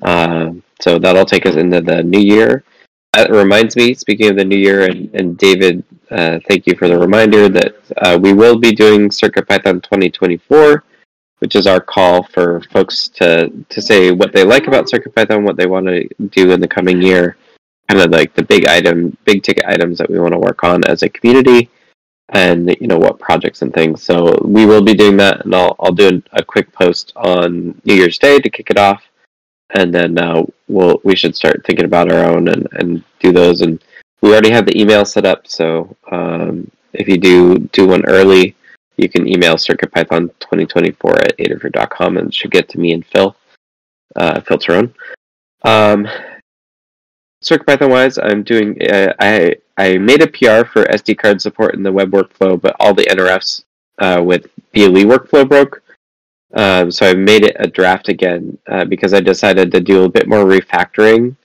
Um, 0.00 0.62
so 0.80 0.98
that'll 0.98 1.26
take 1.26 1.44
us 1.44 1.56
into 1.56 1.82
the 1.82 2.02
new 2.02 2.20
year. 2.20 2.64
That 3.12 3.30
reminds 3.30 3.76
me, 3.76 3.94
speaking 3.94 4.30
of 4.30 4.36
the 4.36 4.44
new 4.44 4.58
year, 4.58 4.82
and, 4.90 5.12
and 5.14 5.38
David, 5.38 5.82
uh, 6.10 6.38
thank 6.48 6.66
you 6.66 6.74
for 6.76 6.88
the 6.88 6.98
reminder 6.98 7.48
that 7.48 7.76
uh, 7.98 8.18
we 8.20 8.32
will 8.32 8.58
be 8.58 8.72
doing 8.72 9.08
CircuitPython 9.08 9.82
2024, 9.82 10.84
which 11.38 11.56
is 11.56 11.66
our 11.66 11.80
call 11.80 12.22
for 12.24 12.60
folks 12.72 13.08
to, 13.08 13.50
to 13.68 13.82
say 13.82 14.12
what 14.12 14.32
they 14.32 14.44
like 14.44 14.66
about 14.66 14.88
Circuit 14.88 15.14
CircuitPython, 15.14 15.44
what 15.44 15.56
they 15.56 15.66
want 15.66 15.86
to 15.86 16.08
do 16.30 16.52
in 16.52 16.60
the 16.60 16.68
coming 16.68 17.02
year, 17.02 17.36
kind 17.88 18.02
of 18.02 18.10
like 18.10 18.34
the 18.34 18.42
big 18.42 18.66
item, 18.66 19.16
big 19.24 19.42
ticket 19.42 19.64
items 19.66 19.98
that 19.98 20.10
we 20.10 20.18
want 20.18 20.32
to 20.32 20.38
work 20.38 20.64
on 20.64 20.84
as 20.84 21.02
a 21.02 21.08
community 21.08 21.70
and 22.30 22.76
you 22.80 22.88
know 22.88 22.98
what 22.98 23.18
projects 23.18 23.62
and 23.62 23.72
things. 23.72 24.02
So 24.02 24.36
we 24.44 24.66
will 24.66 24.82
be 24.82 24.94
doing 24.94 25.16
that, 25.18 25.44
and 25.44 25.54
I'll 25.54 25.76
I'll 25.78 25.92
do 25.92 26.22
a 26.32 26.42
quick 26.42 26.72
post 26.72 27.12
on 27.16 27.80
New 27.84 27.94
Year's 27.94 28.18
Day 28.18 28.38
to 28.38 28.50
kick 28.50 28.70
it 28.70 28.78
off, 28.78 29.02
and 29.74 29.94
then 29.94 30.18
uh, 30.18 30.44
we'll 30.68 31.00
we 31.04 31.16
should 31.16 31.36
start 31.36 31.64
thinking 31.64 31.84
about 31.84 32.10
our 32.10 32.24
own 32.24 32.48
and 32.48 32.68
and 32.72 33.04
do 33.20 33.32
those. 33.32 33.60
And 33.60 33.82
we 34.26 34.32
already 34.32 34.50
have 34.50 34.66
the 34.66 34.78
email 34.78 35.04
set 35.04 35.24
up, 35.24 35.46
so 35.46 35.96
um, 36.10 36.68
if 36.92 37.06
you 37.06 37.16
do 37.16 37.58
do 37.58 37.86
one 37.86 38.04
early, 38.06 38.56
you 38.96 39.08
can 39.08 39.28
email 39.28 39.54
CircuitPython2024 39.54 41.24
at 41.24 41.38
adafruit.com 41.38 42.16
and 42.16 42.28
it 42.28 42.34
should 42.34 42.50
get 42.50 42.68
to 42.70 42.80
me 42.80 42.92
and 42.92 43.06
Phil, 43.06 43.36
uh, 44.16 44.40
Phil 44.40 44.58
Torrone. 44.58 44.92
Um, 45.62 46.08
CircuitPython 47.44 47.88
wise, 47.88 48.18
I'm 48.18 48.42
doing. 48.42 48.76
Uh, 48.82 49.12
I 49.20 49.56
I 49.76 49.98
made 49.98 50.22
a 50.22 50.26
PR 50.26 50.66
for 50.66 50.84
SD 50.86 51.18
card 51.18 51.40
support 51.40 51.74
in 51.74 51.84
the 51.84 51.92
web 51.92 52.10
workflow, 52.10 52.60
but 52.60 52.74
all 52.80 52.94
the 52.94 53.04
NRFs 53.04 53.62
uh, 53.98 54.20
with 54.24 54.46
BLE 54.72 55.04
workflow 55.04 55.48
broke. 55.48 55.82
Um, 56.54 56.90
so 56.90 57.08
I 57.08 57.14
made 57.14 57.44
it 57.44 57.56
a 57.60 57.68
draft 57.68 58.08
again 58.08 58.58
uh, 58.66 58.86
because 58.86 59.14
I 59.14 59.20
decided 59.20 59.70
to 59.70 59.80
do 59.80 60.04
a 60.04 60.08
bit 60.08 60.26
more 60.26 60.44
refactoring 60.44 61.36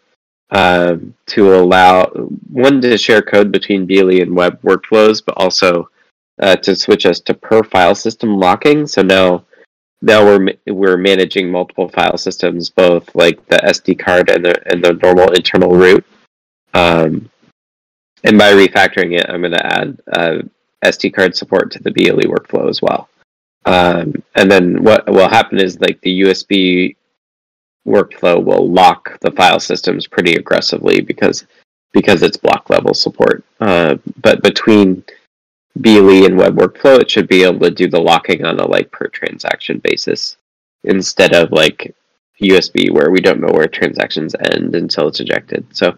um, 0.51 1.13
to 1.27 1.55
allow 1.55 2.05
one 2.51 2.81
to 2.81 2.97
share 2.97 3.21
code 3.21 3.51
between 3.51 3.85
BLE 3.85 4.21
and 4.21 4.35
web 4.35 4.61
workflows, 4.61 5.23
but 5.25 5.37
also 5.37 5.89
uh, 6.41 6.55
to 6.57 6.75
switch 6.75 7.05
us 7.05 7.19
to 7.21 7.33
per 7.33 7.63
file 7.63 7.95
system 7.95 8.37
locking. 8.37 8.85
So 8.87 9.01
now 9.01 9.45
now 10.01 10.25
we're 10.25 10.53
we're 10.67 10.97
managing 10.97 11.49
multiple 11.49 11.87
file 11.89 12.17
systems, 12.17 12.69
both 12.69 13.13
like 13.15 13.45
the 13.47 13.57
SD 13.57 13.99
card 13.99 14.29
and 14.29 14.43
the 14.43 14.71
and 14.71 14.83
the 14.83 14.93
normal 14.93 15.31
internal 15.31 15.71
root. 15.71 16.05
Um, 16.73 17.29
and 18.23 18.37
by 18.37 18.53
refactoring 18.53 19.17
it, 19.17 19.29
I'm 19.29 19.41
going 19.41 19.51
to 19.53 19.65
add 19.65 20.01
uh, 20.11 20.37
SD 20.85 21.13
card 21.13 21.35
support 21.35 21.71
to 21.71 21.83
the 21.83 21.91
BLE 21.91 22.29
workflow 22.29 22.69
as 22.69 22.81
well. 22.81 23.09
Um, 23.65 24.13
and 24.35 24.49
then 24.49 24.83
what 24.83 25.07
will 25.09 25.29
happen 25.29 25.59
is 25.59 25.79
like 25.79 26.01
the 26.01 26.21
USB 26.21 26.95
workflow 27.87 28.43
will 28.43 28.69
lock 28.69 29.19
the 29.21 29.31
file 29.31 29.59
systems 29.59 30.07
pretty 30.07 30.35
aggressively 30.35 31.01
because 31.01 31.45
because 31.93 32.23
it's 32.23 32.37
block 32.37 32.69
level 32.69 32.93
support. 32.93 33.43
Uh, 33.59 33.97
but 34.21 34.41
between 34.41 35.03
BLE 35.81 36.25
and 36.25 36.37
web 36.37 36.55
workflow, 36.55 36.99
it 36.99 37.11
should 37.11 37.27
be 37.27 37.43
able 37.43 37.59
to 37.59 37.71
do 37.71 37.87
the 37.87 37.99
locking 37.99 38.45
on 38.45 38.59
a 38.59 38.67
like 38.67 38.91
per 38.91 39.07
transaction 39.07 39.79
basis 39.79 40.37
instead 40.83 41.33
of 41.33 41.51
like 41.51 41.93
USB 42.41 42.91
where 42.91 43.11
we 43.11 43.19
don't 43.19 43.39
know 43.39 43.53
where 43.53 43.67
transactions 43.67 44.35
end 44.51 44.75
until 44.75 45.07
it's 45.07 45.19
ejected. 45.19 45.65
So 45.75 45.95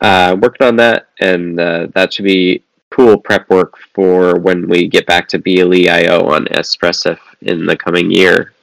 uh, 0.00 0.36
working 0.40 0.66
on 0.66 0.76
that, 0.76 1.08
and 1.20 1.60
uh, 1.60 1.88
that 1.94 2.14
should 2.14 2.24
be 2.24 2.62
cool 2.90 3.18
prep 3.18 3.48
work 3.50 3.76
for 3.92 4.38
when 4.38 4.68
we 4.68 4.86
get 4.86 5.06
back 5.06 5.28
to 5.28 5.38
BLE 5.38 5.88
IO 5.90 6.26
on 6.26 6.46
Espressif 6.46 7.18
in 7.42 7.66
the 7.66 7.76
coming 7.76 8.10
year 8.10 8.53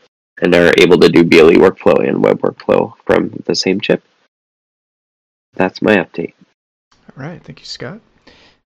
and 0.41 0.53
are 0.55 0.73
able 0.79 0.97
to 0.97 1.09
do 1.09 1.23
BLE 1.23 1.53
workflow 1.53 2.07
and 2.07 2.23
web 2.23 2.41
workflow 2.41 2.93
from 3.05 3.31
the 3.45 3.55
same 3.55 3.79
chip. 3.79 4.03
That's 5.53 5.81
my 5.81 5.97
update. 5.97 6.33
All 6.93 7.23
right, 7.23 7.41
thank 7.43 7.59
you, 7.59 7.65
Scott. 7.65 7.99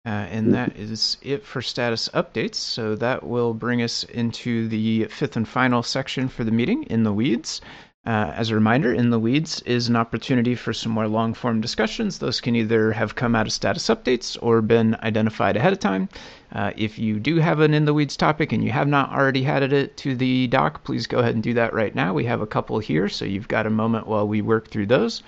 Uh, 0.06 0.08
and 0.08 0.54
that 0.54 0.74
is 0.76 1.18
it 1.20 1.44
for 1.44 1.60
status 1.60 2.08
updates. 2.14 2.54
So 2.54 2.94
that 2.96 3.22
will 3.22 3.52
bring 3.52 3.82
us 3.82 4.02
into 4.04 4.66
the 4.68 5.04
fifth 5.04 5.36
and 5.36 5.46
final 5.46 5.82
section 5.82 6.28
for 6.28 6.42
the 6.42 6.50
meeting 6.50 6.84
in 6.84 7.02
the 7.02 7.12
weeds. 7.12 7.60
Uh, 8.06 8.32
as 8.34 8.48
a 8.48 8.54
reminder, 8.54 8.94
In 8.94 9.10
the 9.10 9.18
Weeds 9.18 9.60
is 9.62 9.90
an 9.90 9.96
opportunity 9.96 10.54
for 10.54 10.72
some 10.72 10.90
more 10.90 11.06
long 11.06 11.34
form 11.34 11.60
discussions. 11.60 12.18
Those 12.18 12.40
can 12.40 12.56
either 12.56 12.92
have 12.92 13.14
come 13.14 13.34
out 13.34 13.46
of 13.46 13.52
status 13.52 13.88
updates 13.88 14.38
or 14.40 14.62
been 14.62 14.96
identified 15.02 15.54
ahead 15.54 15.74
of 15.74 15.80
time. 15.80 16.08
Uh, 16.50 16.72
if 16.76 16.98
you 16.98 17.20
do 17.20 17.36
have 17.36 17.60
an 17.60 17.74
In 17.74 17.84
the 17.84 17.92
Weeds 17.92 18.16
topic 18.16 18.52
and 18.52 18.64
you 18.64 18.70
have 18.70 18.88
not 18.88 19.12
already 19.12 19.44
added 19.44 19.74
it 19.74 19.98
to 19.98 20.16
the 20.16 20.46
doc, 20.46 20.82
please 20.82 21.06
go 21.06 21.18
ahead 21.18 21.34
and 21.34 21.42
do 21.42 21.52
that 21.54 21.74
right 21.74 21.94
now. 21.94 22.14
We 22.14 22.24
have 22.24 22.40
a 22.40 22.46
couple 22.46 22.78
here, 22.78 23.10
so 23.10 23.26
you've 23.26 23.48
got 23.48 23.66
a 23.66 23.70
moment 23.70 24.06
while 24.06 24.26
we 24.26 24.40
work 24.40 24.68
through 24.68 24.86
those. 24.86 25.22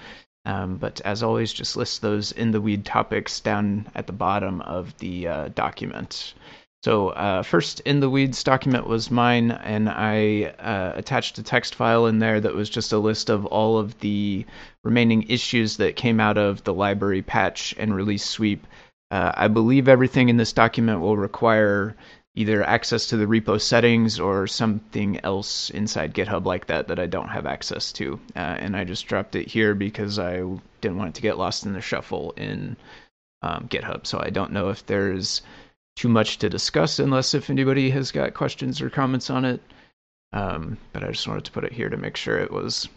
Um, 0.47 0.77
but 0.77 1.01
as 1.03 1.23
always, 1.23 1.53
just 1.53 1.77
list 1.77 2.01
those 2.01 2.33
in 2.33 2.53
the 2.53 2.61
weed 2.61 2.87
topics 2.87 3.39
down 3.39 3.87
at 3.95 4.07
the 4.07 4.13
bottom 4.15 4.63
of 4.63 4.97
the 4.97 5.29
uh, 5.29 5.49
document. 5.49 6.33
So 6.85 7.11
uh, 7.11 7.45
first 7.45 7.79
in 7.81 8.01
the 8.01 8.11
weeds 8.11 8.43
document 8.43 8.89
was 8.89 9.09
mine, 9.09 9.53
and 9.53 9.89
I 9.89 10.55
uh, 10.59 10.93
attached 10.97 11.39
a 11.39 11.43
text 11.43 11.77
file 11.77 12.07
in 12.07 12.19
there 12.19 12.41
that 12.41 12.55
was 12.55 12.69
just 12.69 12.93
a 12.93 12.99
list 12.99 13.31
of 13.31 13.47
all 13.47 13.79
of 13.79 14.01
the 14.01 14.45
remaining 14.83 15.23
issues 15.29 15.77
that 15.77 15.95
came 15.95 16.19
out 16.19 16.39
of 16.39 16.65
the 16.65 16.75
library 16.75 17.23
patch 17.23 17.73
and 17.79 17.95
release 17.95 18.25
sweep. 18.25 18.67
Uh, 19.13 19.31
I 19.33 19.47
believe 19.47 19.87
everything 19.87 20.29
in 20.29 20.39
this 20.39 20.53
document 20.53 21.01
will 21.01 21.17
require 21.17 21.95
either 22.35 22.65
access 22.65 23.07
to 23.09 23.17
the 23.17 23.27
repo 23.27 23.61
settings 23.61 24.19
or 24.19 24.49
something 24.49 25.21
else 25.23 25.71
inside 25.71 26.15
GitHub 26.15 26.47
like 26.47 26.67
that 26.67 26.89
that 26.89 26.99
I 26.99 27.07
don't 27.07 27.29
have 27.29 27.47
access 27.47 27.93
to. 27.93 28.19
Uh, 28.35 28.39
and 28.59 28.77
I 28.77 28.83
just 28.83 29.07
dropped 29.07 29.37
it 29.37 29.47
here 29.47 29.77
because 29.77 30.19
I 30.19 30.39
didn't 30.81 30.97
want 30.97 31.11
it 31.11 31.15
to 31.15 31.23
get 31.23 31.39
lost 31.39 31.65
in 31.65 31.75
the 31.75 31.81
shuffle 31.81 32.33
in 32.37 32.77
um, 33.43 33.69
GitHub. 33.69 34.07
So 34.07 34.19
I 34.19 34.31
don't 34.31 34.53
know 34.53 34.71
if 34.71 34.85
there's 34.87 35.43
too 35.97 36.09
much 36.09 36.39
to 36.39 36.49
discuss 36.49 36.99
unless 36.99 37.35
if 37.35 37.51
anybody 37.51 37.91
has 37.91 38.11
got 38.11 38.35
questions 38.35 38.81
or 38.81 38.91
comments 38.91 39.31
on 39.31 39.45
it. 39.45 39.61
Um, 40.33 40.79
but 40.93 41.05
I 41.05 41.11
just 41.11 41.29
wanted 41.29 41.45
to 41.45 41.53
put 41.53 41.65
it 41.65 41.73
here 41.73 41.91
to 41.91 41.97
make 41.97 42.17
sure 42.17 42.39
it 42.39 42.51
was 42.51 42.89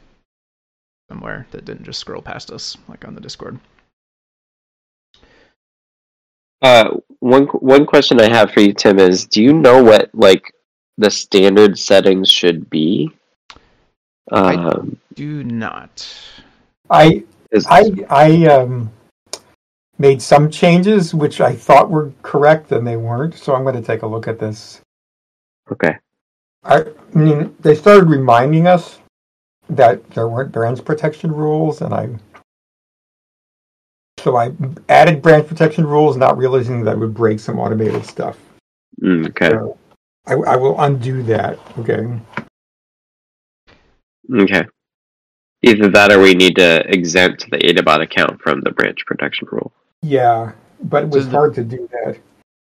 somewhere 1.10 1.46
that 1.52 1.66
didn't 1.66 1.84
just 1.84 2.00
scroll 2.00 2.22
past 2.22 2.52
us, 2.52 2.78
like 2.88 3.06
on 3.06 3.14
the 3.14 3.22
Discord. 3.22 3.60
Uh, 6.62 6.98
one 7.20 7.46
one 7.46 7.86
question 7.86 8.20
I 8.20 8.30
have 8.30 8.52
for 8.52 8.62
you, 8.62 8.74
Tim, 8.74 8.98
is: 8.98 9.26
Do 9.26 9.44
you 9.44 9.54
know 9.54 9.84
what 9.84 10.10
like 10.14 10.54
the 10.98 11.12
standard 11.12 11.78
settings 11.78 12.30
should 12.30 12.70
be? 12.70 13.12
Um, 14.32 14.98
I 15.12 15.14
do 15.14 15.44
not. 15.44 16.08
I 16.90 17.24
I 17.68 17.92
I 18.10 18.46
um 18.48 18.92
made 19.98 20.22
some 20.22 20.50
changes 20.50 21.14
which 21.14 21.42
I 21.42 21.56
thought 21.56 21.90
were 21.90 22.12
correct 22.22 22.72
and 22.72 22.86
they 22.86 22.98
weren't. 22.98 23.36
So 23.36 23.56
I'm 23.56 23.64
going 23.64 23.76
to 23.76 23.82
take 23.82 24.02
a 24.02 24.08
look 24.08 24.28
at 24.28 24.40
this. 24.40 24.82
Okay. 25.72 25.98
I 26.64 26.86
mean, 27.14 27.56
they 27.60 27.76
started 27.76 28.10
reminding 28.10 28.68
us 28.68 29.00
that 29.70 30.08
there 30.12 30.28
weren't 30.28 30.52
branch 30.52 30.84
protection 30.84 31.32
rules, 31.32 31.82
and 31.82 31.94
I 31.94 32.10
so 34.20 34.38
I 34.38 34.52
added 34.90 35.22
branch 35.22 35.48
protection 35.48 35.86
rules, 35.86 36.18
not 36.18 36.38
realizing 36.38 36.84
that 36.84 36.98
would 36.98 37.14
break 37.14 37.40
some 37.40 37.60
automated 37.60 38.06
stuff. 38.06 38.38
Mm, 39.02 39.28
okay. 39.30 39.50
So 39.52 39.78
I, 40.26 40.34
I 40.34 40.56
will 40.56 40.80
undo 40.82 41.22
that. 41.24 41.60
Okay. 41.78 42.20
Okay. 44.34 44.66
Either 45.62 45.90
that 45.90 46.12
or 46.12 46.20
we 46.20 46.34
need 46.34 46.56
to 46.56 46.84
exempt 46.92 47.46
the 47.52 47.58
AdaBot 47.58 48.02
account 48.02 48.42
from 48.42 48.62
the 48.62 48.72
branch 48.72 49.06
protection 49.06 49.48
rule. 49.52 49.72
Yeah, 50.06 50.52
but 50.84 51.04
it 51.04 51.10
was 51.10 51.24
So 51.24 51.30
the- 51.32 51.38
hard 51.38 51.54
to 51.56 51.64
do 51.64 51.90
that. 51.92 52.18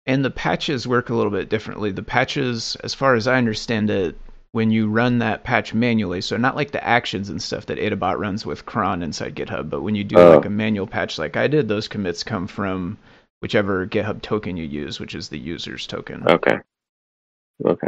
And 0.08 0.24
the 0.26 0.32
patches 0.32 0.88
work 0.88 1.10
a 1.10 1.16
little 1.16 1.32
bit 1.32 1.50
differently. 1.50 1.92
The 1.92 2.04
patches, 2.04 2.76
as 2.84 2.94
far 2.94 3.16
as 3.16 3.28
I 3.28 3.38
understand 3.38 3.90
it, 3.90 4.16
when 4.52 4.72
you 4.72 4.88
run 4.90 5.20
that 5.20 5.44
patch 5.44 5.74
manually, 5.74 6.22
so 6.22 6.38
not 6.38 6.56
like 6.56 6.72
the 6.72 6.84
actions 6.84 7.30
and 7.30 7.42
stuff 7.42 7.66
that 7.66 7.78
AdaBot 7.78 8.18
runs 8.18 8.46
with 8.46 8.66
cron 8.66 9.04
inside 9.04 9.36
GitHub, 9.36 9.70
but 9.70 9.82
when 9.82 9.96
you 9.96 10.04
do 10.04 10.18
Oh. 10.18 10.36
like 10.38 10.46
uh. 10.46 10.48
a 10.48 10.52
manual 10.52 10.88
patch 10.88 11.18
like 11.20 11.36
I 11.38 11.48
did, 11.48 11.68
those 11.68 11.88
commits 11.88 12.24
come 12.24 12.48
from 12.48 12.98
whichever 13.42 13.86
GitHub 13.86 14.22
token 14.22 14.56
you 14.58 14.64
use, 14.66 15.00
which 15.00 15.14
is 15.16 15.28
the 15.30 15.38
user's 15.40 15.86
token. 15.86 16.24
Okay. 16.28 16.58
Okay. 17.66 17.88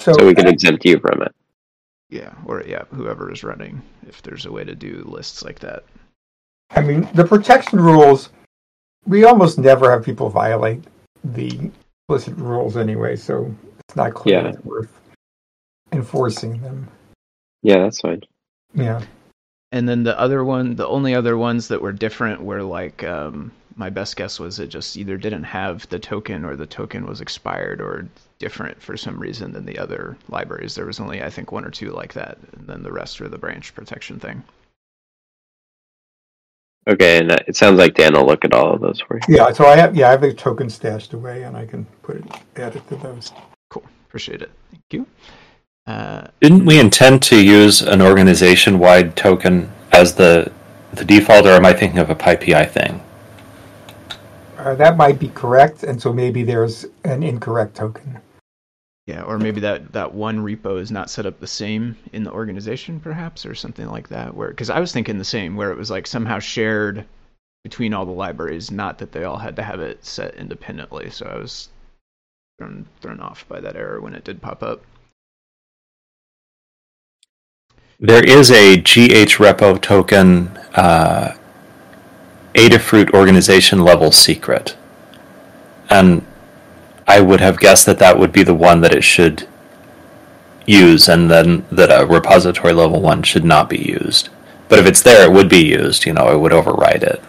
So, 0.00 0.12
So 0.14 0.26
we 0.26 0.34
can 0.34 0.48
exempt 0.48 0.84
you 0.84 0.98
from 0.98 1.22
it. 1.22 1.32
Yeah, 2.08 2.34
or 2.46 2.62
yeah, 2.66 2.84
whoever 2.92 3.30
is 3.32 3.44
running, 3.44 3.80
if 4.08 4.22
there's 4.22 4.46
a 4.46 4.52
way 4.52 4.64
to 4.64 4.74
do 4.74 5.04
lists 5.06 5.44
like 5.44 5.60
that. 5.60 5.84
I 6.70 6.80
mean, 6.82 7.08
the 7.14 7.24
protection 7.24 7.78
rules, 7.80 8.30
we 9.10 9.24
almost 9.24 9.58
never 9.58 9.90
have 9.90 10.04
people 10.04 10.30
violate 10.30 10.84
the 11.24 11.70
explicit 12.08 12.38
rules 12.38 12.76
anyway, 12.76 13.16
so 13.16 13.52
it's 13.80 13.96
not 13.96 14.14
clear 14.14 14.40
Yeah. 14.40 14.48
it's 14.50 14.64
worth 14.64 15.00
enforcing 15.90 16.60
them. 16.62 16.88
Yeah, 17.62 17.78
that's 17.78 18.00
fine. 18.00 18.22
Yeah. 18.72 19.02
And 19.72 19.88
then 19.88 20.04
the 20.04 20.18
other 20.18 20.44
one, 20.44 20.76
the 20.76 20.86
only 20.86 21.14
other 21.16 21.36
ones 21.36 21.66
that 21.68 21.82
were 21.82 21.92
different 21.92 22.42
were 22.42 22.62
like 22.62 23.02
um, 23.02 23.50
my 23.74 23.90
best 23.90 24.14
guess 24.14 24.38
was 24.38 24.60
it 24.60 24.68
just 24.68 24.96
either 24.96 25.16
didn't 25.16 25.42
have 25.42 25.88
the 25.88 25.98
token 25.98 26.44
or 26.44 26.54
the 26.54 26.66
token 26.66 27.04
was 27.04 27.20
expired 27.20 27.80
or 27.80 28.08
different 28.38 28.80
for 28.80 28.96
some 28.96 29.18
reason 29.18 29.52
than 29.52 29.66
the 29.66 29.78
other 29.78 30.16
libraries. 30.28 30.76
There 30.76 30.86
was 30.86 31.00
only 31.00 31.20
I 31.20 31.30
think 31.30 31.50
one 31.50 31.64
or 31.64 31.70
two 31.70 31.90
like 31.90 32.12
that, 32.12 32.38
and 32.52 32.68
then 32.68 32.84
the 32.84 32.92
rest 32.92 33.20
were 33.20 33.28
the 33.28 33.38
branch 33.38 33.74
protection 33.74 34.20
thing. 34.20 34.44
Okay, 36.88 37.18
and 37.18 37.32
uh, 37.32 37.36
it 37.46 37.56
sounds 37.56 37.78
like 37.78 37.94
Dan 37.94 38.14
will 38.14 38.26
look 38.26 38.44
at 38.44 38.54
all 38.54 38.72
of 38.72 38.80
those 38.80 39.00
for 39.00 39.16
you. 39.16 39.36
Yeah, 39.36 39.52
so 39.52 39.66
I 39.66 39.76
have 39.76 39.94
yeah, 39.94 40.08
I 40.08 40.12
have 40.12 40.22
a 40.22 40.32
token 40.32 40.70
stashed 40.70 41.12
away 41.12 41.42
and 41.42 41.56
I 41.56 41.66
can 41.66 41.84
put 42.02 42.16
it 42.16 42.24
add 42.56 42.74
it 42.76 42.88
to 42.88 42.96
those. 42.96 43.32
Cool, 43.68 43.84
appreciate 44.08 44.42
it. 44.42 44.50
Thank 44.70 44.82
you. 44.90 45.06
Uh, 45.86 46.28
Didn't 46.40 46.64
we 46.64 46.78
intend 46.78 47.22
to 47.24 47.42
use 47.42 47.82
an 47.82 48.00
organization-wide 48.00 49.16
token 49.16 49.70
as 49.92 50.14
the 50.14 50.50
the 50.92 51.04
default, 51.04 51.46
or 51.46 51.50
am 51.50 51.66
I 51.66 51.72
thinking 51.72 51.98
of 51.98 52.10
a 52.10 52.14
PyPI 52.14 52.70
thing? 52.70 53.02
Uh, 54.58 54.74
that 54.74 54.96
might 54.96 55.18
be 55.18 55.28
correct, 55.28 55.84
and 55.84 56.00
so 56.00 56.12
maybe 56.12 56.42
there's 56.42 56.84
an 57.04 57.22
incorrect 57.22 57.76
token. 57.76 58.20
Yeah, 59.06 59.22
or 59.22 59.38
maybe 59.38 59.60
that 59.60 59.92
that 59.92 60.14
one 60.14 60.38
repo 60.38 60.80
is 60.80 60.90
not 60.90 61.10
set 61.10 61.26
up 61.26 61.40
the 61.40 61.46
same 61.46 61.96
in 62.12 62.22
the 62.24 62.32
organization, 62.32 63.00
perhaps, 63.00 63.46
or 63.46 63.54
something 63.54 63.88
like 63.88 64.08
that. 64.08 64.34
Where 64.34 64.50
because 64.50 64.70
I 64.70 64.80
was 64.80 64.92
thinking 64.92 65.18
the 65.18 65.24
same, 65.24 65.56
where 65.56 65.72
it 65.72 65.78
was 65.78 65.90
like 65.90 66.06
somehow 66.06 66.38
shared 66.38 67.04
between 67.64 67.92
all 67.92 68.06
the 68.06 68.12
libraries, 68.12 68.70
not 68.70 68.98
that 68.98 69.12
they 69.12 69.24
all 69.24 69.38
had 69.38 69.56
to 69.56 69.62
have 69.62 69.80
it 69.80 70.04
set 70.04 70.34
independently. 70.34 71.10
So 71.10 71.26
I 71.26 71.38
was 71.38 71.70
thrown 72.58 72.86
thrown 73.00 73.20
off 73.20 73.48
by 73.48 73.60
that 73.60 73.76
error 73.76 74.00
when 74.00 74.14
it 74.14 74.24
did 74.24 74.42
pop 74.42 74.62
up. 74.62 74.82
There 77.98 78.24
is 78.24 78.50
a 78.50 78.78
GH 78.78 79.36
repo 79.36 79.80
token 79.80 80.48
uh, 80.74 81.34
Adafruit 82.54 83.12
organization 83.12 83.80
level 83.80 84.12
secret, 84.12 84.76
and 85.88 86.24
I 87.10 87.20
would 87.20 87.40
have 87.40 87.58
guessed 87.58 87.86
that 87.86 87.98
that 87.98 88.20
would 88.20 88.30
be 88.30 88.44
the 88.44 88.54
one 88.54 88.82
that 88.82 88.94
it 88.94 89.02
should 89.02 89.48
use, 90.64 91.08
and 91.08 91.28
then 91.28 91.66
that 91.72 91.90
a 91.90 92.06
repository 92.06 92.72
level 92.72 93.00
one 93.00 93.24
should 93.24 93.44
not 93.44 93.68
be 93.68 93.78
used. 93.78 94.28
But 94.68 94.78
if 94.78 94.86
it's 94.86 95.02
there, 95.02 95.24
it 95.24 95.32
would 95.32 95.48
be 95.48 95.64
used. 95.64 96.06
You 96.06 96.12
know, 96.12 96.30
it 96.30 96.38
would 96.38 96.52
override 96.52 97.02
it. 97.02 97.20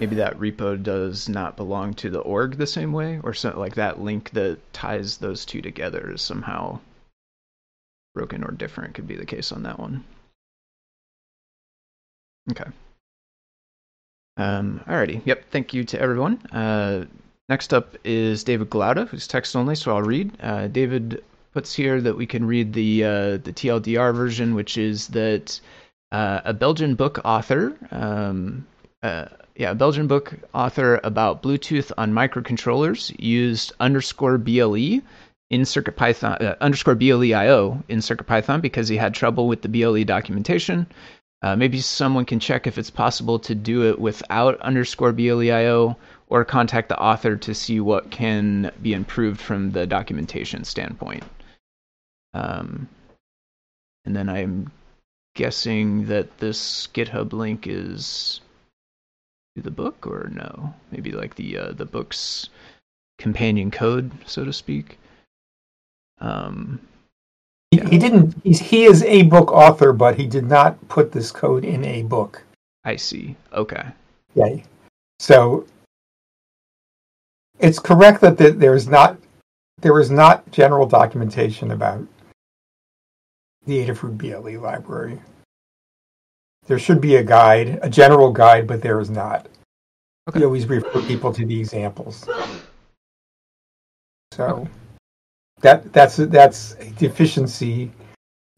Maybe 0.00 0.16
that 0.16 0.36
repo 0.36 0.82
does 0.82 1.28
not 1.28 1.56
belong 1.56 1.94
to 1.94 2.10
the 2.10 2.18
org 2.18 2.56
the 2.56 2.66
same 2.66 2.92
way, 2.92 3.20
or 3.22 3.32
so, 3.32 3.56
like 3.56 3.76
that 3.76 4.00
link 4.00 4.30
that 4.30 4.58
ties 4.72 5.16
those 5.16 5.44
two 5.44 5.62
together 5.62 6.10
is 6.10 6.20
somehow 6.20 6.80
broken 8.16 8.42
or 8.42 8.50
different. 8.50 8.94
Could 8.94 9.06
be 9.06 9.14
the 9.14 9.24
case 9.24 9.52
on 9.52 9.62
that 9.62 9.78
one. 9.78 10.02
Okay. 12.50 12.68
Um, 14.36 14.80
alrighty. 14.88 15.22
Yep. 15.24 15.44
Thank 15.52 15.72
you 15.72 15.84
to 15.84 16.00
everyone. 16.00 16.44
Uh, 16.50 17.04
next 17.48 17.72
up 17.74 17.96
is 18.04 18.44
David 18.44 18.70
Glaude, 18.70 19.08
who's 19.08 19.26
text 19.26 19.56
only, 19.56 19.74
so 19.74 19.94
I'll 19.94 20.02
read. 20.02 20.32
Uh, 20.40 20.68
David 20.68 21.22
puts 21.52 21.74
here 21.74 22.00
that 22.00 22.16
we 22.16 22.26
can 22.26 22.46
read 22.46 22.72
the 22.72 23.04
uh, 23.04 23.30
the 23.38 23.52
TLDR 23.52 24.14
version, 24.14 24.54
which 24.54 24.78
is 24.78 25.08
that 25.08 25.60
uh, 26.10 26.40
a 26.44 26.52
Belgian 26.52 26.94
book 26.94 27.20
author, 27.24 27.76
um, 27.90 28.66
uh, 29.02 29.26
yeah, 29.56 29.70
a 29.70 29.74
Belgian 29.74 30.06
book 30.06 30.34
author 30.54 31.00
about 31.04 31.42
Bluetooth 31.42 31.92
on 31.98 32.12
microcontrollers 32.12 33.14
used 33.18 33.72
underscore 33.80 34.38
BLE 34.38 35.00
in 35.52 35.62
CircuitPython 35.62 36.42
uh, 36.42 36.56
underscore 36.60 36.96
BLEIO 36.96 37.82
in 37.88 37.98
CircuitPython 37.98 38.62
because 38.62 38.88
he 38.88 38.96
had 38.96 39.14
trouble 39.14 39.46
with 39.46 39.62
the 39.62 39.68
BLE 39.68 40.04
documentation. 40.04 40.86
Uh, 41.42 41.56
maybe 41.56 41.80
someone 41.80 42.24
can 42.24 42.40
check 42.40 42.66
if 42.66 42.78
it's 42.78 42.90
possible 42.90 43.38
to 43.40 43.54
do 43.54 43.88
it 43.90 43.98
without 43.98 44.60
underscore 44.60 45.12
BLEIO 45.12 45.96
or 46.32 46.46
contact 46.46 46.88
the 46.88 46.98
author 46.98 47.36
to 47.36 47.54
see 47.54 47.78
what 47.78 48.10
can 48.10 48.72
be 48.80 48.94
improved 48.94 49.38
from 49.38 49.70
the 49.70 49.86
documentation 49.86 50.64
standpoint. 50.64 51.22
Um, 52.32 52.88
and 54.06 54.16
then 54.16 54.30
I'm 54.30 54.72
guessing 55.34 56.06
that 56.06 56.38
this 56.38 56.88
GitHub 56.94 57.34
link 57.34 57.66
is 57.66 58.40
to 59.56 59.62
the 59.62 59.70
book 59.70 60.06
or 60.06 60.30
no? 60.32 60.72
Maybe 60.90 61.12
like 61.12 61.34
the 61.34 61.58
uh, 61.58 61.72
the 61.72 61.84
book's 61.84 62.48
companion 63.18 63.70
code, 63.70 64.10
so 64.24 64.42
to 64.46 64.52
speak. 64.54 64.98
Um, 66.18 66.80
He, 67.70 67.78
he 67.80 67.98
didn't. 67.98 68.34
He's, 68.42 68.60
he 68.60 68.84
is 68.84 69.02
a 69.04 69.22
book 69.24 69.52
author, 69.52 69.92
but 69.92 70.16
he 70.16 70.26
did 70.26 70.46
not 70.46 70.88
put 70.88 71.12
this 71.12 71.30
code 71.30 71.64
in 71.64 71.84
a 71.84 72.02
book. 72.02 72.42
I 72.84 72.96
see. 72.96 73.36
Okay. 73.52 73.84
Yeah. 74.34 74.56
So 75.20 75.66
it's 77.62 77.78
correct 77.78 78.20
that 78.20 78.36
the, 78.36 78.50
there's 78.50 78.88
not 78.88 79.18
there 79.80 79.98
is 79.98 80.10
not 80.10 80.50
general 80.50 80.86
documentation 80.86 81.70
about 81.70 82.06
the 83.64 83.84
Adafruit 83.84 84.18
BLE 84.18 84.60
library. 84.60 85.20
There 86.66 86.78
should 86.78 87.00
be 87.00 87.16
a 87.16 87.24
guide, 87.24 87.78
a 87.82 87.88
general 87.88 88.30
guide, 88.32 88.66
but 88.66 88.82
there 88.82 89.00
is 89.00 89.10
not. 89.10 89.48
Okay. 90.28 90.40
We 90.40 90.44
always 90.44 90.66
refer 90.66 91.02
people 91.02 91.32
to 91.32 91.44
the 91.44 91.58
examples. 91.58 92.28
So 94.32 94.68
that 95.60 95.92
that's 95.92 96.16
that's 96.16 96.74
a 96.78 96.90
deficiency 96.90 97.90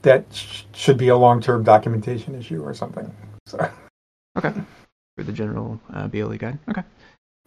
that 0.03 0.25
sh- 0.33 0.65
should 0.75 0.99
be 0.99 1.09
a 1.09 1.17
long-term 1.17 1.65
documentation 1.65 2.35
issue 2.35 2.63
or 2.63 2.75
something. 2.75 3.11
So 3.47 3.71
Okay. 4.37 4.53
For 5.17 5.23
the 5.23 5.33
general 5.33 5.81
uh, 5.93 6.09
BLE 6.09 6.37
guide. 6.37 6.59
Okay. 6.69 6.83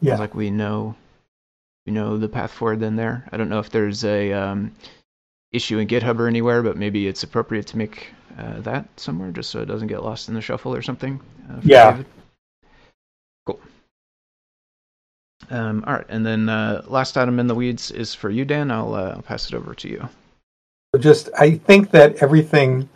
yeah. 0.01 0.11
Sounds 0.11 0.21
like 0.21 0.35
we 0.35 0.49
know 0.49 0.95
we 1.87 1.93
know 1.93 2.17
the 2.17 2.27
path 2.27 2.51
forward 2.51 2.81
then 2.81 2.97
there. 2.97 3.27
I 3.31 3.37
don't 3.37 3.49
know 3.49 3.59
if 3.59 3.69
there's 3.69 4.03
a 4.03 4.33
um, 4.33 4.73
issue 5.53 5.79
in 5.79 5.87
GitHub 5.87 6.19
or 6.19 6.27
anywhere, 6.27 6.61
but 6.61 6.75
maybe 6.75 7.07
it's 7.07 7.23
appropriate 7.23 7.65
to 7.67 7.77
make 7.77 8.09
uh, 8.37 8.59
that 8.59 8.87
somewhere 8.99 9.31
just 9.31 9.49
so 9.49 9.61
it 9.61 9.65
doesn't 9.67 9.87
get 9.87 10.03
lost 10.03 10.27
in 10.27 10.35
the 10.35 10.41
shuffle 10.41 10.75
or 10.75 10.81
something. 10.81 11.19
Uh, 11.49 11.61
Yeah. 11.63 11.91
David. 11.91 12.05
Cool. 13.45 13.59
Um, 15.49 15.85
all 15.87 15.93
right, 15.93 16.05
and 16.09 16.25
then 16.25 16.49
uh, 16.49 16.83
last 16.87 17.17
item 17.17 17.39
in 17.39 17.47
the 17.47 17.55
weeds 17.55 17.89
is 17.91 18.13
for 18.13 18.29
you, 18.29 18.43
Dan. 18.43 18.69
I'll 18.69 18.93
uh, 18.93 19.11
I'll 19.15 19.21
pass 19.21 19.47
it 19.47 19.55
over 19.55 19.73
to 19.73 19.87
you. 19.87 20.09
just 20.99 21.29
I 21.39 21.51
think 21.51 21.91
that 21.91 22.21
everything 22.21 22.89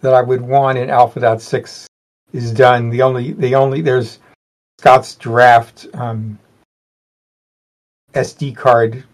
that 0.00 0.14
I 0.14 0.22
would 0.22 0.40
want 0.40 0.78
in 0.78 0.88
Alpha.6 0.88 1.84
is 2.32 2.52
done. 2.52 2.88
The 2.88 3.02
only 3.02 3.32
the 3.32 3.54
only 3.54 3.82
there's 3.82 4.20
Scott's 4.78 5.16
draft 5.16 5.86
um, 5.92 6.38
SD 8.16 8.56
card 8.56 9.04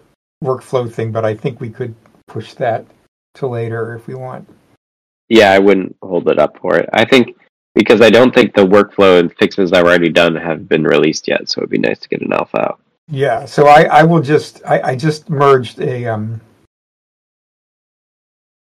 workflow 0.43 0.91
thing, 0.91 1.13
but 1.13 1.25
I 1.25 1.35
think 1.35 1.61
we 1.61 1.71
could 1.71 1.95
push 2.27 2.55
that 2.55 2.87
to 3.35 3.47
later 3.47 3.95
if 3.95 4.07
we 4.07 4.15
want. 4.15 4.49
Yeah, 5.29 5.53
I 5.53 5.59
wouldn't 5.59 5.97
hold 6.03 6.29
it 6.29 6.39
up 6.39 6.59
for 6.59 6.77
it. 6.77 6.89
I 6.93 7.05
think 7.05 7.37
because 7.75 8.01
I 8.01 8.11
don't 8.11 8.35
think 8.35 8.55
the 8.55 8.67
workflow 8.67 9.19
and 9.19 9.35
fixes 9.37 9.73
I've 9.73 9.85
already 9.85 10.11
done 10.11 10.37
have 10.37 10.69
been 10.69 10.85
released 10.85 11.27
yet, 11.27 11.49
so 11.49 11.61
it'd 11.61 11.71
be 11.71 11.79
nice 11.79 11.99
to 12.01 12.09
get 12.09 12.23
an 12.23 12.33
alpha 12.33 12.61
out. 12.61 12.81
Yeah, 13.09 13.45
so 13.47 13.67
I, 13.67 13.85
I 13.85 14.03
will 14.05 14.21
just 14.21 14.63
I, 14.67 14.81
I 14.91 14.97
just 14.97 15.31
merged 15.31 15.81
a 15.81 16.07
um 16.07 16.41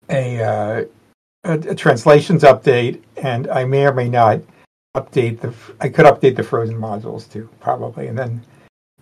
a, 0.09 0.43
uh, 0.43 0.86
a 1.43 1.53
a 1.53 1.75
translations 1.75 2.43
update, 2.43 3.01
and 3.17 3.47
I 3.49 3.65
may 3.65 3.86
or 3.86 3.93
may 3.93 4.09
not 4.09 4.41
update 4.95 5.41
the 5.41 5.53
I 5.81 5.89
could 5.89 6.05
update 6.05 6.36
the 6.36 6.43
frozen 6.43 6.77
modules 6.77 7.31
too 7.31 7.49
probably, 7.59 8.07
and 8.07 8.17
then 8.17 8.41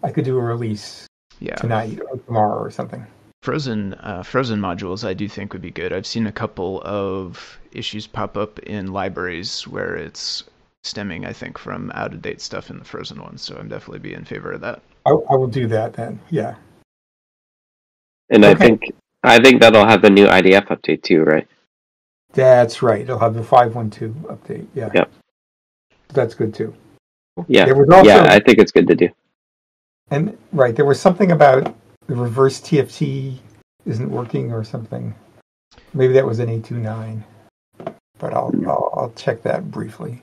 I 0.04 0.12
could 0.12 0.26
do 0.26 0.38
a 0.38 0.42
release 0.42 1.08
Yeah. 1.42 1.56
tonight 1.56 2.00
or 2.10 2.18
tomorrow 2.18 2.62
or 2.62 2.72
something. 2.72 3.06
Frozen 3.42 3.96
uh, 3.96 4.22
frozen 4.22 4.60
modules 4.60 5.04
I 5.04 5.14
do 5.16 5.28
think 5.28 5.52
would 5.52 5.64
be 5.64 5.72
good. 5.72 5.92
I've 5.92 6.06
seen 6.06 6.28
a 6.28 6.32
couple 6.32 6.82
of 6.86 7.60
issues 7.72 8.06
pop 8.06 8.38
up 8.38 8.60
in 8.60 8.94
libraries 8.94 9.68
where 9.68 9.96
it's 9.96 10.44
stemming, 10.84 11.26
I 11.26 11.34
think, 11.34 11.58
from 11.58 11.92
out 11.96 12.14
of 12.14 12.22
date 12.22 12.40
stuff 12.40 12.70
in 12.70 12.78
the 12.78 12.86
frozen 12.86 13.20
ones. 13.22 13.42
So 13.42 13.58
I'm 13.58 13.68
definitely 13.68 14.00
be 14.00 14.14
in 14.14 14.26
favor 14.26 14.52
of 14.52 14.62
that. 14.62 14.82
I, 15.06 15.10
I 15.10 15.36
will 15.36 15.48
do 15.48 15.68
that 15.68 15.94
then. 15.94 16.20
Yeah. 16.30 16.56
And 18.30 18.46
I 18.46 18.54
think 18.54 18.94
I 19.24 19.40
think 19.42 19.62
that'll 19.62 19.86
have 19.86 20.04
the 20.04 20.10
new 20.10 20.28
IDF 20.28 20.68
update 20.68 21.02
too, 21.02 21.24
right? 21.24 21.48
That's 22.34 22.82
right. 22.82 23.02
It'll 23.02 23.20
have 23.20 23.34
the 23.34 23.44
512 23.44 24.14
update. 24.38 24.68
Yeah. 24.74 24.90
Yep. 24.94 25.12
That's 26.10 26.34
good 26.34 26.54
too. 26.54 26.74
Yeah. 27.48 27.66
There 27.66 27.76
was 27.76 27.90
also, 27.90 28.08
yeah, 28.08 28.24
I 28.24 28.40
think 28.40 28.60
it's 28.60 28.72
good 28.72 28.88
to 28.88 28.96
do. 28.96 29.10
And 30.12 30.38
right, 30.52 30.76
there 30.76 30.86
was 30.86 31.00
something 31.00 31.32
about 31.32 31.76
the 32.08 32.16
reverse 32.16 32.60
TFT 32.62 33.38
isn't 33.86 34.10
working 34.10 34.52
or 34.52 34.64
something. 34.64 35.16
Maybe 35.94 36.14
that 36.14 36.26
was 36.26 36.40
an 36.40 36.50
829, 36.50 37.24
but 38.20 38.34
I'll, 38.34 38.54
I'll, 38.68 38.94
I'll 38.96 39.14
check 39.16 39.42
that 39.44 39.72
briefly. 39.72 40.22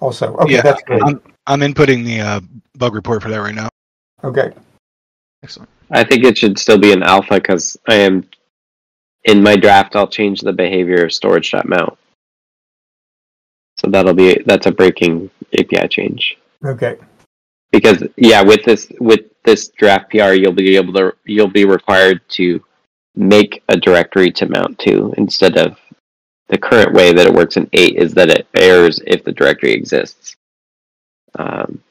Also, 0.00 0.36
okay, 0.36 0.54
Yeah, 0.54 0.62
that's 0.62 0.82
good. 0.82 1.02
I'm, 1.02 1.20
I'm 1.46 1.60
inputting 1.60 2.04
the 2.04 2.20
uh, 2.20 2.40
bug 2.76 2.94
report 2.94 3.22
for 3.22 3.28
that 3.28 3.38
right 3.38 3.54
now. 3.54 3.68
Okay. 4.24 4.52
Excellent. 5.42 5.68
I 5.90 6.04
think 6.04 6.24
it 6.24 6.38
should 6.38 6.58
still 6.58 6.78
be 6.78 6.92
an 6.92 7.02
alpha 7.02 7.34
because 7.34 7.76
I 7.88 7.94
am 7.94 8.28
in 9.24 9.42
my 9.42 9.56
draft. 9.56 9.96
I'll 9.96 10.08
change 10.08 10.40
the 10.40 10.52
behavior 10.52 11.04
of 11.04 11.12
storage.mount. 11.12 11.98
So 13.78 13.90
that'll 13.90 14.14
be 14.14 14.42
that's 14.46 14.66
a 14.66 14.72
breaking 14.72 15.30
API 15.58 15.86
change 15.88 16.38
Okay. 16.64 16.96
Because 17.76 18.02
yeah, 18.16 18.40
with 18.40 18.64
this 18.64 18.90
with 19.00 19.20
this 19.44 19.68
draft 19.68 20.10
PR, 20.10 20.32
you'll 20.32 20.52
be 20.52 20.76
able 20.76 20.94
to 20.94 21.14
you'll 21.24 21.46
be 21.46 21.66
required 21.66 22.26
to 22.30 22.64
make 23.14 23.62
a 23.68 23.76
directory 23.76 24.30
to 24.30 24.48
mount 24.48 24.78
to 24.78 25.12
instead 25.18 25.58
of 25.58 25.78
the 26.48 26.56
current 26.56 26.94
way 26.94 27.12
that 27.12 27.26
it 27.26 27.34
works 27.34 27.58
in 27.58 27.68
eight 27.74 27.96
is 27.96 28.14
that 28.14 28.30
it 28.30 28.46
errors 28.54 28.98
if 29.06 29.24
the 29.24 29.32
directory 29.32 29.72
exists. 29.72 30.36
Um, 31.38 31.82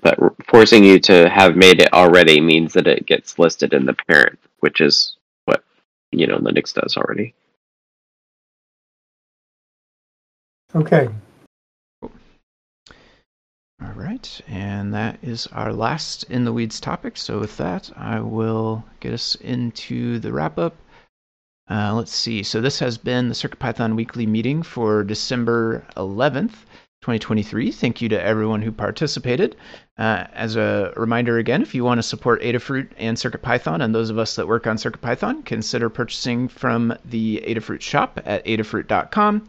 but 0.00 0.18
forcing 0.48 0.82
you 0.82 0.98
to 0.98 1.28
have 1.28 1.54
made 1.54 1.80
it 1.80 1.92
already 1.92 2.40
means 2.40 2.72
that 2.72 2.88
it 2.88 3.06
gets 3.06 3.38
listed 3.38 3.74
in 3.74 3.86
the 3.86 3.94
parent, 4.08 4.40
which 4.58 4.80
is 4.80 5.14
what 5.44 5.62
you 6.10 6.26
know 6.26 6.38
Linux 6.38 6.74
does 6.74 6.96
already. 6.96 7.32
Okay. 10.74 11.08
All 13.84 13.94
right, 13.94 14.40
and 14.46 14.94
that 14.94 15.18
is 15.22 15.48
our 15.48 15.72
last 15.72 16.22
in 16.30 16.44
the 16.44 16.52
weeds 16.52 16.78
topic. 16.78 17.16
So 17.16 17.40
with 17.40 17.56
that, 17.56 17.90
I 17.96 18.20
will 18.20 18.84
get 19.00 19.12
us 19.12 19.34
into 19.34 20.20
the 20.20 20.32
wrap 20.32 20.56
up. 20.56 20.76
Uh, 21.68 21.92
let's 21.92 22.14
see. 22.14 22.44
So 22.44 22.60
this 22.60 22.78
has 22.78 22.96
been 22.96 23.28
the 23.28 23.34
CircuitPython 23.34 23.96
weekly 23.96 24.24
meeting 24.24 24.62
for 24.62 25.02
December 25.02 25.84
11th, 25.96 26.64
2023. 27.00 27.72
Thank 27.72 28.00
you 28.00 28.08
to 28.10 28.22
everyone 28.22 28.62
who 28.62 28.70
participated. 28.70 29.56
Uh, 29.98 30.26
as 30.32 30.54
a 30.54 30.92
reminder 30.96 31.38
again, 31.38 31.60
if 31.60 31.74
you 31.74 31.82
want 31.82 31.98
to 31.98 32.04
support 32.04 32.40
Adafruit 32.42 32.88
and 32.98 33.16
CircuitPython, 33.16 33.82
and 33.82 33.92
those 33.92 34.10
of 34.10 34.18
us 34.18 34.36
that 34.36 34.46
work 34.46 34.68
on 34.68 34.76
CircuitPython, 34.76 35.44
consider 35.44 35.88
purchasing 35.88 36.46
from 36.46 36.94
the 37.04 37.42
Adafruit 37.48 37.80
shop 37.80 38.20
at 38.24 38.44
adafruit.com. 38.44 39.48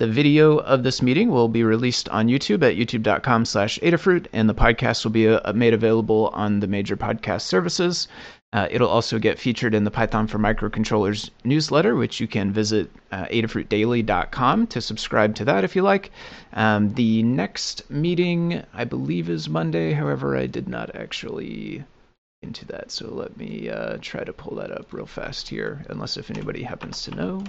The 0.00 0.06
video 0.06 0.56
of 0.56 0.82
this 0.82 1.02
meeting 1.02 1.28
will 1.28 1.48
be 1.48 1.62
released 1.62 2.08
on 2.08 2.28
YouTube 2.28 2.62
at 2.62 2.74
youtube.com 2.74 3.44
slash 3.44 3.78
Adafruit, 3.80 4.28
and 4.32 4.48
the 4.48 4.54
podcast 4.54 5.04
will 5.04 5.10
be 5.10 5.28
uh, 5.28 5.52
made 5.52 5.74
available 5.74 6.30
on 6.32 6.60
the 6.60 6.66
major 6.66 6.96
podcast 6.96 7.42
services. 7.42 8.08
Uh, 8.54 8.66
it'll 8.70 8.88
also 8.88 9.18
get 9.18 9.38
featured 9.38 9.74
in 9.74 9.84
the 9.84 9.90
Python 9.90 10.26
for 10.26 10.38
Microcontrollers 10.38 11.28
newsletter, 11.44 11.94
which 11.94 12.18
you 12.18 12.26
can 12.26 12.50
visit 12.50 12.90
uh, 13.12 13.26
adafruitdaily.com 13.26 14.68
to 14.68 14.80
subscribe 14.80 15.34
to 15.34 15.44
that 15.44 15.64
if 15.64 15.76
you 15.76 15.82
like. 15.82 16.12
Um, 16.54 16.94
the 16.94 17.22
next 17.22 17.90
meeting, 17.90 18.62
I 18.72 18.84
believe, 18.84 19.28
is 19.28 19.50
Monday. 19.50 19.92
However, 19.92 20.34
I 20.34 20.46
did 20.46 20.66
not 20.66 20.96
actually 20.96 21.84
into 22.40 22.64
that, 22.68 22.90
so 22.90 23.12
let 23.12 23.36
me 23.36 23.68
uh, 23.68 23.98
try 24.00 24.24
to 24.24 24.32
pull 24.32 24.56
that 24.56 24.72
up 24.72 24.94
real 24.94 25.04
fast 25.04 25.46
here, 25.46 25.84
unless 25.90 26.16
if 26.16 26.30
anybody 26.30 26.62
happens 26.62 27.02
to 27.02 27.10
know. 27.10 27.44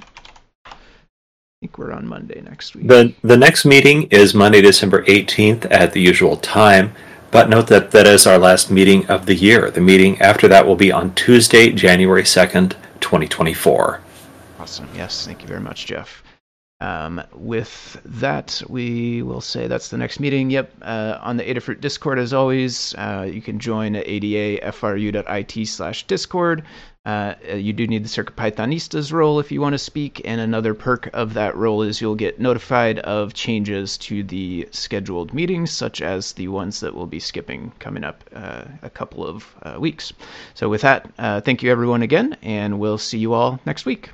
I 1.61 1.67
think 1.67 1.77
we're 1.77 1.91
on 1.91 2.07
Monday 2.07 2.41
next 2.41 2.75
week. 2.75 2.87
The 2.87 3.13
the 3.21 3.37
next 3.37 3.65
meeting 3.65 4.07
is 4.09 4.33
Monday, 4.33 4.61
December 4.61 5.03
18th 5.05 5.67
at 5.69 5.93
the 5.93 6.01
usual 6.01 6.37
time. 6.37 6.91
But 7.29 7.51
note 7.51 7.67
that 7.67 7.91
that 7.91 8.07
is 8.07 8.25
our 8.25 8.39
last 8.39 8.71
meeting 8.71 9.05
of 9.05 9.27
the 9.27 9.35
year. 9.35 9.69
The 9.69 9.79
meeting 9.79 10.19
after 10.21 10.47
that 10.47 10.65
will 10.65 10.75
be 10.75 10.91
on 10.91 11.13
Tuesday, 11.13 11.71
January 11.71 12.23
2nd, 12.23 12.71
2024. 13.01 14.01
Awesome. 14.59 14.89
Yes. 14.95 15.23
Thank 15.23 15.43
you 15.43 15.47
very 15.47 15.59
much, 15.59 15.85
Jeff. 15.85 16.23
Um, 16.79 17.21
with 17.31 18.01
that, 18.05 18.63
we 18.67 19.21
will 19.21 19.39
say 19.39 19.67
that's 19.67 19.89
the 19.89 19.99
next 19.99 20.19
meeting. 20.19 20.49
Yep. 20.49 20.73
Uh, 20.81 21.19
on 21.21 21.37
the 21.37 21.43
Adafruit 21.43 21.79
Discord, 21.79 22.17
as 22.17 22.33
always, 22.33 22.95
uh, 22.95 23.29
you 23.31 23.39
can 23.39 23.59
join 23.59 23.95
at 23.95 24.07
adafru.it 24.07 25.67
slash 25.67 26.07
discord. 26.07 26.63
Uh, 27.03 27.33
you 27.55 27.73
do 27.73 27.87
need 27.87 28.03
the 28.03 28.07
CircuitPythonistas 28.07 29.11
role 29.11 29.39
if 29.39 29.51
you 29.51 29.59
want 29.59 29.73
to 29.73 29.79
speak, 29.79 30.21
and 30.23 30.39
another 30.39 30.75
perk 30.75 31.09
of 31.13 31.33
that 31.33 31.55
role 31.55 31.81
is 31.81 31.99
you'll 31.99 32.13
get 32.13 32.39
notified 32.39 32.99
of 32.99 33.33
changes 33.33 33.97
to 33.97 34.21
the 34.21 34.67
scheduled 34.69 35.33
meetings, 35.33 35.71
such 35.71 35.99
as 35.99 36.33
the 36.33 36.47
ones 36.47 36.79
that 36.79 36.93
we'll 36.93 37.07
be 37.07 37.19
skipping 37.19 37.71
coming 37.79 38.03
up 38.03 38.23
uh, 38.35 38.65
a 38.83 38.89
couple 38.89 39.25
of 39.25 39.55
uh, 39.63 39.77
weeks. 39.79 40.13
So, 40.53 40.69
with 40.69 40.81
that, 40.81 41.09
uh, 41.17 41.41
thank 41.41 41.63
you 41.63 41.71
everyone 41.71 42.03
again, 42.03 42.37
and 42.43 42.79
we'll 42.79 42.99
see 42.99 43.17
you 43.17 43.33
all 43.33 43.59
next 43.65 43.85
week. 43.87 44.11